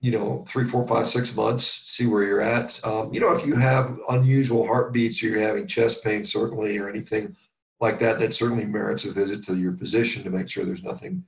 you 0.00 0.10
know, 0.10 0.44
three, 0.46 0.66
four, 0.66 0.86
five, 0.86 1.06
six 1.06 1.34
months, 1.34 1.64
see 1.84 2.06
where 2.06 2.22
you're 2.22 2.40
at. 2.40 2.78
Um, 2.84 3.12
you 3.12 3.20
know, 3.20 3.32
if 3.32 3.46
you 3.46 3.54
have 3.54 3.98
unusual 4.10 4.66
heartbeats, 4.66 5.22
or 5.22 5.28
you're 5.28 5.40
having 5.40 5.66
chest 5.66 6.04
pain, 6.04 6.24
certainly, 6.24 6.76
or 6.78 6.88
anything 6.88 7.34
like 7.80 7.98
that, 8.00 8.18
that 8.18 8.34
certainly 8.34 8.64
merits 8.64 9.04
a 9.04 9.12
visit 9.12 9.42
to 9.44 9.56
your 9.56 9.72
physician 9.72 10.22
to 10.24 10.30
make 10.30 10.48
sure 10.48 10.64
there's 10.64 10.84
nothing 10.84 11.24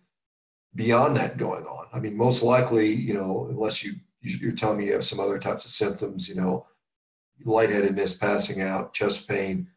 beyond 0.74 1.16
that 1.16 1.36
going 1.36 1.64
on. 1.64 1.86
I 1.92 1.98
mean, 1.98 2.16
most 2.16 2.42
likely, 2.42 2.92
you 2.92 3.14
know, 3.14 3.46
unless 3.50 3.82
you 3.82 3.94
you're 4.20 4.52
telling 4.52 4.78
me 4.78 4.86
you 4.86 4.92
have 4.94 5.04
some 5.04 5.20
other 5.20 5.38
types 5.38 5.64
of 5.64 5.70
symptoms, 5.70 6.28
you 6.28 6.34
know, 6.34 6.66
lightheadedness, 7.44 8.14
passing 8.14 8.60
out, 8.62 8.92
chest 8.92 9.28
pain, 9.28 9.68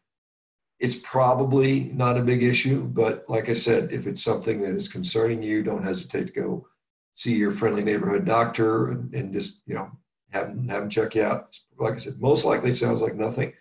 it's 0.80 0.96
probably 0.96 1.84
not 1.94 2.18
a 2.18 2.22
big 2.22 2.42
issue. 2.42 2.82
But 2.82 3.24
like 3.28 3.48
I 3.48 3.54
said, 3.54 3.92
if 3.92 4.06
it's 4.06 4.22
something 4.22 4.60
that 4.62 4.74
is 4.74 4.88
concerning 4.88 5.42
you, 5.42 5.62
don't 5.62 5.84
hesitate 5.84 6.26
to 6.26 6.32
go 6.32 6.66
see 7.14 7.34
your 7.34 7.52
friendly 7.52 7.84
neighborhood 7.84 8.24
doctor 8.24 8.90
and, 8.90 9.14
and 9.14 9.32
just 9.32 9.62
you 9.66 9.74
know 9.74 9.90
have 10.30 10.48
them, 10.48 10.68
have 10.68 10.80
them 10.80 10.90
check 10.90 11.14
you 11.14 11.22
out. 11.22 11.56
Like 11.78 11.94
I 11.94 11.98
said, 11.98 12.20
most 12.20 12.44
likely 12.44 12.70
it 12.70 12.76
sounds 12.76 13.00
like 13.00 13.14
nothing, 13.14 13.52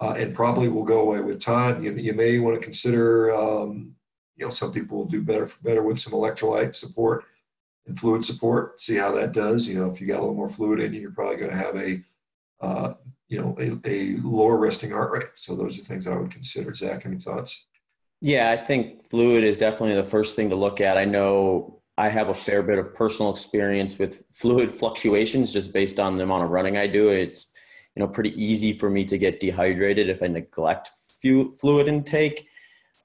uh, 0.00 0.14
and 0.16 0.34
probably 0.34 0.68
will 0.68 0.84
go 0.84 1.00
away 1.00 1.20
with 1.20 1.40
time. 1.40 1.82
You, 1.82 1.92
you 1.92 2.14
may 2.14 2.38
want 2.38 2.58
to 2.58 2.64
consider 2.64 3.34
um, 3.34 3.94
you 4.36 4.44
know, 4.44 4.50
some 4.50 4.72
people 4.72 4.98
will 4.98 5.06
do 5.06 5.22
better 5.22 5.48
better 5.62 5.82
with 5.82 6.00
some 6.00 6.12
electrolyte 6.12 6.74
support 6.74 7.24
and 7.86 7.98
fluid 7.98 8.24
support. 8.24 8.80
See 8.80 8.96
how 8.96 9.12
that 9.12 9.32
does. 9.32 9.66
You 9.68 9.78
know, 9.78 9.90
if 9.90 10.00
you 10.00 10.06
got 10.06 10.18
a 10.18 10.20
little 10.20 10.34
more 10.34 10.48
fluid 10.48 10.80
in 10.80 10.92
you, 10.92 11.00
you're 11.00 11.10
probably 11.10 11.36
going 11.36 11.50
to 11.50 11.56
have 11.56 11.76
a, 11.76 12.02
uh, 12.60 12.94
you 13.28 13.40
know, 13.40 13.56
a, 13.60 13.88
a 13.88 14.16
lower 14.22 14.56
resting 14.56 14.90
heart 14.90 15.12
rate. 15.12 15.30
So 15.34 15.54
those 15.54 15.78
are 15.78 15.82
things 15.82 16.06
I 16.06 16.16
would 16.16 16.30
consider. 16.30 16.74
Zach, 16.74 17.06
any 17.06 17.18
thoughts? 17.18 17.66
Yeah, 18.20 18.50
I 18.50 18.56
think 18.56 19.04
fluid 19.04 19.44
is 19.44 19.56
definitely 19.56 19.96
the 19.96 20.04
first 20.04 20.34
thing 20.34 20.50
to 20.50 20.56
look 20.56 20.80
at. 20.80 20.96
I 20.96 21.04
know 21.04 21.82
I 21.96 22.08
have 22.08 22.30
a 22.30 22.34
fair 22.34 22.62
bit 22.62 22.78
of 22.78 22.94
personal 22.94 23.30
experience 23.30 23.98
with 23.98 24.24
fluid 24.32 24.72
fluctuations 24.72 25.52
just 25.52 25.72
based 25.72 26.00
on 26.00 26.16
the 26.16 26.24
amount 26.24 26.44
of 26.44 26.50
running 26.50 26.76
I 26.76 26.86
do. 26.86 27.08
It's 27.08 27.54
you 27.94 28.00
know 28.00 28.08
pretty 28.08 28.30
easy 28.42 28.72
for 28.72 28.90
me 28.90 29.04
to 29.04 29.18
get 29.18 29.40
dehydrated 29.40 30.08
if 30.08 30.22
I 30.22 30.26
neglect 30.26 30.90
fluid 31.60 31.86
intake. 31.86 32.48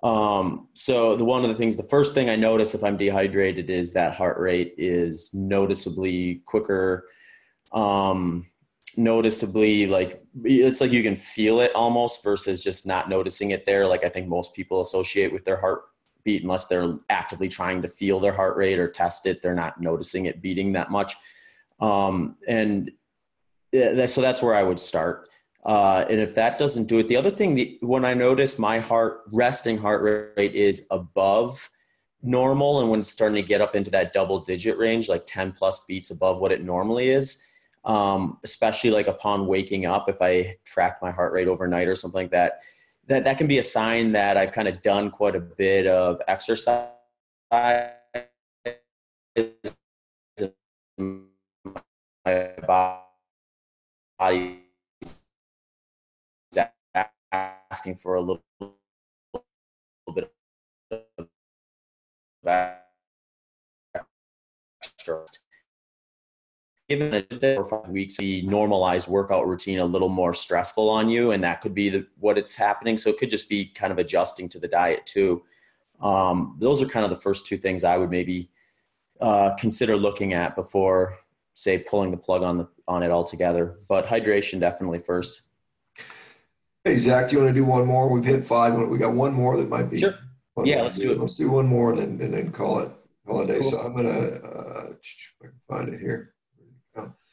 Um, 0.02 0.70
so 0.74 1.16
the 1.16 1.26
one 1.26 1.44
of 1.44 1.50
the 1.50 1.56
things, 1.56 1.76
the 1.76 1.84
first 1.84 2.14
thing 2.16 2.30
I 2.30 2.36
notice 2.36 2.74
if 2.74 2.84
I'm 2.84 2.98
dehydrated 2.98 3.70
is 3.70 3.92
that 3.94 4.16
heart 4.16 4.38
rate 4.38 4.74
is 4.78 5.34
noticeably 5.34 6.42
quicker. 6.46 7.08
Um, 7.72 8.48
noticeably 8.98 9.86
like 9.86 10.22
it's 10.44 10.82
like 10.82 10.92
you 10.92 11.04
can 11.04 11.16
feel 11.16 11.60
it 11.60 11.74
almost 11.76 12.24
versus 12.24 12.64
just 12.64 12.86
not 12.86 13.10
noticing 13.10 13.52
it 13.52 13.66
there. 13.66 13.88
Like 13.88 14.06
I 14.06 14.10
think 14.10 14.28
most 14.28 14.54
people 14.54 14.82
associate 14.82 15.32
with 15.32 15.46
their 15.46 15.58
heartbeat 15.58 16.44
unless 16.44 16.66
they're 16.66 16.96
actively 17.10 17.50
trying 17.50 17.82
to 17.82 17.88
feel 17.88 18.20
their 18.20 18.34
heart 18.34 18.58
rate 18.58 18.80
or 18.80 18.90
test 18.90 19.26
it, 19.26 19.42
they're 19.42 19.54
not 19.54 19.80
noticing 19.82 20.26
it 20.26 20.42
beating 20.42 20.74
that 20.74 20.92
much. 20.92 21.16
Um, 21.80 22.36
and 22.48 22.92
so 23.74 24.22
that's 24.22 24.42
where 24.42 24.56
I 24.56 24.64
would 24.64 24.80
start. 24.80 25.29
Uh, 25.66 26.06
and 26.10 26.20
if 26.20 26.34
that 26.36 26.58
doesn't 26.58 26.86
do 26.86 27.00
it, 27.00 27.08
the 27.08 27.18
other 27.18 27.30
thing, 27.30 27.54
the, 27.54 27.78
when 27.82 28.06
I 28.06 28.14
notice 28.14 28.58
my 28.58 28.80
heart 28.80 29.24
resting 29.32 29.78
heart 29.78 30.34
rate 30.38 30.56
is 30.56 30.88
above 30.90 31.70
normal, 32.22 32.80
and 32.80 32.90
when 32.90 33.02
it's 33.02 33.10
starting 33.10 33.36
to 33.36 33.42
get 33.42 33.62
up 33.62 33.76
into 33.76 33.92
that 33.92 34.14
double 34.14 34.40
digit 34.40 34.78
range, 34.78 35.10
like 35.10 35.26
10 35.26 35.52
plus 35.52 35.84
beats 35.86 36.12
above 36.12 36.40
what 36.40 36.52
it 36.52 36.64
normally 36.64 37.10
is, 37.10 37.44
um, 37.86 38.38
especially 38.44 38.92
like 38.92 39.08
upon 39.08 39.48
waking 39.48 39.86
up, 39.86 40.10
if 40.10 40.22
I 40.22 40.56
track 40.66 41.00
my 41.02 41.12
heart 41.12 41.34
rate 41.34 41.48
overnight 41.48 41.88
or 41.88 41.96
something 41.96 42.22
like 42.22 42.32
that, 42.32 42.60
that, 43.08 43.24
that 43.24 43.38
can 43.38 43.48
be 43.48 43.58
a 43.58 43.64
sign 43.64 44.12
that 44.14 44.38
I've 44.38 44.52
kind 44.52 44.68
of 44.68 44.82
done 44.82 45.10
quite 45.10 45.36
a 45.36 45.42
bit 45.42 45.88
of 45.88 46.22
exercise. 46.28 46.88
My 47.52 47.92
body 54.20 54.60
asking 57.32 57.96
for 57.96 58.16
a 58.16 58.22
little, 58.22 58.44
little 58.60 59.46
bit 60.14 60.32
of 61.18 61.28
extra. 64.84 65.26
Given 66.88 67.14
a 67.14 67.24
four 67.40 67.64
or 67.64 67.84
five 67.84 67.92
weeks, 67.92 68.18
the 68.18 68.42
normalized 68.44 69.08
workout 69.08 69.48
routine 69.48 69.78
a 69.78 69.86
little 69.86 70.10
more 70.10 70.34
stressful 70.34 70.90
on 70.90 71.08
you, 71.08 71.32
and 71.32 71.44
that 71.44 71.62
could 71.62 71.76
be 71.76 71.90
the, 71.90 72.08
what 72.20 72.38
it's 72.38 72.56
happening. 72.56 72.98
So 72.98 73.12
it 73.12 73.20
could 73.20 73.30
just 73.30 73.48
be 73.48 73.66
kind 73.66 73.94
of 73.94 74.00
adjusting 74.00 74.50
to 74.50 74.60
the 74.60 74.68
diet 74.68 75.06
too. 75.06 75.44
Um, 76.02 76.56
those 76.60 76.82
are 76.82 76.88
kind 76.88 77.04
of 77.04 77.12
the 77.12 77.18
first 77.22 77.46
two 77.46 77.58
things 77.58 77.84
I 77.84 77.98
would 77.98 78.10
maybe 78.10 78.50
uh, 79.22 79.54
consider 79.60 79.96
looking 79.96 80.34
at 80.34 80.56
before, 80.56 81.20
say, 81.54 81.78
pulling 81.78 82.10
the 82.10 82.18
plug 82.18 82.42
on 82.42 82.58
the 82.58 82.68
on 82.88 83.04
it 83.04 83.12
altogether. 83.12 83.78
But 83.88 84.08
hydration 84.08 84.60
definitely 84.60 85.00
first. 85.00 85.44
Hey, 86.86 86.98
Zach, 86.98 87.30
do 87.30 87.36
you 87.36 87.44
want 87.44 87.54
to 87.54 87.60
do 87.60 87.66
one 87.66 87.86
more? 87.86 88.10
We've 88.10 88.24
hit 88.24 88.46
five. 88.46 88.74
We 88.74 88.98
got 88.98 89.14
one 89.14 89.34
more 89.34 89.58
that 89.58 89.68
might 89.68 89.90
be. 89.90 90.00
Sure. 90.00 90.16
Yeah, 90.64 90.82
let's 90.82 90.98
do 90.98 91.12
it. 91.12 91.20
Let's 91.20 91.36
do 91.36 91.50
one 91.50 91.68
more 91.68 91.94
and 91.94 92.20
then, 92.20 92.26
and 92.26 92.34
then 92.34 92.52
call 92.52 92.80
it 92.80 92.92
call 93.26 93.42
it 93.42 93.50
a 93.50 93.54
day. 93.54 93.60
Cool. 93.60 93.72
So 93.72 93.80
I'm 93.80 93.96
gonna 93.96 94.10
uh, 94.10 94.88
I 95.42 95.46
can 95.46 95.60
find 95.68 95.94
it 95.94 96.00
here. 96.00 96.34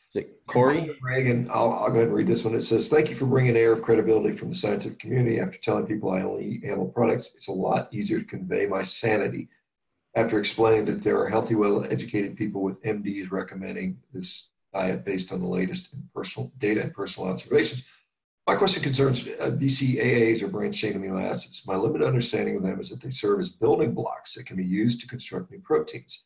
Is 0.08 0.16
it 0.16 0.46
Corey 0.46 0.96
Reagan? 1.02 1.50
I'll, 1.52 1.72
I'll 1.72 1.88
go 1.88 1.96
ahead 1.96 2.04
and 2.04 2.14
read 2.14 2.28
this 2.28 2.44
one. 2.44 2.54
It 2.54 2.62
says, 2.62 2.88
"Thank 2.88 3.10
you 3.10 3.16
for 3.16 3.26
bringing 3.26 3.50
an 3.50 3.56
air 3.56 3.72
of 3.72 3.82
credibility 3.82 4.36
from 4.36 4.50
the 4.50 4.54
scientific 4.54 5.00
community. 5.00 5.40
After 5.40 5.58
telling 5.58 5.86
people 5.86 6.10
I 6.10 6.22
only 6.22 6.44
eat 6.44 6.64
animal 6.64 6.86
products, 6.88 7.32
it's 7.34 7.48
a 7.48 7.52
lot 7.52 7.92
easier 7.92 8.20
to 8.20 8.24
convey 8.24 8.66
my 8.66 8.82
sanity. 8.82 9.48
After 10.14 10.38
explaining 10.38 10.84
that 10.86 11.02
there 11.02 11.18
are 11.20 11.28
healthy, 11.28 11.56
well-educated 11.56 12.36
people 12.36 12.62
with 12.62 12.82
MDs 12.82 13.30
recommending 13.30 13.98
this 14.12 14.50
diet 14.72 15.04
based 15.04 15.32
on 15.32 15.40
the 15.40 15.48
latest 15.48 15.92
and 15.92 16.04
personal 16.14 16.52
data 16.58 16.82
and 16.82 16.94
personal 16.94 17.28
observations." 17.28 17.82
My 18.46 18.54
question 18.54 18.80
concerns 18.80 19.26
uh, 19.26 19.50
BCAAs 19.50 20.40
or 20.40 20.46
branched 20.46 20.78
chain 20.78 20.94
amino 20.94 21.20
acids. 21.20 21.64
My 21.66 21.74
limited 21.74 22.06
understanding 22.06 22.56
of 22.56 22.62
them 22.62 22.80
is 22.80 22.90
that 22.90 23.00
they 23.00 23.10
serve 23.10 23.40
as 23.40 23.50
building 23.50 23.92
blocks 23.92 24.34
that 24.34 24.46
can 24.46 24.56
be 24.56 24.64
used 24.64 25.00
to 25.00 25.08
construct 25.08 25.50
new 25.50 25.58
proteins. 25.58 26.24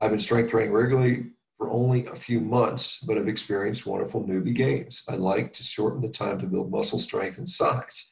I've 0.00 0.10
been 0.10 0.18
strength 0.18 0.50
training 0.50 0.72
regularly 0.72 1.26
for 1.56 1.70
only 1.70 2.06
a 2.06 2.16
few 2.16 2.40
months, 2.40 2.98
but 3.06 3.16
have 3.16 3.28
experienced 3.28 3.86
wonderful 3.86 4.24
newbie 4.24 4.56
gains. 4.56 5.04
I'd 5.08 5.20
like 5.20 5.52
to 5.52 5.62
shorten 5.62 6.00
the 6.00 6.08
time 6.08 6.40
to 6.40 6.46
build 6.46 6.72
muscle 6.72 6.98
strength 6.98 7.38
and 7.38 7.48
size. 7.48 8.10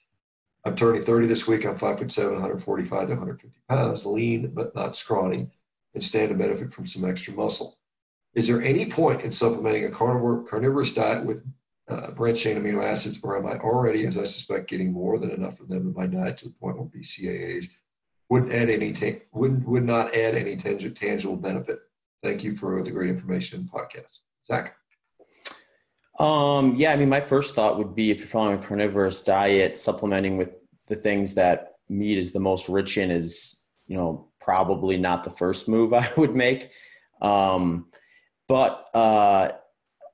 I'm 0.64 0.76
turning 0.76 1.02
30 1.02 1.26
this 1.26 1.48
week. 1.48 1.66
I'm 1.66 1.76
5 1.76 1.98
foot 1.98 2.12
7, 2.12 2.32
145 2.34 3.08
to 3.08 3.14
150 3.14 3.58
pounds, 3.68 4.06
lean 4.06 4.52
but 4.54 4.76
not 4.76 4.94
scrawny, 4.94 5.48
and 5.92 6.04
stand 6.04 6.28
to 6.28 6.36
benefit 6.36 6.72
from 6.72 6.86
some 6.86 7.04
extra 7.04 7.34
muscle. 7.34 7.80
Is 8.32 8.46
there 8.46 8.62
any 8.62 8.86
point 8.86 9.22
in 9.22 9.32
supplementing 9.32 9.86
a 9.86 9.90
carnivore, 9.90 10.44
carnivorous 10.44 10.92
diet 10.92 11.24
with 11.24 11.42
uh, 11.90 12.32
chain 12.34 12.56
amino 12.56 12.84
acids, 12.84 13.18
or 13.22 13.36
am 13.36 13.46
I 13.46 13.58
already, 13.58 14.06
as 14.06 14.16
I 14.16 14.24
suspect, 14.24 14.68
getting 14.68 14.92
more 14.92 15.18
than 15.18 15.30
enough 15.30 15.60
of 15.60 15.68
them 15.68 15.88
in 15.88 15.94
my 15.94 16.06
diet 16.06 16.38
to 16.38 16.46
the 16.46 16.54
point 16.54 16.78
where 16.78 16.88
BCAAs 16.88 17.66
wouldn't 18.28 18.52
add 18.52 18.70
any 18.70 18.92
ta- 18.92 19.20
would 19.32 19.66
would 19.66 19.84
not 19.84 20.14
add 20.14 20.34
any 20.34 20.56
tangible 20.56 20.94
tangible 20.94 21.36
benefit? 21.36 21.80
Thank 22.22 22.44
you 22.44 22.56
for 22.56 22.82
the 22.82 22.90
great 22.90 23.10
information 23.10 23.68
podcast, 23.72 24.20
Zach. 24.46 24.76
Um, 26.18 26.74
yeah, 26.74 26.92
I 26.92 26.96
mean, 26.96 27.08
my 27.08 27.20
first 27.20 27.54
thought 27.54 27.78
would 27.78 27.94
be 27.94 28.10
if 28.10 28.18
you're 28.18 28.26
following 28.26 28.58
a 28.58 28.62
carnivorous 28.62 29.22
diet, 29.22 29.78
supplementing 29.78 30.36
with 30.36 30.56
the 30.86 30.96
things 30.96 31.34
that 31.36 31.76
meat 31.88 32.18
is 32.18 32.32
the 32.32 32.40
most 32.40 32.68
rich 32.68 32.98
in 32.98 33.10
is, 33.10 33.64
you 33.86 33.96
know, 33.96 34.28
probably 34.38 34.98
not 34.98 35.24
the 35.24 35.30
first 35.30 35.68
move 35.68 35.92
I 35.94 36.08
would 36.16 36.34
make. 36.34 36.70
Um, 37.22 37.86
but 38.48 38.90
uh, 38.94 39.52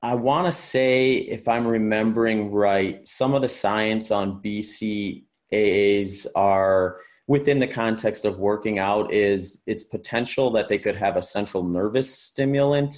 I 0.03 0.15
want 0.15 0.45
to 0.45 0.51
say, 0.51 1.13
if 1.15 1.47
I'm 1.47 1.65
remembering 1.65 2.51
right, 2.51 3.05
some 3.05 3.33
of 3.33 3.41
the 3.41 3.49
science 3.49 4.11
on 4.11 4.41
BCAAs 4.41 6.27
are 6.35 6.97
within 7.27 7.59
the 7.59 7.67
context 7.67 8.23
of 8.25 8.39
working 8.39 8.79
out 8.79 9.11
is 9.11 9.63
its 9.67 9.83
potential 9.83 10.49
that 10.51 10.69
they 10.69 10.77
could 10.77 10.95
have 10.95 11.17
a 11.17 11.21
central 11.21 11.63
nervous 11.63 12.13
stimulant 12.13 12.95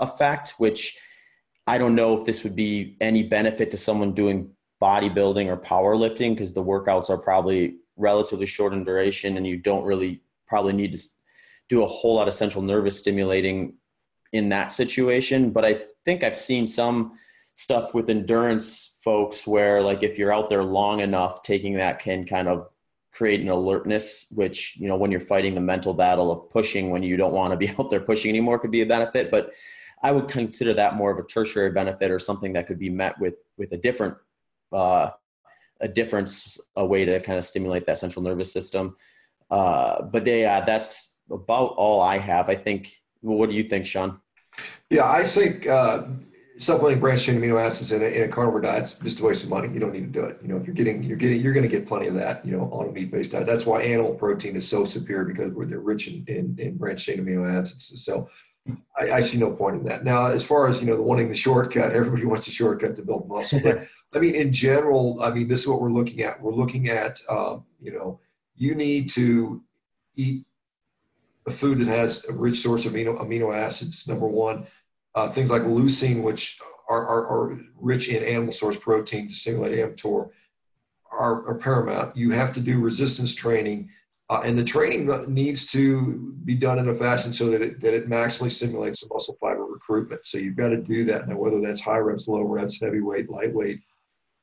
effect, 0.00 0.54
which 0.58 0.98
I 1.66 1.78
don't 1.78 1.94
know 1.94 2.14
if 2.14 2.24
this 2.24 2.42
would 2.42 2.56
be 2.56 2.96
any 3.00 3.22
benefit 3.22 3.70
to 3.70 3.76
someone 3.76 4.12
doing 4.12 4.50
bodybuilding 4.82 5.46
or 5.46 5.56
powerlifting 5.56 6.34
because 6.34 6.54
the 6.54 6.64
workouts 6.64 7.10
are 7.10 7.18
probably 7.18 7.76
relatively 7.96 8.46
short 8.46 8.72
in 8.72 8.82
duration 8.82 9.36
and 9.36 9.46
you 9.46 9.58
don't 9.58 9.84
really 9.84 10.22
probably 10.48 10.72
need 10.72 10.94
to 10.94 11.08
do 11.68 11.84
a 11.84 11.86
whole 11.86 12.14
lot 12.16 12.26
of 12.26 12.34
central 12.34 12.64
nervous 12.64 12.98
stimulating 12.98 13.74
in 14.32 14.48
that 14.50 14.72
situation. 14.72 15.50
But 15.50 15.64
I 15.64 15.82
think 16.04 16.22
I've 16.22 16.36
seen 16.36 16.66
some 16.66 17.12
stuff 17.54 17.92
with 17.92 18.08
endurance 18.08 18.98
folks 19.04 19.46
where 19.46 19.82
like 19.82 20.02
if 20.02 20.18
you're 20.18 20.32
out 20.32 20.48
there 20.48 20.64
long 20.64 21.00
enough 21.00 21.42
taking 21.42 21.74
that 21.74 21.98
can 21.98 22.24
kind 22.24 22.48
of 22.48 22.68
create 23.12 23.40
an 23.40 23.48
alertness 23.48 24.32
which 24.34 24.76
you 24.78 24.88
know 24.88 24.96
when 24.96 25.10
you're 25.10 25.20
fighting 25.20 25.54
the 25.54 25.60
mental 25.60 25.92
battle 25.92 26.30
of 26.30 26.48
pushing 26.48 26.88
when 26.88 27.02
you 27.02 27.18
don't 27.18 27.34
want 27.34 27.50
to 27.50 27.58
be 27.58 27.68
out 27.78 27.90
there 27.90 28.00
pushing 28.00 28.30
anymore 28.30 28.58
could 28.58 28.70
be 28.70 28.80
a 28.80 28.86
benefit 28.86 29.30
but 29.30 29.52
i 30.02 30.10
would 30.10 30.26
consider 30.26 30.72
that 30.72 30.94
more 30.94 31.10
of 31.10 31.18
a 31.18 31.22
tertiary 31.24 31.70
benefit 31.70 32.10
or 32.10 32.18
something 32.18 32.54
that 32.54 32.66
could 32.66 32.78
be 32.78 32.88
met 32.88 33.18
with 33.20 33.34
with 33.58 33.72
a 33.72 33.76
different 33.76 34.16
uh, 34.72 35.10
a 35.80 35.88
difference 35.88 36.58
a 36.76 36.86
way 36.86 37.04
to 37.04 37.20
kind 37.20 37.36
of 37.36 37.44
stimulate 37.44 37.84
that 37.84 37.98
central 37.98 38.22
nervous 38.22 38.50
system 38.50 38.96
uh, 39.50 40.00
but 40.02 40.22
uh, 40.22 40.62
that's 40.64 41.18
about 41.30 41.74
all 41.76 42.00
i 42.00 42.16
have 42.16 42.48
i 42.48 42.54
think 42.54 42.90
well, 43.22 43.36
what 43.36 43.50
do 43.50 43.56
you 43.56 43.64
think 43.64 43.86
sean 43.86 44.20
yeah, 44.88 45.10
I 45.10 45.24
think 45.24 45.66
uh, 45.66 46.04
supplementing 46.58 47.00
branched 47.00 47.24
chain 47.24 47.40
amino 47.40 47.64
acids 47.64 47.92
in 47.92 48.02
a, 48.02 48.06
in 48.06 48.22
a 48.28 48.28
carnivore 48.28 48.60
diet 48.60 48.84
is 48.84 48.94
just 49.02 49.20
a 49.20 49.24
waste 49.24 49.44
of 49.44 49.50
money. 49.50 49.72
You 49.72 49.80
don't 49.80 49.92
need 49.92 50.12
to 50.12 50.20
do 50.20 50.24
it. 50.24 50.38
You 50.42 50.48
know, 50.48 50.56
if 50.56 50.66
you're 50.66 50.74
getting, 50.74 51.02
you're 51.02 51.16
getting, 51.16 51.40
you're 51.40 51.52
going 51.52 51.68
to 51.68 51.74
get 51.74 51.86
plenty 51.86 52.08
of 52.08 52.14
that. 52.14 52.44
You 52.44 52.52
know, 52.52 52.64
on 52.72 52.88
a 52.88 52.92
meat-based 52.92 53.32
diet. 53.32 53.46
That's 53.46 53.66
why 53.66 53.82
animal 53.82 54.14
protein 54.14 54.56
is 54.56 54.68
so 54.68 54.84
superior 54.84 55.24
because 55.24 55.52
they're 55.68 55.78
rich 55.78 56.08
in, 56.08 56.24
in, 56.26 56.56
in 56.58 56.76
branched 56.76 57.06
chain 57.06 57.24
amino 57.24 57.48
acids. 57.48 58.04
So 58.04 58.28
I, 58.98 59.12
I, 59.12 59.20
see 59.20 59.38
no 59.38 59.52
point 59.52 59.76
in 59.76 59.84
that. 59.84 60.04
Now, 60.04 60.26
as 60.26 60.44
far 60.44 60.68
as 60.68 60.80
you 60.80 60.86
know, 60.86 60.96
the 60.96 61.02
wanting 61.02 61.28
the 61.28 61.34
shortcut, 61.34 61.92
everybody 61.94 62.26
wants 62.26 62.48
a 62.48 62.50
shortcut 62.50 62.96
to 62.96 63.02
build 63.02 63.28
muscle. 63.28 63.60
But 63.60 63.86
I 64.12 64.18
mean, 64.18 64.34
in 64.34 64.52
general, 64.52 65.22
I 65.22 65.30
mean, 65.30 65.48
this 65.48 65.60
is 65.60 65.68
what 65.68 65.80
we're 65.80 65.92
looking 65.92 66.22
at. 66.22 66.42
We're 66.42 66.54
looking 66.54 66.88
at, 66.88 67.20
um, 67.28 67.64
you 67.80 67.92
know, 67.92 68.20
you 68.56 68.74
need 68.74 69.08
to 69.10 69.62
eat 70.16 70.44
a 71.46 71.50
food 71.50 71.78
that 71.78 71.86
has 71.86 72.24
a 72.28 72.32
rich 72.32 72.60
source 72.60 72.84
of 72.84 72.92
amino, 72.92 73.18
amino 73.18 73.54
acids, 73.54 74.06
number 74.06 74.26
one. 74.26 74.66
Uh, 75.14 75.28
things 75.28 75.50
like 75.50 75.62
leucine, 75.62 76.22
which 76.22 76.58
are, 76.88 77.06
are, 77.06 77.26
are, 77.26 77.60
rich 77.76 78.08
in 78.08 78.22
animal 78.22 78.52
source 78.52 78.76
protein 78.76 79.28
to 79.28 79.34
stimulate 79.34 79.78
mTOR, 79.96 80.28
are, 81.10 81.48
are 81.48 81.54
paramount. 81.54 82.16
You 82.16 82.30
have 82.30 82.52
to 82.54 82.60
do 82.60 82.78
resistance 82.78 83.34
training, 83.34 83.90
uh, 84.28 84.42
and 84.44 84.56
the 84.56 84.62
training 84.62 85.08
needs 85.32 85.66
to 85.72 86.36
be 86.44 86.54
done 86.54 86.78
in 86.78 86.88
a 86.88 86.94
fashion 86.94 87.32
so 87.32 87.50
that 87.50 87.62
it, 87.62 87.80
that 87.80 87.94
it 87.94 88.08
maximally 88.08 88.52
stimulates 88.52 89.00
the 89.00 89.12
muscle 89.12 89.36
fiber 89.40 89.64
recruitment. 89.64 90.20
So 90.24 90.38
you've 90.38 90.56
got 90.56 90.68
to 90.68 90.76
do 90.76 91.04
that. 91.06 91.26
Now, 91.26 91.36
whether 91.36 91.60
that's 91.60 91.80
high 91.80 91.98
reps, 91.98 92.28
low 92.28 92.42
reps, 92.42 92.80
heavyweight, 92.80 93.28
lightweight, 93.28 93.80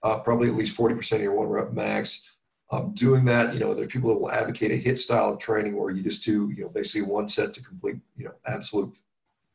uh, 0.03 0.19
probably 0.19 0.49
at 0.49 0.55
least 0.55 0.75
40% 0.75 1.13
of 1.13 1.21
your 1.21 1.33
one 1.33 1.47
rep 1.47 1.71
max 1.71 2.36
um, 2.69 2.93
doing 2.93 3.25
that. 3.25 3.53
You 3.53 3.59
know, 3.59 3.73
there 3.73 3.85
are 3.85 3.87
people 3.87 4.09
that 4.09 4.19
will 4.19 4.31
advocate 4.31 4.71
a 4.71 4.75
hit 4.75 4.99
style 4.99 5.33
of 5.33 5.39
training 5.39 5.77
where 5.77 5.91
you 5.91 6.03
just 6.03 6.23
do, 6.23 6.51
you 6.55 6.63
know, 6.63 6.69
basically 6.69 7.03
one 7.03 7.29
set 7.29 7.53
to 7.53 7.63
complete, 7.63 7.97
you 8.15 8.25
know, 8.25 8.33
absolute 8.45 8.93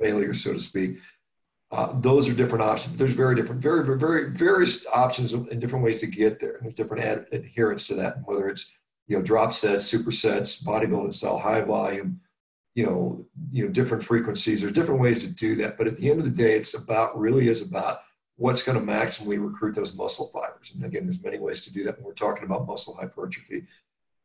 failure, 0.00 0.34
so 0.34 0.52
to 0.52 0.58
speak. 0.58 0.98
Uh, 1.70 1.98
those 2.00 2.28
are 2.28 2.34
different 2.34 2.62
options. 2.62 2.96
There's 2.96 3.12
very 3.12 3.34
different, 3.34 3.62
very, 3.62 3.84
very, 3.84 3.98
very 3.98 4.30
various 4.30 4.86
options 4.92 5.32
and 5.32 5.58
different 5.58 5.84
ways 5.84 6.00
to 6.00 6.06
get 6.06 6.38
there. 6.38 6.56
And 6.56 6.64
there's 6.64 6.74
different 6.74 7.04
ad- 7.04 7.26
adherence 7.32 7.86
to 7.86 7.94
that, 7.94 8.16
whether 8.26 8.48
it's 8.48 8.76
you 9.06 9.16
know 9.16 9.22
drop 9.22 9.54
sets, 9.54 9.90
supersets, 9.90 10.62
bodybuilding 10.62 11.14
style, 11.14 11.38
high 11.38 11.62
volume, 11.62 12.20
you 12.74 12.84
know, 12.84 13.26
you 13.50 13.64
know 13.64 13.70
different 13.70 14.04
frequencies. 14.04 14.60
There's 14.60 14.74
different 14.74 15.00
ways 15.00 15.20
to 15.20 15.28
do 15.28 15.56
that. 15.56 15.78
But 15.78 15.86
at 15.86 15.96
the 15.96 16.10
end 16.10 16.18
of 16.18 16.26
the 16.26 16.30
day, 16.30 16.56
it's 16.56 16.74
about 16.74 17.18
really 17.18 17.48
is 17.48 17.62
about 17.62 18.00
what's 18.42 18.64
going 18.64 18.76
to 18.76 18.92
maximally 18.92 19.40
recruit 19.40 19.76
those 19.76 19.94
muscle 19.94 20.28
fibers. 20.32 20.72
And 20.74 20.84
again, 20.84 21.04
there's 21.04 21.22
many 21.22 21.38
ways 21.38 21.60
to 21.60 21.72
do 21.72 21.84
that 21.84 21.96
when 21.96 22.04
we're 22.04 22.12
talking 22.12 22.42
about 22.42 22.66
muscle 22.66 22.96
hypertrophy 22.96 23.66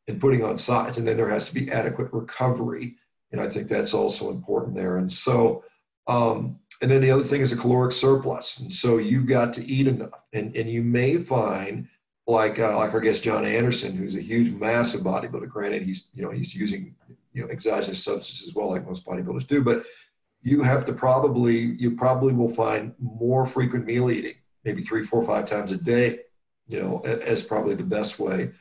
and 0.08 0.20
putting 0.20 0.44
on 0.44 0.58
size. 0.58 0.98
And 0.98 1.08
then 1.08 1.18
there 1.18 1.30
has 1.30 1.46
to 1.46 1.54
be 1.54 1.72
adequate 1.72 2.12
recovery. 2.12 2.96
And 3.32 3.40
I 3.40 3.48
think 3.48 3.68
that's 3.68 3.94
also 3.94 4.32
important 4.32 4.74
there. 4.74 4.98
And 4.98 5.12
so, 5.12 5.64
um, 6.08 6.58
and 6.82 6.90
then 6.90 7.02
the 7.02 7.12
other 7.12 7.24
thing 7.24 7.42
is 7.42 7.52
a 7.52 7.56
caloric 7.56 7.92
surplus. 7.92 8.58
And 8.58 8.74
so 8.74 8.98
you've 8.98 9.28
got 9.28 9.54
to 9.54 9.66
eat 9.66 9.86
enough. 9.86 10.20
And, 10.34 10.56
and 10.56 10.68
you 10.68 10.82
may 10.82 11.18
find, 11.18 11.88
like 12.26 12.60
uh, 12.60 12.76
like 12.76 12.94
our 12.94 13.00
guest 13.00 13.24
Jon 13.24 13.46
Andersen, 13.46 13.96
who's 13.96 14.16
a 14.16 14.22
huge, 14.22 14.52
massive 14.52 15.00
bodybuilder. 15.00 15.48
Granted, 15.48 15.84
he's 15.84 16.10
you 16.14 16.22
know 16.22 16.30
he's 16.30 16.54
using 16.54 16.94
you 17.32 17.42
know 17.42 17.48
exogenous 17.50 18.04
substances 18.04 18.50
as 18.50 18.54
well, 18.54 18.70
like 18.70 18.86
most 18.86 19.06
bodybuilders 19.06 19.48
do. 19.48 19.64
But 19.64 19.86
you 20.48 20.62
have 20.62 20.86
to 20.86 20.94
probably 20.94 21.58
you 21.58 21.92
probably 21.92 22.34
will 22.34 22.50
find 22.50 22.94
more 23.00 23.46
frequent 23.46 23.86
meal 23.86 24.10
eating 24.10 24.36
maybe 24.64 24.82
three 24.82 25.04
four 25.04 25.24
five 25.26 25.46
times 25.46 25.74
a 25.74 25.78
day 25.78 26.20
you 26.68 26.82
know 26.82 27.00
as 27.02 27.44
probably 27.44 27.76
the 27.76 27.84
best 27.84 28.18
way 28.18 28.52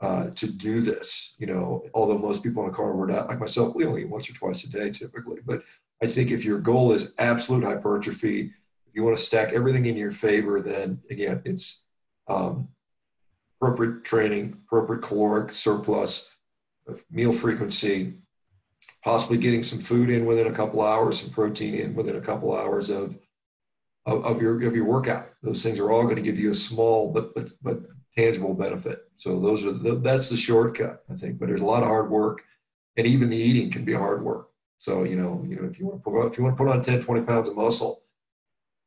uh, 0.00 0.28
to 0.34 0.46
do 0.50 0.80
this 0.80 1.34
you 1.38 1.46
know. 1.46 1.84
Although 1.92 2.18
most 2.18 2.42
people 2.42 2.62
on 2.62 2.70
a 2.70 2.72
carnivore 2.72 3.06
diet 3.06 3.28
like 3.28 3.38
myself 3.38 3.74
we 3.74 3.84
only 3.84 4.02
eat 4.02 4.08
once 4.08 4.30
or 4.30 4.34
twice 4.34 4.64
a 4.64 4.70
day 4.70 4.90
typically. 4.90 5.40
But 5.44 5.62
i 6.02 6.06
think 6.06 6.30
if 6.30 6.44
your 6.44 6.58
goal 6.58 6.92
is 6.92 7.12
absolute 7.18 7.64
hypertrophy 7.64 8.52
if 8.86 8.94
you 8.94 9.02
want 9.04 9.16
to 9.16 9.22
stack 9.22 9.52
everything 9.52 9.86
in 9.86 9.96
your 9.96 10.12
favor 10.12 10.60
then 10.60 11.00
again 11.10 11.40
it's 11.44 11.84
um, 12.28 12.68
appropriate 13.56 14.04
training 14.04 14.56
appropriate 14.66 15.02
caloric 15.02 15.52
surplus 15.52 16.28
meal 17.10 17.32
frequency 17.32 18.14
possibly 19.02 19.38
getting 19.38 19.62
some 19.62 19.78
food 19.78 20.10
in 20.10 20.26
within 20.26 20.48
a 20.48 20.52
couple 20.52 20.82
hours, 20.82 21.20
some 21.20 21.30
protein 21.30 21.74
in 21.74 21.94
within 21.94 22.16
a 22.16 22.20
couple 22.20 22.56
hours 22.56 22.90
of, 22.90 23.14
of, 24.04 24.24
of 24.24 24.42
your 24.42 24.62
of 24.66 24.74
your 24.74 24.84
workout. 24.84 25.30
Those 25.42 25.62
things 25.62 25.78
are 25.78 25.90
all 25.90 26.04
going 26.04 26.16
to 26.16 26.22
give 26.22 26.38
you 26.38 26.50
a 26.50 26.54
small 26.54 27.12
but 27.12 27.34
but 27.34 27.50
but 27.62 27.80
tangible 28.16 28.54
benefit. 28.54 29.04
So 29.18 29.38
those 29.40 29.64
are 29.64 29.72
the, 29.72 29.96
that's 29.96 30.28
the 30.28 30.36
shortcut, 30.36 31.04
I 31.10 31.14
think. 31.14 31.38
But 31.38 31.48
there's 31.48 31.60
a 31.60 31.66
lot 31.66 31.82
of 31.82 31.88
hard 31.88 32.10
work, 32.10 32.42
and 32.96 33.06
even 33.06 33.30
the 33.30 33.36
eating 33.36 33.70
can 33.70 33.84
be 33.84 33.94
hard 33.94 34.22
work. 34.22 34.48
So 34.78 35.04
you 35.04 35.16
know, 35.16 35.44
you 35.48 35.56
know, 35.56 35.68
if 35.68 35.78
you 35.78 35.86
want 35.86 36.02
to 36.02 36.10
put 36.10 36.26
if 36.26 36.38
you 36.38 36.44
want 36.44 36.56
to 36.56 36.64
put 36.64 36.70
on 36.70 36.82
10, 36.82 37.02
20 37.02 37.22
pounds 37.22 37.48
of 37.48 37.56
muscle, 37.56 38.02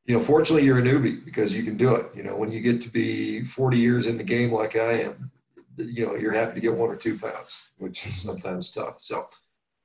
you 0.05 0.17
know, 0.17 0.23
fortunately 0.23 0.65
you're 0.65 0.79
a 0.79 0.81
newbie 0.81 1.23
because 1.23 1.53
you 1.53 1.63
can 1.63 1.77
do 1.77 1.95
it. 1.95 2.07
You 2.15 2.23
know, 2.23 2.35
when 2.35 2.51
you 2.51 2.61
get 2.61 2.81
to 2.81 2.89
be 2.89 3.43
40 3.43 3.77
years 3.77 4.07
in 4.07 4.17
the 4.17 4.23
game 4.23 4.51
like 4.51 4.75
I 4.75 5.01
am, 5.01 5.31
you 5.77 6.05
know, 6.05 6.15
you're 6.15 6.33
happy 6.33 6.55
to 6.55 6.61
get 6.61 6.73
one 6.73 6.89
or 6.89 6.95
two 6.95 7.17
pounds, 7.17 7.69
which 7.77 8.05
is 8.05 8.21
sometimes 8.21 8.71
tough. 8.71 8.95
So 8.99 9.27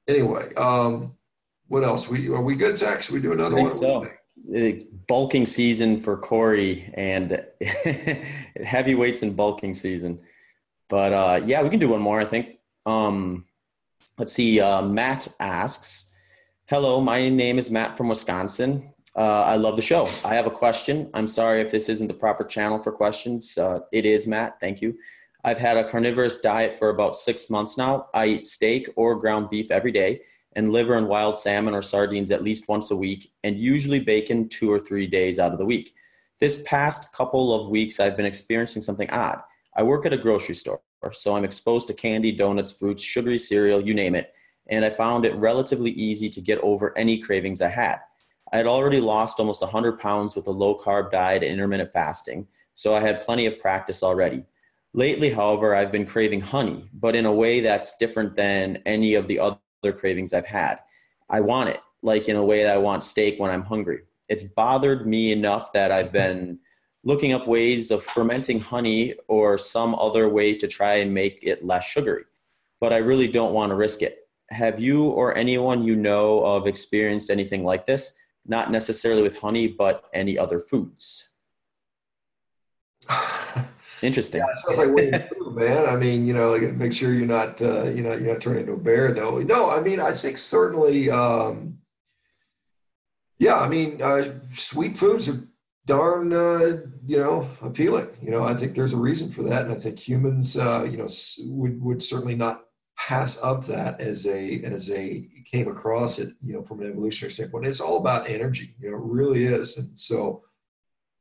anyway, 0.09 0.53
um, 0.55 1.15
what 1.69 1.85
else? 1.85 2.09
We 2.09 2.29
are 2.29 2.43
we 2.43 2.55
good, 2.55 2.79
Zach? 2.79 3.03
Should 3.03 3.15
we 3.15 3.21
do 3.21 3.33
another 3.33 3.57
I 3.57 3.69
think 3.69 3.83
one? 3.83 4.11
So. 4.47 4.91
bulking 5.09 5.47
season 5.47 5.97
for 5.97 6.17
Corey 6.17 6.91
and 6.95 7.45
heavyweights 8.65 9.23
and 9.23 9.37
bulking 9.37 9.75
season. 9.75 10.21
But 10.89 11.13
uh, 11.13 11.41
yeah, 11.45 11.63
we 11.63 11.71
can 11.71 11.81
do 11.81 11.89
one 11.89 12.01
more. 12.01 12.21
I 12.21 12.25
think. 12.25 12.59
Um, 12.87 13.47
let's 14.19 14.33
see. 14.33 14.61
Uh, 14.61 14.83
Matt 14.83 15.29
asks, 15.41 16.15
"Hello, 16.67 17.01
my 17.01 17.29
name 17.29 17.59
is 17.59 17.71
Matt 17.71 17.97
from 17.97 18.09
Wisconsin. 18.09 18.95
Uh, 19.17 19.45
I 19.47 19.55
love 19.55 19.77
the 19.77 19.83
show. 19.83 20.11
I 20.25 20.35
have 20.35 20.47
a 20.47 20.51
question. 20.51 21.09
I'm 21.15 21.29
sorry 21.29 21.61
if 21.61 21.71
this 21.71 21.89
isn't 21.89 22.09
the 22.09 22.15
proper 22.15 22.45
channel 22.45 22.81
for 22.81 22.91
questions. 22.91 23.57
Uh, 23.57 23.81
it 23.93 24.05
is 24.05 24.27
Matt. 24.27 24.59
Thank 24.61 24.83
you. 24.83 24.97
I've 25.47 25.59
had 25.59 25.77
a 25.77 25.89
carnivorous 25.89 26.39
diet 26.39 26.79
for 26.79 26.89
about 26.89 27.17
six 27.17 27.51
months 27.51 27.77
now. 27.77 28.07
I 28.15 28.27
eat 28.27 28.47
steak 28.47 28.89
or 28.97 29.15
ground 29.15 29.51
beef 29.51 29.71
every 29.71 29.93
day 29.93 30.23
and 30.57 30.73
liver 30.73 30.97
and 30.97 31.07
wild 31.07 31.37
salmon 31.37 31.75
or 31.75 31.83
sardines 31.83 32.31
at 32.31 32.43
least 32.43 32.69
once 32.69 32.91
a 32.91 32.97
week, 32.97 33.31
and 33.43 33.59
usually 33.59 34.01
bacon 34.01 34.49
two 34.49 34.73
or 34.73 34.79
three 34.79 35.07
days 35.07 35.39
out 35.39 35.53
of 35.53 35.59
the 35.59 35.65
week. 35.65 35.95
This 36.41 36.63
past 36.63 37.13
couple 37.13 37.53
of 37.53 37.69
weeks, 37.69 38.01
I've 38.01 38.17
been 38.17 38.27
experiencing 38.27 38.81
something 38.81 39.11
odd. 39.11 39.41
I 39.77 39.83
work 39.83 40.07
at 40.07 40.13
a 40.13 40.17
grocery 40.17 40.55
store, 40.55 40.81
so 41.13 41.35
I'm 41.35 41.45
exposed 41.45 41.89
to 41.89 41.95
candy, 41.95 42.33
donuts, 42.33 42.73
fruits, 42.73 43.03
sugary 43.03 43.39
cereal, 43.39 43.81
you 43.81 43.95
name 43.95 44.15
it, 44.15 44.33
and 44.69 44.85
I 44.85 44.91
found 44.91 45.27
it 45.27 45.35
relatively 45.35 45.91
easy 45.91 46.31
to 46.31 46.41
get 46.41 46.59
over 46.61 46.97
any 46.97 47.19
cravings 47.19 47.61
I 47.61 47.69
had. 47.69 47.99
I 48.53 48.59
had 48.59 48.67
already 48.67 49.01
lost 49.01 49.41
almost 49.41 49.61
100 49.61 49.99
pounds 49.99 50.37
with 50.37 50.47
a 50.47 50.53
low 50.53 50.79
carb 50.79 51.11
diet 51.11 51.43
and 51.43 51.53
intermittent 51.53 51.93
fasting, 51.93 52.47
so 52.73 52.95
I 52.95 53.01
had 53.01 53.23
plenty 53.23 53.47
of 53.47 53.59
practice 53.59 54.03
already. 54.03 54.45
Lately, 54.97 55.31
however, 55.31 55.75
I've 55.75 55.91
been 55.91 56.07
craving 56.07 56.41
honey, 56.41 56.89
but 56.93 57.17
in 57.17 57.27
a 57.27 57.33
way 57.33 57.59
that's 57.59 57.97
different 57.97 58.37
than 58.37 58.81
any 58.87 59.15
of 59.15 59.27
the 59.27 59.41
other 59.41 59.59
cravings 59.93 60.33
I've 60.33 60.47
had. 60.47 60.79
I 61.29 61.41
want 61.41 61.71
it, 61.71 61.81
like 62.03 62.29
in 62.29 62.37
a 62.37 62.45
way 62.45 62.63
that 62.63 62.73
I 62.73 62.79
want 62.79 63.03
steak 63.03 63.41
when 63.41 63.51
I'm 63.51 63.65
hungry. 63.65 64.03
It's 64.29 64.45
bothered 64.45 65.05
me 65.05 65.33
enough 65.33 65.73
that 65.73 65.91
I've 65.91 66.13
been 66.13 66.61
looking 67.03 67.33
up 67.33 67.49
ways 67.49 67.91
of 67.91 68.05
fermenting 68.05 68.61
honey 68.61 69.15
or 69.27 69.59
some 69.59 69.97
other 69.97 70.29
way 70.29 70.55
to 70.55 70.69
try 70.69 70.95
and 70.95 71.13
make 71.13 71.41
it 71.43 71.67
less 71.67 71.85
sugary, 71.85 72.25
but 72.81 72.93
I 72.93 72.99
really 72.99 73.27
don't 73.27 73.53
want 73.53 73.71
to 73.71 73.77
risk 73.77 74.01
it. 74.01 74.29
Have 74.51 74.79
you 74.79 75.07
or 75.07 75.37
anyone 75.37 75.83
you 75.83 75.97
know 75.97 76.45
of 76.45 76.69
experienced 76.69 77.31
anything 77.31 77.65
like 77.65 77.85
this? 77.85 78.17
Not 78.47 78.71
necessarily 78.71 79.23
with 79.23 79.41
honey, 79.41 79.67
but 79.67 80.05
any 80.15 80.39
other 80.39 80.61
foods? 80.61 81.31
Interesting. 84.05 84.41
Yeah, 84.41 84.75
sounds 84.75 84.79
like 84.79 85.31
to 85.31 85.51
man. 85.51 85.87
I 85.87 85.97
mean, 85.97 86.27
you 86.27 86.35
know, 86.35 86.59
make 86.59 86.93
sure 86.93 87.15
you're 87.15 87.27
not, 87.27 87.61
uh, 87.63 87.85
you 87.85 88.03
know, 88.03 88.13
you're 88.13 88.33
not 88.33 88.41
turning 88.43 88.61
into 88.61 88.73
a 88.73 88.77
bear, 88.77 89.13
though. 89.13 89.39
No, 89.39 89.71
I 89.71 89.81
mean, 89.81 89.99
I 90.01 90.13
think 90.13 90.39
certainly, 90.39 91.11
um, 91.11 91.79
yeah. 93.39 93.57
I 93.57 93.69
mean, 93.69 94.03
uh, 94.03 94.35
sweet 94.55 94.97
foods 94.99 95.29
are 95.29 95.43
darn, 95.87 96.33
uh, 96.33 96.83
you 97.07 97.17
know, 97.17 97.49
appealing. 97.63 98.09
You 98.23 98.31
know, 98.31 98.45
I 98.45 98.55
think 98.55 98.75
there's 98.75 98.93
a 98.93 98.99
reason 98.99 99.33
for 99.33 99.43
that, 99.45 99.63
and 99.63 99.73
I 99.73 99.77
think 99.77 99.99
humans, 99.99 100.57
uh, 100.57 100.85
you 100.85 100.99
know, 100.99 101.09
would 101.47 101.83
would 101.83 102.03
certainly 102.03 102.37
not 102.37 102.65
pass 102.97 103.39
up 103.43 103.65
that 103.67 104.01
as 104.01 104.27
a 104.27 104.63
as 104.65 104.91
a 104.91 105.27
came 105.51 105.69
across 105.69 106.19
it, 106.19 106.35
you 106.43 106.53
know, 106.53 106.63
from 106.63 106.81
an 106.81 106.91
evolutionary 106.91 107.33
standpoint. 107.33 107.67
It's 107.67 107.81
all 107.81 107.99
about 107.99 108.29
energy. 108.29 108.75
You 108.81 108.91
know, 108.91 108.97
it 108.97 109.03
really 109.03 109.47
is, 109.47 109.79
and 109.79 109.99
so 109.99 110.43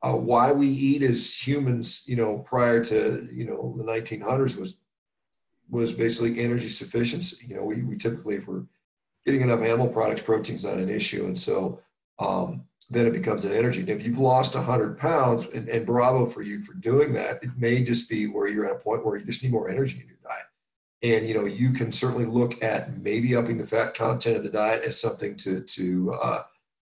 uh, 0.04 0.12
why 0.12 0.52
we 0.52 0.68
eat 0.68 1.02
as 1.02 1.32
humans, 1.32 2.02
you 2.04 2.14
know, 2.14 2.38
prior 2.38 2.84
to 2.84 3.28
you 3.32 3.46
know 3.46 3.74
the 3.78 3.84
1900s 3.84 4.56
was 4.56 4.76
was 5.70 5.92
basically 5.92 6.40
energy 6.40 6.68
sufficiency. 6.68 7.46
You 7.46 7.56
know, 7.56 7.64
we, 7.64 7.82
we 7.82 7.96
typically 7.96 8.36
if 8.36 8.46
we're 8.46 8.64
getting 9.24 9.40
enough 9.40 9.60
animal 9.60 9.88
products, 9.88 10.20
protein's 10.20 10.64
not 10.64 10.76
an 10.76 10.90
issue, 10.90 11.24
and 11.24 11.38
so 11.38 11.80
um, 12.18 12.64
then 12.90 13.06
it 13.06 13.14
becomes 13.14 13.46
an 13.46 13.52
energy. 13.52 13.80
And 13.80 13.88
if 13.88 14.04
you've 14.04 14.18
lost 14.18 14.54
100 14.54 14.98
pounds, 14.98 15.46
and, 15.54 15.68
and 15.70 15.86
bravo 15.86 16.26
for 16.26 16.42
you 16.42 16.62
for 16.62 16.74
doing 16.74 17.14
that, 17.14 17.42
it 17.42 17.50
may 17.56 17.82
just 17.82 18.08
be 18.10 18.26
where 18.26 18.46
you're 18.46 18.66
at 18.66 18.76
a 18.76 18.78
point 18.78 19.06
where 19.06 19.16
you 19.16 19.24
just 19.24 19.42
need 19.42 19.52
more 19.52 19.70
energy 19.70 20.00
in 20.02 20.06
your 20.06 20.18
diet. 20.22 20.44
And 21.02 21.26
you 21.26 21.34
know, 21.34 21.46
you 21.46 21.72
can 21.72 21.92
certainly 21.92 22.26
look 22.26 22.62
at 22.62 22.98
maybe 22.98 23.34
upping 23.34 23.56
the 23.56 23.66
fat 23.66 23.94
content 23.94 24.36
of 24.36 24.42
the 24.42 24.50
diet 24.50 24.84
as 24.84 25.00
something 25.00 25.34
to 25.38 25.62
to 25.62 26.12
uh, 26.12 26.42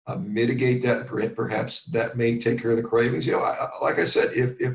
uh, 0.07 0.17
mitigate 0.17 0.83
that. 0.83 1.07
Perhaps 1.35 1.85
that 1.87 2.17
may 2.17 2.39
take 2.39 2.61
care 2.61 2.71
of 2.71 2.77
the 2.77 2.83
cravings. 2.83 3.27
You 3.27 3.33
know, 3.33 3.43
I, 3.43 3.69
like 3.81 3.99
I 3.99 4.05
said, 4.05 4.33
if, 4.35 4.61
if 4.61 4.75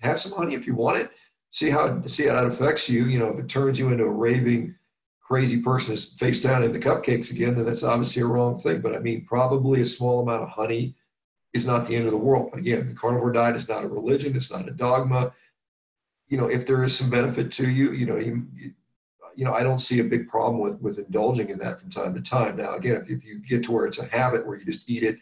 have 0.00 0.20
some 0.20 0.32
honey 0.32 0.54
if 0.54 0.66
you 0.66 0.74
want 0.74 0.98
it, 0.98 1.10
see 1.50 1.70
how 1.70 2.02
see 2.06 2.26
how 2.26 2.34
that 2.34 2.46
affects 2.46 2.88
you. 2.88 3.04
You 3.06 3.18
know, 3.18 3.28
if 3.28 3.38
it 3.38 3.48
turns 3.48 3.78
you 3.78 3.88
into 3.88 4.04
a 4.04 4.10
raving 4.10 4.74
crazy 5.30 5.62
person 5.62 5.94
is 5.94 6.12
face 6.14 6.40
down 6.40 6.64
into 6.64 6.80
cupcakes 6.80 7.30
again, 7.30 7.54
then 7.54 7.64
that's 7.64 7.84
obviously 7.84 8.20
a 8.20 8.26
wrong 8.26 8.58
thing. 8.58 8.80
But 8.80 8.96
I 8.96 8.98
mean, 8.98 9.24
probably 9.26 9.80
a 9.80 9.86
small 9.86 10.20
amount 10.22 10.42
of 10.42 10.48
honey 10.48 10.96
is 11.52 11.66
not 11.66 11.86
the 11.86 11.94
end 11.94 12.06
of 12.06 12.10
the 12.10 12.16
world. 12.16 12.50
Again, 12.54 12.88
the 12.88 12.94
carnivore 12.94 13.32
diet 13.32 13.56
is 13.56 13.68
not 13.68 13.84
a 13.84 13.88
religion; 13.88 14.34
it's 14.34 14.50
not 14.50 14.68
a 14.68 14.72
dogma. 14.72 15.32
You 16.28 16.38
know, 16.38 16.46
if 16.46 16.66
there 16.66 16.82
is 16.82 16.96
some 16.96 17.10
benefit 17.10 17.52
to 17.52 17.68
you, 17.68 17.92
you 17.92 18.06
know, 18.06 18.16
you, 18.16 18.44
you 19.36 19.44
know, 19.44 19.54
I 19.54 19.62
don't 19.62 19.78
see 19.78 20.00
a 20.00 20.04
big 20.04 20.28
problem 20.28 20.60
with 20.60 20.80
with 20.80 20.98
indulging 20.98 21.50
in 21.50 21.58
that 21.58 21.80
from 21.80 21.90
time 21.90 22.14
to 22.14 22.20
time. 22.20 22.56
Now, 22.56 22.74
again, 22.74 22.96
if, 22.96 23.10
if 23.10 23.24
you 23.24 23.38
get 23.38 23.64
to 23.64 23.72
where 23.72 23.86
it's 23.86 23.98
a 23.98 24.06
habit 24.06 24.46
where 24.46 24.56
you 24.56 24.64
just 24.64 24.88
eat 24.88 25.02
it 25.02 25.18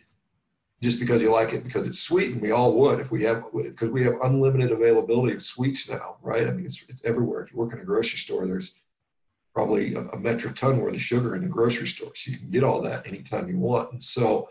just 0.81 1.01
because 1.01 1.21
you 1.21 1.31
like 1.31 1.53
it 1.53 1.65
because 1.65 1.87
it's 1.87 2.01
sweet, 2.01 2.33
and 2.33 2.41
we 2.41 2.51
all 2.51 2.73
would 2.75 3.01
if 3.01 3.11
we 3.11 3.23
have 3.25 3.45
because 3.53 3.91
we 3.91 4.05
have 4.05 4.15
unlimited 4.23 4.71
availability 4.71 5.35
of 5.35 5.43
sweets 5.43 5.89
now, 5.89 6.17
right? 6.23 6.47
I 6.47 6.51
mean, 6.51 6.67
it's, 6.67 6.85
it's 6.89 7.05
everywhere. 7.05 7.43
If 7.43 7.53
you 7.53 7.59
work 7.59 7.73
in 7.73 7.81
a 7.81 7.85
grocery 7.85 8.19
store, 8.19 8.47
there's 8.47 8.73
probably 9.55 9.95
a, 9.95 10.01
a 10.01 10.19
metric 10.19 10.57
ton 10.57 10.79
worth 10.79 10.95
of 10.95 11.03
sugar 11.03 11.35
in 11.35 11.43
the 11.43 11.49
grocery 11.49 11.89
store, 11.89 12.13
so 12.15 12.31
you 12.31 12.39
can 12.39 12.51
get 12.51 12.65
all 12.65 12.83
that 12.83 13.07
anytime 13.07 13.49
you 13.49 13.59
want. 13.59 13.93
And 13.93 14.03
so, 14.03 14.49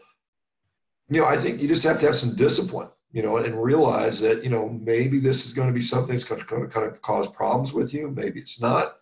you 1.09 1.21
know, 1.21 1.27
I 1.27 1.37
think 1.37 1.61
you 1.61 1.67
just 1.67 1.83
have 1.83 1.99
to 2.01 2.07
have 2.07 2.15
some 2.15 2.35
discipline 2.35 2.89
you 3.11 3.23
know, 3.23 3.37
and 3.37 3.61
realize 3.61 4.19
that, 4.19 4.43
you 4.43 4.49
know, 4.49 4.69
maybe 4.69 5.19
this 5.19 5.45
is 5.45 5.53
going 5.53 5.67
to 5.67 5.73
be 5.73 5.81
something 5.81 6.11
that's 6.11 6.23
going 6.23 6.41
to, 6.41 6.45
going 6.45 6.61
to 6.61 6.67
kind 6.67 6.85
of 6.85 7.01
cause 7.01 7.27
problems 7.27 7.73
with 7.73 7.93
you. 7.93 8.09
Maybe 8.09 8.39
it's 8.39 8.61
not 8.61 8.97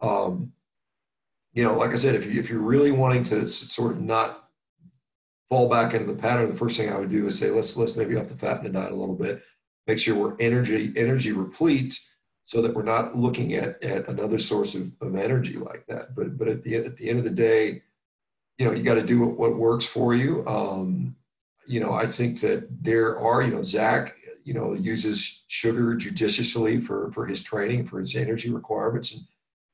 um, 0.00 0.52
you 1.52 1.64
know, 1.64 1.74
like 1.76 1.90
I 1.90 1.96
said, 1.96 2.14
if, 2.14 2.26
you, 2.26 2.38
if 2.38 2.50
you're 2.50 2.60
really 2.60 2.92
wanting 2.92 3.22
to 3.24 3.48
sort 3.48 3.92
of 3.92 4.00
not 4.00 4.50
fall 5.48 5.68
back 5.70 5.94
into 5.94 6.12
the 6.12 6.18
pattern, 6.18 6.50
the 6.50 6.58
first 6.58 6.76
thing 6.76 6.92
I 6.92 6.98
would 6.98 7.10
do 7.10 7.26
is 7.26 7.38
say, 7.38 7.50
let's 7.50 7.76
let's 7.76 7.96
maybe 7.96 8.16
up 8.16 8.28
the 8.28 8.36
fat 8.36 8.58
in 8.58 8.64
the 8.64 8.78
diet 8.78 8.92
a 8.92 8.96
little 8.96 9.14
bit, 9.14 9.42
make 9.86 9.98
sure 9.98 10.14
we're 10.14 10.36
energy 10.38 10.92
energy 10.96 11.32
replete, 11.32 11.98
so 12.44 12.60
that 12.62 12.74
we're 12.74 12.82
not 12.82 13.16
looking 13.16 13.54
at, 13.54 13.82
at 13.82 14.08
another 14.08 14.38
source 14.38 14.74
of, 14.74 14.90
of 15.00 15.16
energy 15.16 15.56
like 15.56 15.86
that. 15.86 16.14
But 16.14 16.36
but 16.36 16.48
at 16.48 16.62
the 16.62 16.76
at 16.76 16.96
the 16.96 17.08
end 17.08 17.18
of 17.18 17.24
the 17.24 17.30
day, 17.30 17.82
you 18.58 18.66
know, 18.66 18.72
you 18.72 18.82
got 18.82 18.94
to 18.94 19.06
do 19.06 19.20
what, 19.20 19.38
what 19.38 19.56
works 19.56 19.86
for 19.86 20.14
you. 20.14 20.46
Um, 20.46 21.16
you 21.66 21.80
know, 21.80 21.92
I 21.92 22.06
think 22.06 22.40
that 22.40 22.68
there 22.82 23.18
are, 23.18 23.42
you 23.42 23.52
know, 23.52 23.62
Zach, 23.62 24.14
you 24.44 24.54
know, 24.54 24.74
uses 24.74 25.42
sugar 25.48 25.94
judiciously 25.94 26.80
for 26.80 27.10
for 27.12 27.26
his 27.26 27.42
training, 27.42 27.86
for 27.86 28.00
his 28.00 28.14
energy 28.14 28.50
requirements, 28.50 29.12
and 29.12 29.22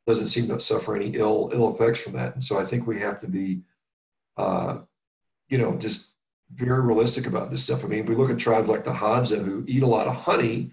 doesn't 0.07 0.29
seem 0.29 0.49
to 0.49 0.59
suffer 0.61 0.97
any 0.97 1.17
ill 1.17 1.51
ill 1.53 1.75
effects 1.75 2.01
from 2.01 2.15
that. 2.15 2.35
And 2.35 2.43
so 2.43 2.59
I 2.59 2.65
think 2.65 2.87
we 2.87 3.01
have 3.01 3.21
to 3.21 3.29
be, 3.29 3.63
uh, 4.37 4.79
you 5.49 5.59
know, 5.59 5.77
just 5.77 6.13
very 6.55 6.81
realistic 6.81 7.27
about 7.27 7.51
this 7.51 7.63
stuff. 7.63 7.85
I 7.85 7.89
mean, 7.89 8.07
we 8.07 8.15
look 8.15 8.31
at 8.31 8.39
tribes 8.39 8.69
like 8.69 8.85
the 8.85 8.93
Hadza 8.93 9.43
who 9.43 9.65
eat 9.67 9.83
a 9.83 9.87
lot 9.87 10.07
of 10.07 10.15
honey, 10.15 10.73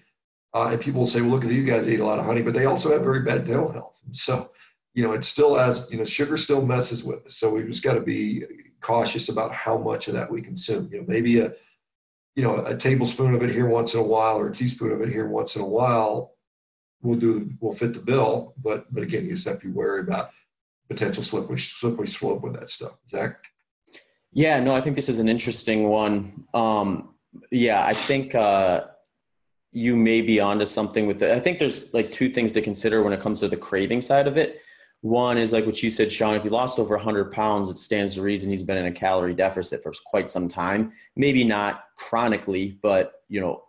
uh, 0.53 0.69
and 0.71 0.81
people 0.81 1.05
say, 1.05 1.21
"Well, 1.21 1.31
look 1.31 1.43
at 1.43 1.49
these 1.49 1.65
guys 1.65 1.87
eat 1.87 1.99
a 1.99 2.05
lot 2.05 2.19
of 2.19 2.25
honey," 2.25 2.41
but 2.41 2.53
they 2.53 2.65
also 2.65 2.91
have 2.91 3.01
very 3.01 3.21
bad 3.21 3.45
dental 3.45 3.71
health. 3.71 4.01
And 4.05 4.15
so, 4.15 4.51
you 4.93 5.03
know, 5.03 5.13
it 5.13 5.23
still 5.23 5.55
has, 5.55 5.87
you 5.91 5.97
know, 5.97 6.05
sugar 6.05 6.37
still 6.37 6.65
messes 6.65 7.03
with 7.03 7.25
us. 7.25 7.35
So 7.35 7.53
we 7.53 7.63
just 7.63 7.83
got 7.83 7.93
to 7.93 8.01
be 8.01 8.43
cautious 8.81 9.29
about 9.29 9.53
how 9.53 9.77
much 9.77 10.07
of 10.07 10.15
that 10.15 10.31
we 10.31 10.41
consume. 10.41 10.89
You 10.91 10.99
know, 10.99 11.05
maybe 11.07 11.39
a, 11.39 11.53
you 12.35 12.43
know, 12.43 12.65
a 12.65 12.75
tablespoon 12.75 13.35
of 13.35 13.43
it 13.43 13.51
here 13.51 13.67
once 13.67 13.93
in 13.93 13.99
a 13.99 14.03
while, 14.03 14.37
or 14.39 14.47
a 14.47 14.51
teaspoon 14.51 14.91
of 14.91 15.01
it 15.01 15.09
here 15.09 15.27
once 15.27 15.55
in 15.55 15.61
a 15.61 15.67
while 15.67 16.33
will 17.01 17.15
do 17.15 17.49
will 17.59 17.73
fit 17.73 17.93
the 17.93 17.99
bill. 17.99 18.53
But 18.57 18.93
but 18.93 19.03
again, 19.03 19.25
you 19.25 19.33
just 19.33 19.47
have 19.47 19.59
to 19.61 19.67
be 19.67 19.73
wary 19.73 20.01
about 20.01 20.31
potential 20.89 21.23
slippery 21.23 21.59
slippery 21.59 22.07
slope 22.07 22.41
with 22.41 22.53
that 22.53 22.69
stuff. 22.69 22.93
Zach. 23.09 23.37
Yeah, 24.31 24.59
no, 24.59 24.75
I 24.75 24.81
think 24.81 24.95
this 24.95 25.09
is 25.09 25.19
an 25.19 25.27
interesting 25.27 25.89
one. 25.89 26.45
Um, 26.53 27.15
yeah, 27.51 27.83
I 27.83 27.93
think 27.93 28.35
uh, 28.35 28.85
you 29.71 29.95
may 29.95 30.21
be 30.21 30.39
onto 30.39 30.65
something 30.65 31.07
with 31.07 31.21
it. 31.23 31.31
I 31.31 31.39
think 31.39 31.57
there's 31.57 31.93
like 31.93 32.11
two 32.11 32.29
things 32.29 32.51
to 32.53 32.61
consider 32.61 33.01
when 33.01 33.13
it 33.13 33.19
comes 33.19 33.39
to 33.39 33.47
the 33.47 33.57
craving 33.57 34.01
side 34.01 34.27
of 34.27 34.37
it. 34.37 34.61
One 35.01 35.37
is 35.37 35.53
like 35.53 35.65
what 35.65 35.81
you 35.81 35.89
said, 35.89 36.11
Sean. 36.11 36.35
If 36.35 36.43
he 36.43 36.49
lost 36.49 36.77
over 36.77 36.95
100 36.95 37.31
pounds, 37.31 37.69
it 37.69 37.77
stands 37.77 38.15
to 38.15 38.21
reason 38.21 38.49
he's 38.49 38.63
been 38.63 38.77
in 38.77 38.85
a 38.85 38.91
calorie 38.91 39.33
deficit 39.33 39.81
for 39.81 39.93
quite 40.05 40.29
some 40.29 40.47
time. 40.47 40.91
Maybe 41.15 41.43
not 41.43 41.85
chronically, 41.95 42.77
but 42.83 43.13
you 43.29 43.39
know, 43.39 43.63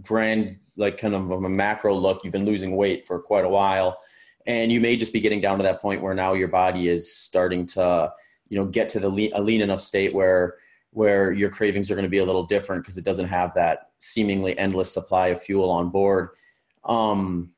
grand 0.00 0.58
like 0.76 0.98
kind 0.98 1.14
of 1.14 1.30
a 1.30 1.48
macro 1.48 1.94
look, 1.94 2.22
you've 2.22 2.32
been 2.32 2.46
losing 2.46 2.76
weight 2.76 3.06
for 3.06 3.18
quite 3.18 3.44
a 3.44 3.48
while, 3.48 4.00
and 4.46 4.70
you 4.70 4.80
may 4.80 4.96
just 4.96 5.12
be 5.12 5.20
getting 5.20 5.40
down 5.40 5.58
to 5.58 5.64
that 5.64 5.80
point 5.80 6.02
where 6.02 6.14
now 6.14 6.34
your 6.34 6.48
body 6.48 6.88
is 6.88 7.14
starting 7.14 7.66
to, 7.66 8.12
you 8.48 8.58
know, 8.58 8.66
get 8.66 8.88
to 8.90 9.00
the 9.00 9.08
lean, 9.08 9.32
a 9.34 9.42
lean 9.42 9.60
enough 9.60 9.80
state 9.80 10.14
where 10.14 10.56
where 10.90 11.30
your 11.30 11.50
cravings 11.50 11.90
are 11.90 11.94
going 11.94 12.06
to 12.06 12.10
be 12.10 12.18
a 12.18 12.24
little 12.24 12.44
different 12.44 12.82
because 12.82 12.96
it 12.96 13.04
doesn't 13.04 13.28
have 13.28 13.52
that 13.54 13.90
seemingly 13.98 14.58
endless 14.58 14.90
supply 14.92 15.28
of 15.28 15.42
fuel 15.42 15.68
on 15.68 15.90
board. 15.90 16.30
Um, 16.84 17.50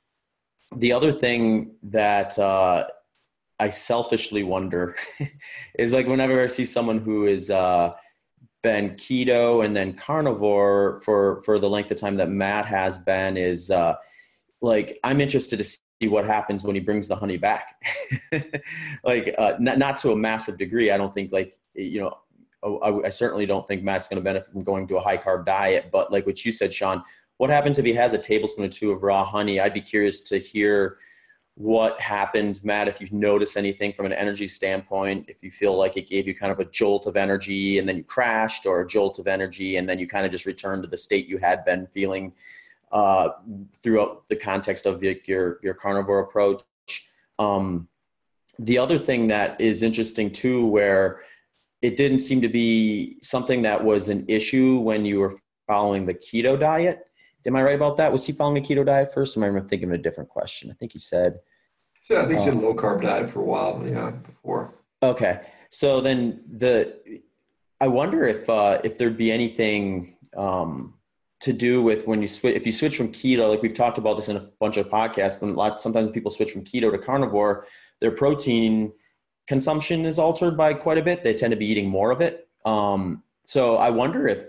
the 0.74 0.92
other 0.92 1.12
thing 1.12 1.76
that 1.84 2.36
uh, 2.36 2.86
I 3.60 3.68
selfishly 3.68 4.42
wonder 4.42 4.96
is 5.78 5.92
like 5.92 6.08
whenever 6.08 6.42
I 6.42 6.48
see 6.48 6.64
someone 6.64 6.98
who 6.98 7.26
is 7.26 7.50
uh, 7.50 7.92
been 8.62 8.90
keto 8.90 9.64
and 9.64 9.76
then 9.76 9.92
carnivore 9.92 11.00
for 11.04 11.40
for 11.42 11.58
the 11.58 11.68
length 11.68 11.90
of 11.90 11.96
time 11.96 12.16
that 12.16 12.28
Matt 12.28 12.66
has 12.66 12.98
been 12.98 13.36
is 13.36 13.70
uh, 13.70 13.94
like 14.60 14.98
I'm 15.04 15.20
interested 15.20 15.58
to 15.58 15.64
see 15.64 16.08
what 16.08 16.26
happens 16.26 16.64
when 16.64 16.74
he 16.74 16.80
brings 16.80 17.08
the 17.08 17.16
honey 17.16 17.36
back. 17.36 17.80
like 19.04 19.34
uh, 19.38 19.54
not 19.58 19.78
not 19.78 19.96
to 19.98 20.12
a 20.12 20.16
massive 20.16 20.58
degree. 20.58 20.90
I 20.90 20.98
don't 20.98 21.12
think 21.12 21.32
like 21.32 21.56
you 21.74 22.00
know. 22.00 22.18
Oh, 22.60 22.78
I, 22.78 23.06
I 23.06 23.08
certainly 23.10 23.46
don't 23.46 23.68
think 23.68 23.84
Matt's 23.84 24.08
going 24.08 24.16
to 24.16 24.24
benefit 24.24 24.50
from 24.50 24.64
going 24.64 24.88
to 24.88 24.96
a 24.96 25.00
high 25.00 25.16
carb 25.16 25.46
diet. 25.46 25.90
But 25.92 26.10
like 26.10 26.26
what 26.26 26.44
you 26.44 26.50
said, 26.50 26.74
Sean, 26.74 27.04
what 27.36 27.50
happens 27.50 27.78
if 27.78 27.84
he 27.84 27.92
has 27.92 28.14
a 28.14 28.18
tablespoon 28.18 28.64
or 28.64 28.68
two 28.68 28.90
of 28.90 29.04
raw 29.04 29.24
honey? 29.24 29.60
I'd 29.60 29.72
be 29.72 29.80
curious 29.80 30.22
to 30.22 30.38
hear 30.38 30.96
what 31.58 32.00
happened, 32.00 32.60
Matt, 32.62 32.86
if 32.86 33.00
you've 33.00 33.12
noticed 33.12 33.56
anything 33.56 33.92
from 33.92 34.06
an 34.06 34.12
energy 34.12 34.46
standpoint, 34.46 35.24
if 35.26 35.42
you 35.42 35.50
feel 35.50 35.76
like 35.76 35.96
it 35.96 36.08
gave 36.08 36.28
you 36.28 36.32
kind 36.32 36.52
of 36.52 36.60
a 36.60 36.64
jolt 36.66 37.08
of 37.08 37.16
energy 37.16 37.80
and 37.80 37.88
then 37.88 37.96
you 37.96 38.04
crashed, 38.04 38.64
or 38.64 38.82
a 38.82 38.86
jolt 38.86 39.18
of 39.18 39.26
energy 39.26 39.76
and 39.76 39.88
then 39.88 39.98
you 39.98 40.06
kind 40.06 40.24
of 40.24 40.30
just 40.30 40.46
returned 40.46 40.84
to 40.84 40.88
the 40.88 40.96
state 40.96 41.26
you 41.26 41.36
had 41.36 41.64
been 41.64 41.84
feeling 41.84 42.32
uh, 42.92 43.30
throughout 43.76 44.26
the 44.28 44.36
context 44.36 44.86
of 44.86 45.02
your, 45.02 45.58
your, 45.60 45.74
carnivore 45.74 46.20
approach. 46.20 46.62
Um, 47.40 47.88
the 48.60 48.78
other 48.78 48.96
thing 48.96 49.26
that 49.26 49.60
is 49.60 49.82
interesting 49.82 50.30
too, 50.30 50.64
where 50.64 51.22
it 51.82 51.96
didn't 51.96 52.20
seem 52.20 52.40
to 52.40 52.48
be 52.48 53.16
something 53.20 53.62
that 53.62 53.82
was 53.82 54.08
an 54.08 54.24
issue 54.28 54.78
when 54.78 55.04
you 55.04 55.18
were 55.18 55.36
following 55.66 56.06
the 56.06 56.14
keto 56.14 56.58
diet. 56.58 57.07
Am 57.46 57.56
I 57.56 57.62
right 57.62 57.74
about 57.74 57.96
that? 57.96 58.12
Was 58.12 58.26
he 58.26 58.32
following 58.32 58.58
a 58.58 58.66
keto 58.66 58.84
diet 58.84 59.12
first? 59.12 59.36
Or 59.36 59.44
am 59.44 59.56
I 59.56 59.60
thinking 59.60 59.88
of 59.88 59.94
a 59.94 59.98
different 59.98 60.28
question? 60.28 60.70
I 60.70 60.74
think 60.74 60.92
he 60.92 60.98
said. 60.98 61.38
Yeah, 62.10 62.22
I 62.22 62.26
think 62.26 62.38
he 62.38 62.44
said 62.44 62.54
um, 62.54 62.62
low 62.62 62.74
carb 62.74 63.02
diet 63.02 63.30
for 63.30 63.40
a 63.40 63.44
while. 63.44 63.82
Yeah, 63.86 64.10
before. 64.10 64.74
Okay, 65.02 65.40
so 65.70 66.00
then 66.00 66.42
the, 66.50 67.20
I 67.80 67.88
wonder 67.88 68.24
if 68.24 68.48
uh, 68.48 68.80
if 68.82 68.98
there'd 68.98 69.16
be 69.16 69.30
anything 69.30 70.16
um, 70.36 70.94
to 71.40 71.52
do 71.52 71.82
with 71.82 72.06
when 72.06 72.20
you 72.20 72.28
switch 72.28 72.56
if 72.56 72.66
you 72.66 72.72
switch 72.72 72.96
from 72.96 73.08
keto 73.12 73.48
like 73.48 73.62
we've 73.62 73.74
talked 73.74 73.98
about 73.98 74.16
this 74.16 74.28
in 74.28 74.36
a 74.36 74.48
bunch 74.58 74.76
of 74.76 74.88
podcasts 74.88 75.40
when 75.40 75.50
a 75.50 75.54
lot 75.54 75.80
sometimes 75.80 76.10
people 76.10 76.30
switch 76.30 76.50
from 76.50 76.64
keto 76.64 76.90
to 76.90 76.98
carnivore 76.98 77.64
their 78.00 78.10
protein 78.10 78.92
consumption 79.46 80.04
is 80.04 80.18
altered 80.18 80.56
by 80.56 80.74
quite 80.74 80.98
a 80.98 81.02
bit 81.02 81.22
they 81.22 81.34
tend 81.34 81.52
to 81.52 81.56
be 81.56 81.66
eating 81.66 81.88
more 81.88 82.10
of 82.10 82.20
it 82.20 82.48
um, 82.64 83.22
so 83.44 83.76
i 83.76 83.88
wonder 83.88 84.26
if 84.26 84.46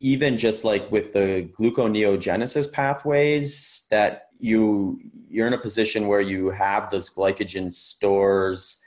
even 0.00 0.38
just 0.38 0.64
like 0.64 0.90
with 0.90 1.12
the 1.12 1.48
gluconeogenesis 1.58 2.72
pathways 2.72 3.86
that 3.90 4.28
you 4.38 5.00
you're 5.28 5.46
in 5.46 5.52
a 5.52 5.58
position 5.58 6.06
where 6.06 6.20
you 6.20 6.50
have 6.50 6.90
those 6.90 7.10
glycogen 7.10 7.72
stores 7.72 8.80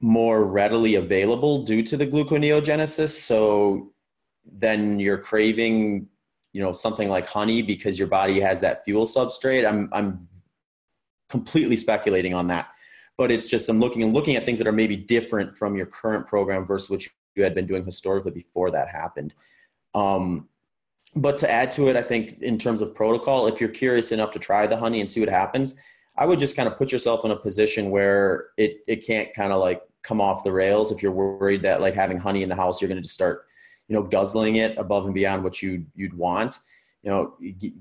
more 0.00 0.46
readily 0.46 0.94
available 0.94 1.62
due 1.62 1.82
to 1.82 1.96
the 1.96 2.06
gluconeogenesis. 2.06 3.08
So 3.08 3.92
then 4.50 4.98
you're 4.98 5.18
craving 5.18 6.08
you 6.52 6.60
know 6.60 6.72
something 6.72 7.08
like 7.08 7.26
honey 7.26 7.62
because 7.62 7.98
your 7.98 8.08
body 8.08 8.40
has 8.40 8.60
that 8.62 8.84
fuel 8.84 9.06
substrate. 9.06 9.68
I'm 9.68 9.88
i'm 9.92 10.26
completely 11.28 11.76
speculating 11.76 12.34
on 12.34 12.48
that. 12.48 12.68
But 13.18 13.30
it's 13.30 13.46
just 13.46 13.68
i'm 13.68 13.78
looking 13.78 14.02
and 14.02 14.14
looking 14.14 14.36
at 14.36 14.46
things 14.46 14.58
that 14.58 14.66
are 14.66 14.72
maybe 14.72 14.96
different 14.96 15.58
from 15.58 15.76
your 15.76 15.86
current 15.86 16.26
program 16.26 16.64
versus 16.64 16.88
what 16.88 17.04
you 17.36 17.42
had 17.42 17.54
been 17.54 17.66
doing 17.66 17.84
historically 17.84 18.32
before 18.32 18.70
that 18.70 18.88
happened 18.88 19.34
um, 19.94 20.48
but 21.16 21.38
to 21.38 21.50
add 21.50 21.70
to 21.70 21.88
it 21.88 21.96
i 21.96 22.02
think 22.02 22.38
in 22.40 22.56
terms 22.56 22.80
of 22.80 22.94
protocol 22.94 23.46
if 23.46 23.60
you're 23.60 23.68
curious 23.68 24.12
enough 24.12 24.30
to 24.30 24.38
try 24.38 24.66
the 24.66 24.76
honey 24.76 25.00
and 25.00 25.10
see 25.10 25.20
what 25.20 25.28
happens 25.28 25.74
i 26.18 26.24
would 26.24 26.38
just 26.38 26.56
kind 26.56 26.68
of 26.68 26.76
put 26.76 26.92
yourself 26.92 27.24
in 27.24 27.30
a 27.30 27.36
position 27.36 27.90
where 27.90 28.48
it, 28.56 28.78
it 28.86 29.04
can't 29.06 29.32
kind 29.34 29.52
of 29.52 29.60
like 29.60 29.82
come 30.02 30.20
off 30.20 30.44
the 30.44 30.52
rails. 30.52 30.92
If 30.92 31.02
you're 31.02 31.12
worried 31.12 31.62
that 31.62 31.80
like 31.80 31.94
having 31.94 32.18
honey 32.18 32.42
in 32.42 32.48
the 32.48 32.56
house 32.56 32.80
you're 32.80 32.88
going 32.88 32.96
to 32.96 33.02
just 33.02 33.14
start 33.14 33.44
you 33.88 33.94
know 33.94 34.02
guzzling 34.02 34.56
it 34.56 34.76
above 34.78 35.04
and 35.04 35.14
beyond 35.14 35.42
what 35.44 35.60
you 35.62 35.84
you'd 35.94 36.14
want 36.14 36.58
you 37.02 37.10
know 37.10 37.34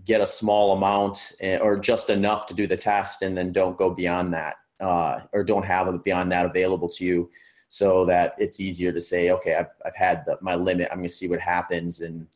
get 0.06 0.22
a 0.22 0.26
small 0.26 0.76
amount 0.76 1.34
eh, 1.40 1.58
or 1.58 1.78
just 1.78 2.10
enough 2.10 2.46
to 2.48 2.54
do 2.54 2.66
the 2.66 2.76
test 2.76 3.22
and 3.22 3.38
then 3.38 3.52
don't 3.52 3.78
go 3.78 3.92
beyond 3.92 4.34
that 4.34 4.56
uh, 4.80 5.20
or 5.34 5.44
don't 5.44 5.66
have 5.66 5.88
it 5.88 6.04
beyond 6.04 6.32
that 6.32 6.46
available 6.46 6.90
to 6.90 7.06
you 7.06 7.30
so 7.70 8.04
that 8.06 8.36
it's 8.38 8.60
easier 8.60 8.92
to 8.92 9.00
say 9.00 9.32
okay 9.32 9.56
i've, 9.56 9.74
I've 9.86 9.96
had 9.96 10.26
the, 10.26 10.38
my 10.42 10.56
limit 10.56 10.90
i'm 10.92 10.98
going 10.98 11.08
to 11.08 11.14
see 11.14 11.28
what 11.28 11.40
happens 11.40 12.02
and 12.02 12.28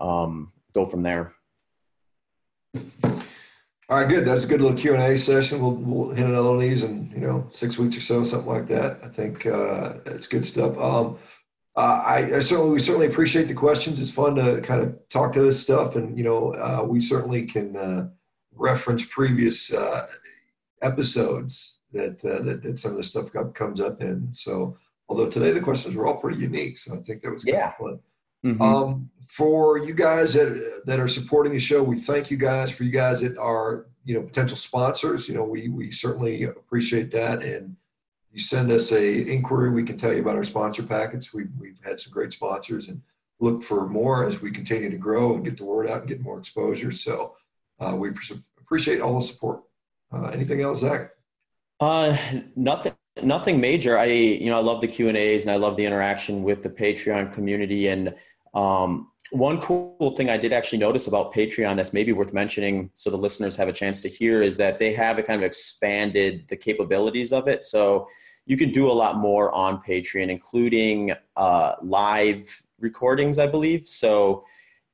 um, 0.00 0.52
go 0.72 0.84
from 0.84 1.02
there. 1.02 1.32
All 3.90 3.98
right 3.98 4.08
good. 4.08 4.26
That's 4.26 4.44
a 4.44 4.46
good 4.46 4.60
little 4.60 4.76
q&a 4.76 5.16
session. 5.16 5.60
We'll, 5.60 5.72
we'll 5.72 6.14
hit 6.14 6.26
another 6.26 6.48
one 6.48 6.56
of 6.56 6.62
these 6.62 6.82
in 6.82 7.12
you 7.14 7.20
know 7.20 7.48
six 7.52 7.78
weeks 7.78 7.96
or 7.96 8.00
so 8.00 8.24
something 8.24 8.50
like 8.50 8.66
that. 8.68 9.00
I 9.04 9.08
think 9.08 9.46
uh, 9.46 9.94
it's 10.06 10.26
good 10.26 10.46
stuff. 10.46 10.76
Um, 10.78 11.18
uh, 11.76 12.02
I, 12.06 12.36
I, 12.36 12.38
certainly 12.40 12.70
we 12.72 12.80
certainly 12.80 13.06
appreciate 13.06 13.48
the 13.48 13.54
questions. 13.54 14.00
It's 14.00 14.10
fun 14.10 14.36
to 14.36 14.60
kind 14.62 14.80
of 14.80 14.96
talk 15.08 15.32
to 15.34 15.42
this 15.42 15.60
stuff, 15.60 15.96
and 15.96 16.16
you 16.16 16.24
know 16.24 16.54
uh, 16.54 16.84
we 16.84 17.00
certainly 17.00 17.46
can 17.46 17.76
uh, 17.76 18.08
reference 18.54 19.04
previous 19.04 19.72
uh, 19.72 20.06
episodes 20.82 21.80
that, 21.94 22.24
uh, 22.24 22.42
that, 22.42 22.62
that 22.62 22.78
some 22.78 22.92
of 22.92 22.96
the 22.98 23.02
stuff 23.02 23.30
comes 23.54 23.80
up 23.80 24.02
in. 24.02 24.28
So 24.32 24.76
although 25.08 25.28
today 25.28 25.52
the 25.52 25.60
questions 25.60 25.94
were 25.94 26.06
all 26.06 26.16
pretty 26.16 26.40
unique, 26.40 26.78
so 26.78 26.94
I 26.94 26.98
think 26.98 27.22
that 27.22 27.32
was 27.32 27.44
yeah. 27.46 27.72
fun. 27.72 28.00
Mm-hmm. 28.44 28.60
Um, 28.60 29.10
for 29.28 29.78
you 29.78 29.94
guys 29.94 30.34
that 30.34 30.82
that 30.84 31.00
are 31.00 31.08
supporting 31.08 31.54
the 31.54 31.58
show, 31.58 31.82
we 31.82 31.98
thank 31.98 32.30
you 32.30 32.36
guys. 32.36 32.70
For 32.70 32.84
you 32.84 32.90
guys 32.90 33.22
that 33.22 33.38
are 33.38 33.86
you 34.04 34.14
know 34.14 34.22
potential 34.22 34.58
sponsors, 34.58 35.28
you 35.28 35.34
know 35.34 35.44
we 35.44 35.70
we 35.70 35.90
certainly 35.90 36.42
appreciate 36.42 37.10
that 37.12 37.42
and 37.42 37.74
you 38.34 38.40
send 38.40 38.70
us 38.72 38.90
a 38.90 39.30
inquiry, 39.30 39.70
we 39.70 39.84
can 39.84 39.96
tell 39.96 40.12
you 40.12 40.20
about 40.20 40.34
our 40.34 40.42
sponsor 40.42 40.82
packets. 40.82 41.32
We've, 41.32 41.50
we've 41.56 41.78
had 41.84 42.00
some 42.00 42.12
great 42.12 42.32
sponsors 42.32 42.88
and 42.88 43.00
look 43.38 43.62
for 43.62 43.86
more 43.86 44.26
as 44.26 44.42
we 44.42 44.50
continue 44.50 44.90
to 44.90 44.96
grow 44.96 45.34
and 45.34 45.44
get 45.44 45.56
the 45.56 45.64
word 45.64 45.88
out 45.88 46.00
and 46.00 46.08
get 46.08 46.20
more 46.20 46.40
exposure. 46.40 46.90
So 46.90 47.36
uh, 47.78 47.94
we 47.96 48.10
appreciate 48.58 49.00
all 49.00 49.20
the 49.20 49.24
support. 49.24 49.62
Uh, 50.12 50.26
anything 50.26 50.62
else, 50.62 50.80
Zach? 50.80 51.10
Uh, 51.80 52.16
nothing, 52.56 52.94
nothing 53.22 53.60
major. 53.60 53.98
I, 53.98 54.06
you 54.06 54.46
know, 54.46 54.58
I 54.58 54.62
love 54.62 54.80
the 54.80 54.88
Q 54.88 55.08
and 55.08 55.16
A's 55.16 55.46
and 55.46 55.52
I 55.52 55.56
love 55.56 55.76
the 55.76 55.84
interaction 55.84 56.42
with 56.42 56.62
the 56.62 56.70
Patreon 56.70 57.32
community. 57.32 57.88
And 57.88 58.14
um, 58.54 59.10
one 59.30 59.60
cool 59.60 60.14
thing 60.16 60.30
I 60.30 60.36
did 60.36 60.52
actually 60.52 60.78
notice 60.78 61.06
about 61.06 61.32
Patreon 61.32 61.76
that's 61.76 61.92
maybe 61.92 62.12
worth 62.12 62.32
mentioning 62.32 62.90
so 62.94 63.10
the 63.10 63.16
listeners 63.16 63.56
have 63.56 63.68
a 63.68 63.72
chance 63.72 64.00
to 64.02 64.08
hear 64.08 64.42
is 64.42 64.56
that 64.58 64.78
they 64.78 64.92
have 64.92 65.16
kind 65.26 65.40
of 65.40 65.42
expanded 65.42 66.46
the 66.48 66.56
capabilities 66.56 67.32
of 67.32 67.48
it. 67.48 67.64
So 67.64 68.06
you 68.46 68.56
can 68.56 68.70
do 68.70 68.90
a 68.90 68.92
lot 68.92 69.16
more 69.16 69.50
on 69.52 69.82
Patreon, 69.82 70.28
including 70.28 71.12
uh, 71.36 71.72
live 71.82 72.62
recordings, 72.78 73.38
I 73.38 73.46
believe. 73.46 73.86
So 73.86 74.44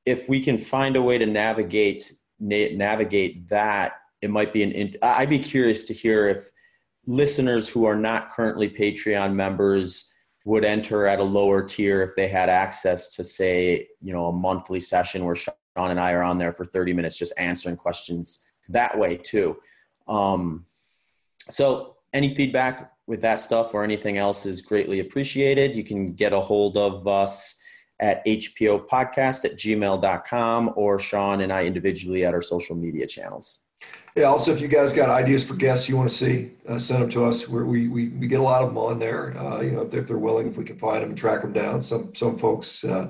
if 0.07 0.29
we 0.29 0.41
can 0.41 0.57
find 0.57 0.97
a 0.97 1.03
way 1.03 1.19
to 1.19 1.27
navigate 1.27 2.13
na- 2.39 2.73
navigate 2.73 3.49
that, 3.49 3.95
it 4.23 4.31
might 4.31 4.53
be 4.53 4.63
an. 4.63 4.73
In- 4.73 4.97
I'd 5.03 5.29
be 5.29 5.39
curious 5.39 5.85
to 5.87 5.95
hear 5.95 6.29
if 6.29 6.51
listeners 7.11 7.69
who 7.69 7.85
are 7.87 7.97
not 7.97 8.31
currently 8.31 8.71
Patreon 8.71 9.35
members 9.35 10.13
would 10.45 10.65
enter 10.65 11.07
at 11.07 11.19
a 11.19 11.25
lower 11.25 11.61
tier 11.63 12.03
if 12.03 12.15
they 12.15 12.29
had 12.29 12.49
access 12.49 13.11
to, 13.11 13.25
say, 13.25 13.89
you 14.01 14.13
know, 14.13 14.27
a 14.27 14.33
monthly 14.33 14.79
session 14.79 15.25
where 15.25 15.35
Sean 15.35 15.55
and 15.77 15.99
I 15.99 16.13
are 16.13 16.23
on 16.23 16.39
there 16.39 16.53
for 16.53 16.65
30 16.65 16.93
minutes 16.93 17.17
just 17.17 17.33
answering 17.37 17.77
questions 17.77 18.49
that 18.69 18.97
way 18.97 19.17
too. 19.17 19.59
Um, 20.07 20.67
so 21.49 21.97
any 22.13 22.33
feedback 22.35 22.93
with 23.09 23.21
that 23.23 23.41
stuff 23.41 23.75
or 23.75 23.83
anything 23.83 24.17
else 24.17 24.47
is 24.47 24.63
greatly 24.63 25.01
appreciated. 25.01 25.75
You 25.75 25.83
can 25.83 26.15
get 26.15 26.33
a 26.33 26.41
hold 26.41 26.77
of 26.77 27.09
us 27.09 27.61
at 27.99 28.25
hpo 28.25 28.89
podcast 28.89 29.45
at 29.45 29.57
gmail.com 29.57 30.73
or 30.75 30.99
Sean 30.99 31.41
and 31.43 31.53
I 31.53 31.65
individually 31.65 32.25
at 32.25 32.35
our 32.35 32.41
social 32.41 32.77
media 32.77 33.07
channels. 33.07 33.65
Yeah. 34.17 34.25
Also, 34.25 34.53
if 34.53 34.61
you 34.61 34.69
guys 34.69 34.93
got 34.93 35.09
ideas 35.09 35.45
for 35.45 35.55
guests 35.55 35.89
you 35.89 35.97
want 35.97 36.11
to 36.11 36.17
see, 36.17 36.53
uh, 36.69 36.79
send 36.79 37.03
them 37.03 37.11
to 37.11 37.25
us. 37.25 37.49
We're, 37.49 37.65
we 37.65 37.89
we 37.89 38.09
we 38.09 38.27
get 38.27 38.41
a 38.41 38.43
lot 38.43 38.63
of 38.63 38.69
them 38.69 38.79
on 38.79 38.99
there. 38.99 39.37
Uh, 39.39 39.61
you 39.61 39.73
know, 39.73 39.83
if 39.83 39.91
they're, 39.91 40.01
if 40.01 40.09
they're, 40.09 40.19
willing, 40.19 40.49
if 40.49 40.57
we 40.57 40.65
can 40.65 40.79
find 40.79 41.03
them 41.03 41.11
and 41.11 41.19
track 41.19 41.43
them 41.43 41.53
down. 41.53 41.83
Some 41.83 42.15
some 42.15 42.39
folks, 42.39 42.85
uh, 42.85 43.09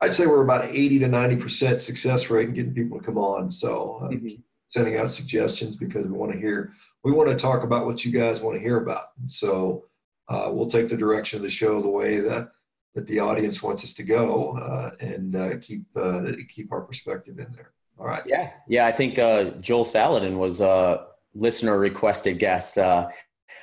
I'd 0.00 0.14
say 0.14 0.26
we're 0.26 0.42
about 0.42 0.66
eighty 0.66 0.98
to 0.98 1.08
ninety 1.08 1.36
percent 1.36 1.80
success 1.80 2.28
rate 2.28 2.48
in 2.48 2.54
getting 2.54 2.74
people 2.74 2.98
to 2.98 3.04
come 3.04 3.18
on. 3.18 3.50
So 3.50 4.00
uh, 4.02 4.08
mm-hmm. 4.08 4.40
sending 4.68 4.96
out 4.98 5.10
suggestions 5.10 5.76
because 5.76 6.06
we 6.06 6.12
want 6.12 6.32
to 6.32 6.38
hear 6.38 6.72
we 7.02 7.12
want 7.12 7.30
to 7.30 7.36
talk 7.36 7.64
about 7.64 7.86
what 7.86 8.04
you 8.04 8.12
guys 8.12 8.40
want 8.40 8.56
to 8.56 8.62
hear 8.62 8.76
about. 8.76 9.06
So 9.26 9.86
uh, 10.28 10.50
we'll 10.52 10.70
take 10.70 10.88
the 10.88 10.96
direction 10.96 11.38
of 11.38 11.42
the 11.42 11.50
show 11.50 11.80
the 11.80 11.88
way 11.88 12.20
that 12.20 12.52
that 12.94 13.06
the 13.06 13.20
audience 13.20 13.62
wants 13.62 13.84
us 13.84 13.94
to 13.94 14.02
go, 14.02 14.58
uh, 14.58 14.90
and 15.00 15.34
uh, 15.34 15.56
keep 15.60 15.84
uh, 15.96 16.32
keep 16.48 16.72
our 16.72 16.82
perspective 16.82 17.38
in 17.38 17.50
there. 17.52 17.72
All 18.02 18.08
right. 18.08 18.24
Yeah, 18.26 18.50
yeah. 18.66 18.86
I 18.86 18.90
think 18.90 19.16
uh, 19.16 19.50
Joel 19.60 19.84
Salatin 19.84 20.36
was 20.36 20.60
a 20.60 21.06
listener 21.34 21.78
requested 21.78 22.40
guest. 22.40 22.76
Uh, 22.76 23.08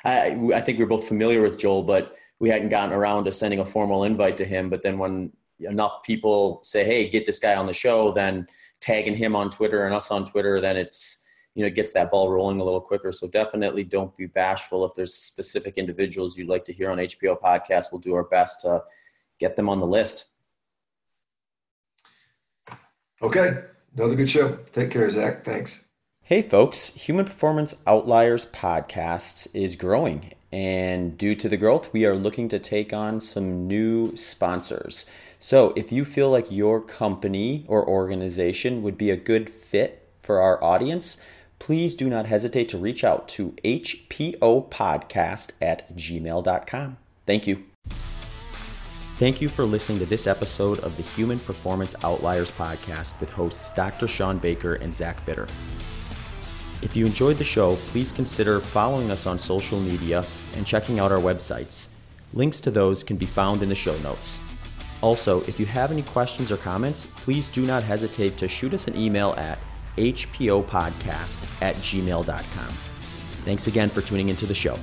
I, 0.06 0.30
I 0.56 0.62
think 0.62 0.78
we 0.78 0.86
we're 0.86 0.90
both 0.90 1.10
familiar 1.10 1.42
with 1.42 1.60
Joel, 1.60 1.84
but 1.84 2.16
we 2.40 2.48
hadn't 2.48 2.70
gotten 2.70 2.96
around 2.96 3.26
to 3.26 3.34
sending 3.34 3.60
a 3.60 3.66
formal 3.66 4.06
invite 4.06 4.38
to 4.38 4.46
him. 4.46 4.70
But 4.70 4.82
then 4.82 4.98
when 4.98 5.34
enough 5.60 6.04
people 6.04 6.62
say, 6.64 6.86
"Hey, 6.86 7.10
get 7.10 7.26
this 7.26 7.38
guy 7.38 7.56
on 7.56 7.66
the 7.66 7.74
show," 7.74 8.14
then 8.14 8.48
tagging 8.80 9.14
him 9.14 9.36
on 9.36 9.50
Twitter 9.50 9.86
and 9.86 9.94
us 9.94 10.10
on 10.10 10.24
Twitter, 10.24 10.62
then 10.62 10.78
it's 10.78 11.26
you 11.54 11.66
know 11.66 11.70
gets 11.70 11.92
that 11.92 12.10
ball 12.10 12.32
rolling 12.32 12.62
a 12.62 12.64
little 12.64 12.80
quicker. 12.80 13.12
So 13.12 13.28
definitely 13.28 13.84
don't 13.84 14.16
be 14.16 14.28
bashful. 14.28 14.86
If 14.86 14.94
there's 14.96 15.16
specific 15.16 15.78
individuals 15.78 16.38
you'd 16.38 16.48
like 16.48 16.64
to 16.64 16.72
hear 16.72 16.92
on 16.92 16.98
HPO 16.98 17.42
podcast, 17.42 17.88
we'll 17.92 18.00
do 18.00 18.16
our 18.16 18.24
best 18.24 18.62
to 18.62 18.84
get 19.38 19.58
them 19.58 19.68
on 19.68 19.82
the 19.82 19.88
list. 19.88 20.28
Okay, 23.22 23.64
another 23.96 24.16
good 24.16 24.30
show. 24.30 24.58
Take 24.74 24.92
care, 24.92 25.10
Zach. 25.10 25.46
Thanks. 25.46 25.86
Hey, 26.24 26.42
folks, 26.42 26.94
Human 27.08 27.26
Performance 27.26 27.82
Outliers 27.88 28.46
podcast 28.46 29.48
is 29.54 29.76
growing. 29.76 30.34
And 30.52 31.18
due 31.18 31.36
to 31.36 31.50
the 31.50 31.58
growth, 31.58 31.94
we 31.94 32.06
are 32.06 32.16
looking 32.16 32.48
to 32.50 32.60
take 32.60 32.94
on 32.94 33.20
some 33.20 33.68
new 33.68 34.16
sponsors. 34.16 35.06
So, 35.38 35.74
if 35.76 35.92
you 35.92 36.06
feel 36.06 36.30
like 36.30 36.52
your 36.52 36.82
company 36.82 37.66
or 37.68 37.88
organization 37.88 38.82
would 38.84 38.98
be 38.98 39.10
a 39.10 39.18
good 39.18 39.50
fit 39.50 40.08
for 40.16 40.40
our 40.40 40.64
audience, 40.64 41.22
please 41.60 41.96
do 41.96 42.10
not 42.10 42.26
hesitate 42.26 42.70
to 42.70 42.78
reach 42.78 43.04
out 43.04 43.28
to 43.30 43.52
hpopodcast 43.64 45.52
at 45.62 45.96
gmail.com. 45.96 46.98
Thank 47.26 47.48
you. 47.48 47.69
Thank 49.20 49.42
you 49.42 49.50
for 49.50 49.66
listening 49.66 50.00
to 50.00 50.06
this 50.06 50.28
episode 50.28 50.80
of 50.80 50.96
the 50.96 51.04
Human 51.04 51.40
Performance 51.40 51.94
Outliers 52.06 52.52
podcast 52.52 53.20
with 53.20 53.30
hosts 53.30 53.70
Dr. 53.72 54.08
Sean 54.08 54.38
Baker 54.38 54.76
and 54.76 54.96
Zach 54.96 55.26
Bitter. 55.26 55.46
If 56.82 56.96
you 56.96 57.06
enjoyed 57.06 57.38
the 57.38 57.44
show, 57.44 57.76
please 57.88 58.14
consider 58.14 58.62
following 58.62 59.12
us 59.12 59.28
on 59.28 59.38
social 59.38 59.78
media 59.78 60.24
and 60.56 60.66
checking 60.66 61.02
out 61.02 61.12
our 61.12 61.18
websites. 61.18 61.90
Links 62.34 62.62
to 62.62 62.72
those 62.72 63.04
can 63.04 63.18
be 63.18 63.26
found 63.26 63.62
in 63.62 63.68
the 63.68 63.76
show 63.76 63.98
notes. 63.98 64.40
Also, 65.02 65.42
if 65.42 65.60
you 65.60 65.66
have 65.66 65.92
any 65.92 66.04
questions 66.04 66.50
or 66.50 66.56
comments, 66.56 67.08
please 67.18 67.50
do 67.50 67.66
not 67.66 67.84
hesitate 67.84 68.38
to 68.38 68.48
shoot 68.48 68.74
us 68.74 68.88
an 68.88 68.96
email 68.96 69.34
at 69.38 69.60
hpopodcast 69.98 71.62
at 71.62 71.76
gmail.com. 71.76 72.74
Thanks 73.42 73.68
again 73.68 73.90
for 73.90 74.00
tuning 74.00 74.30
into 74.30 74.46
the 74.46 74.56
show. 74.56 74.80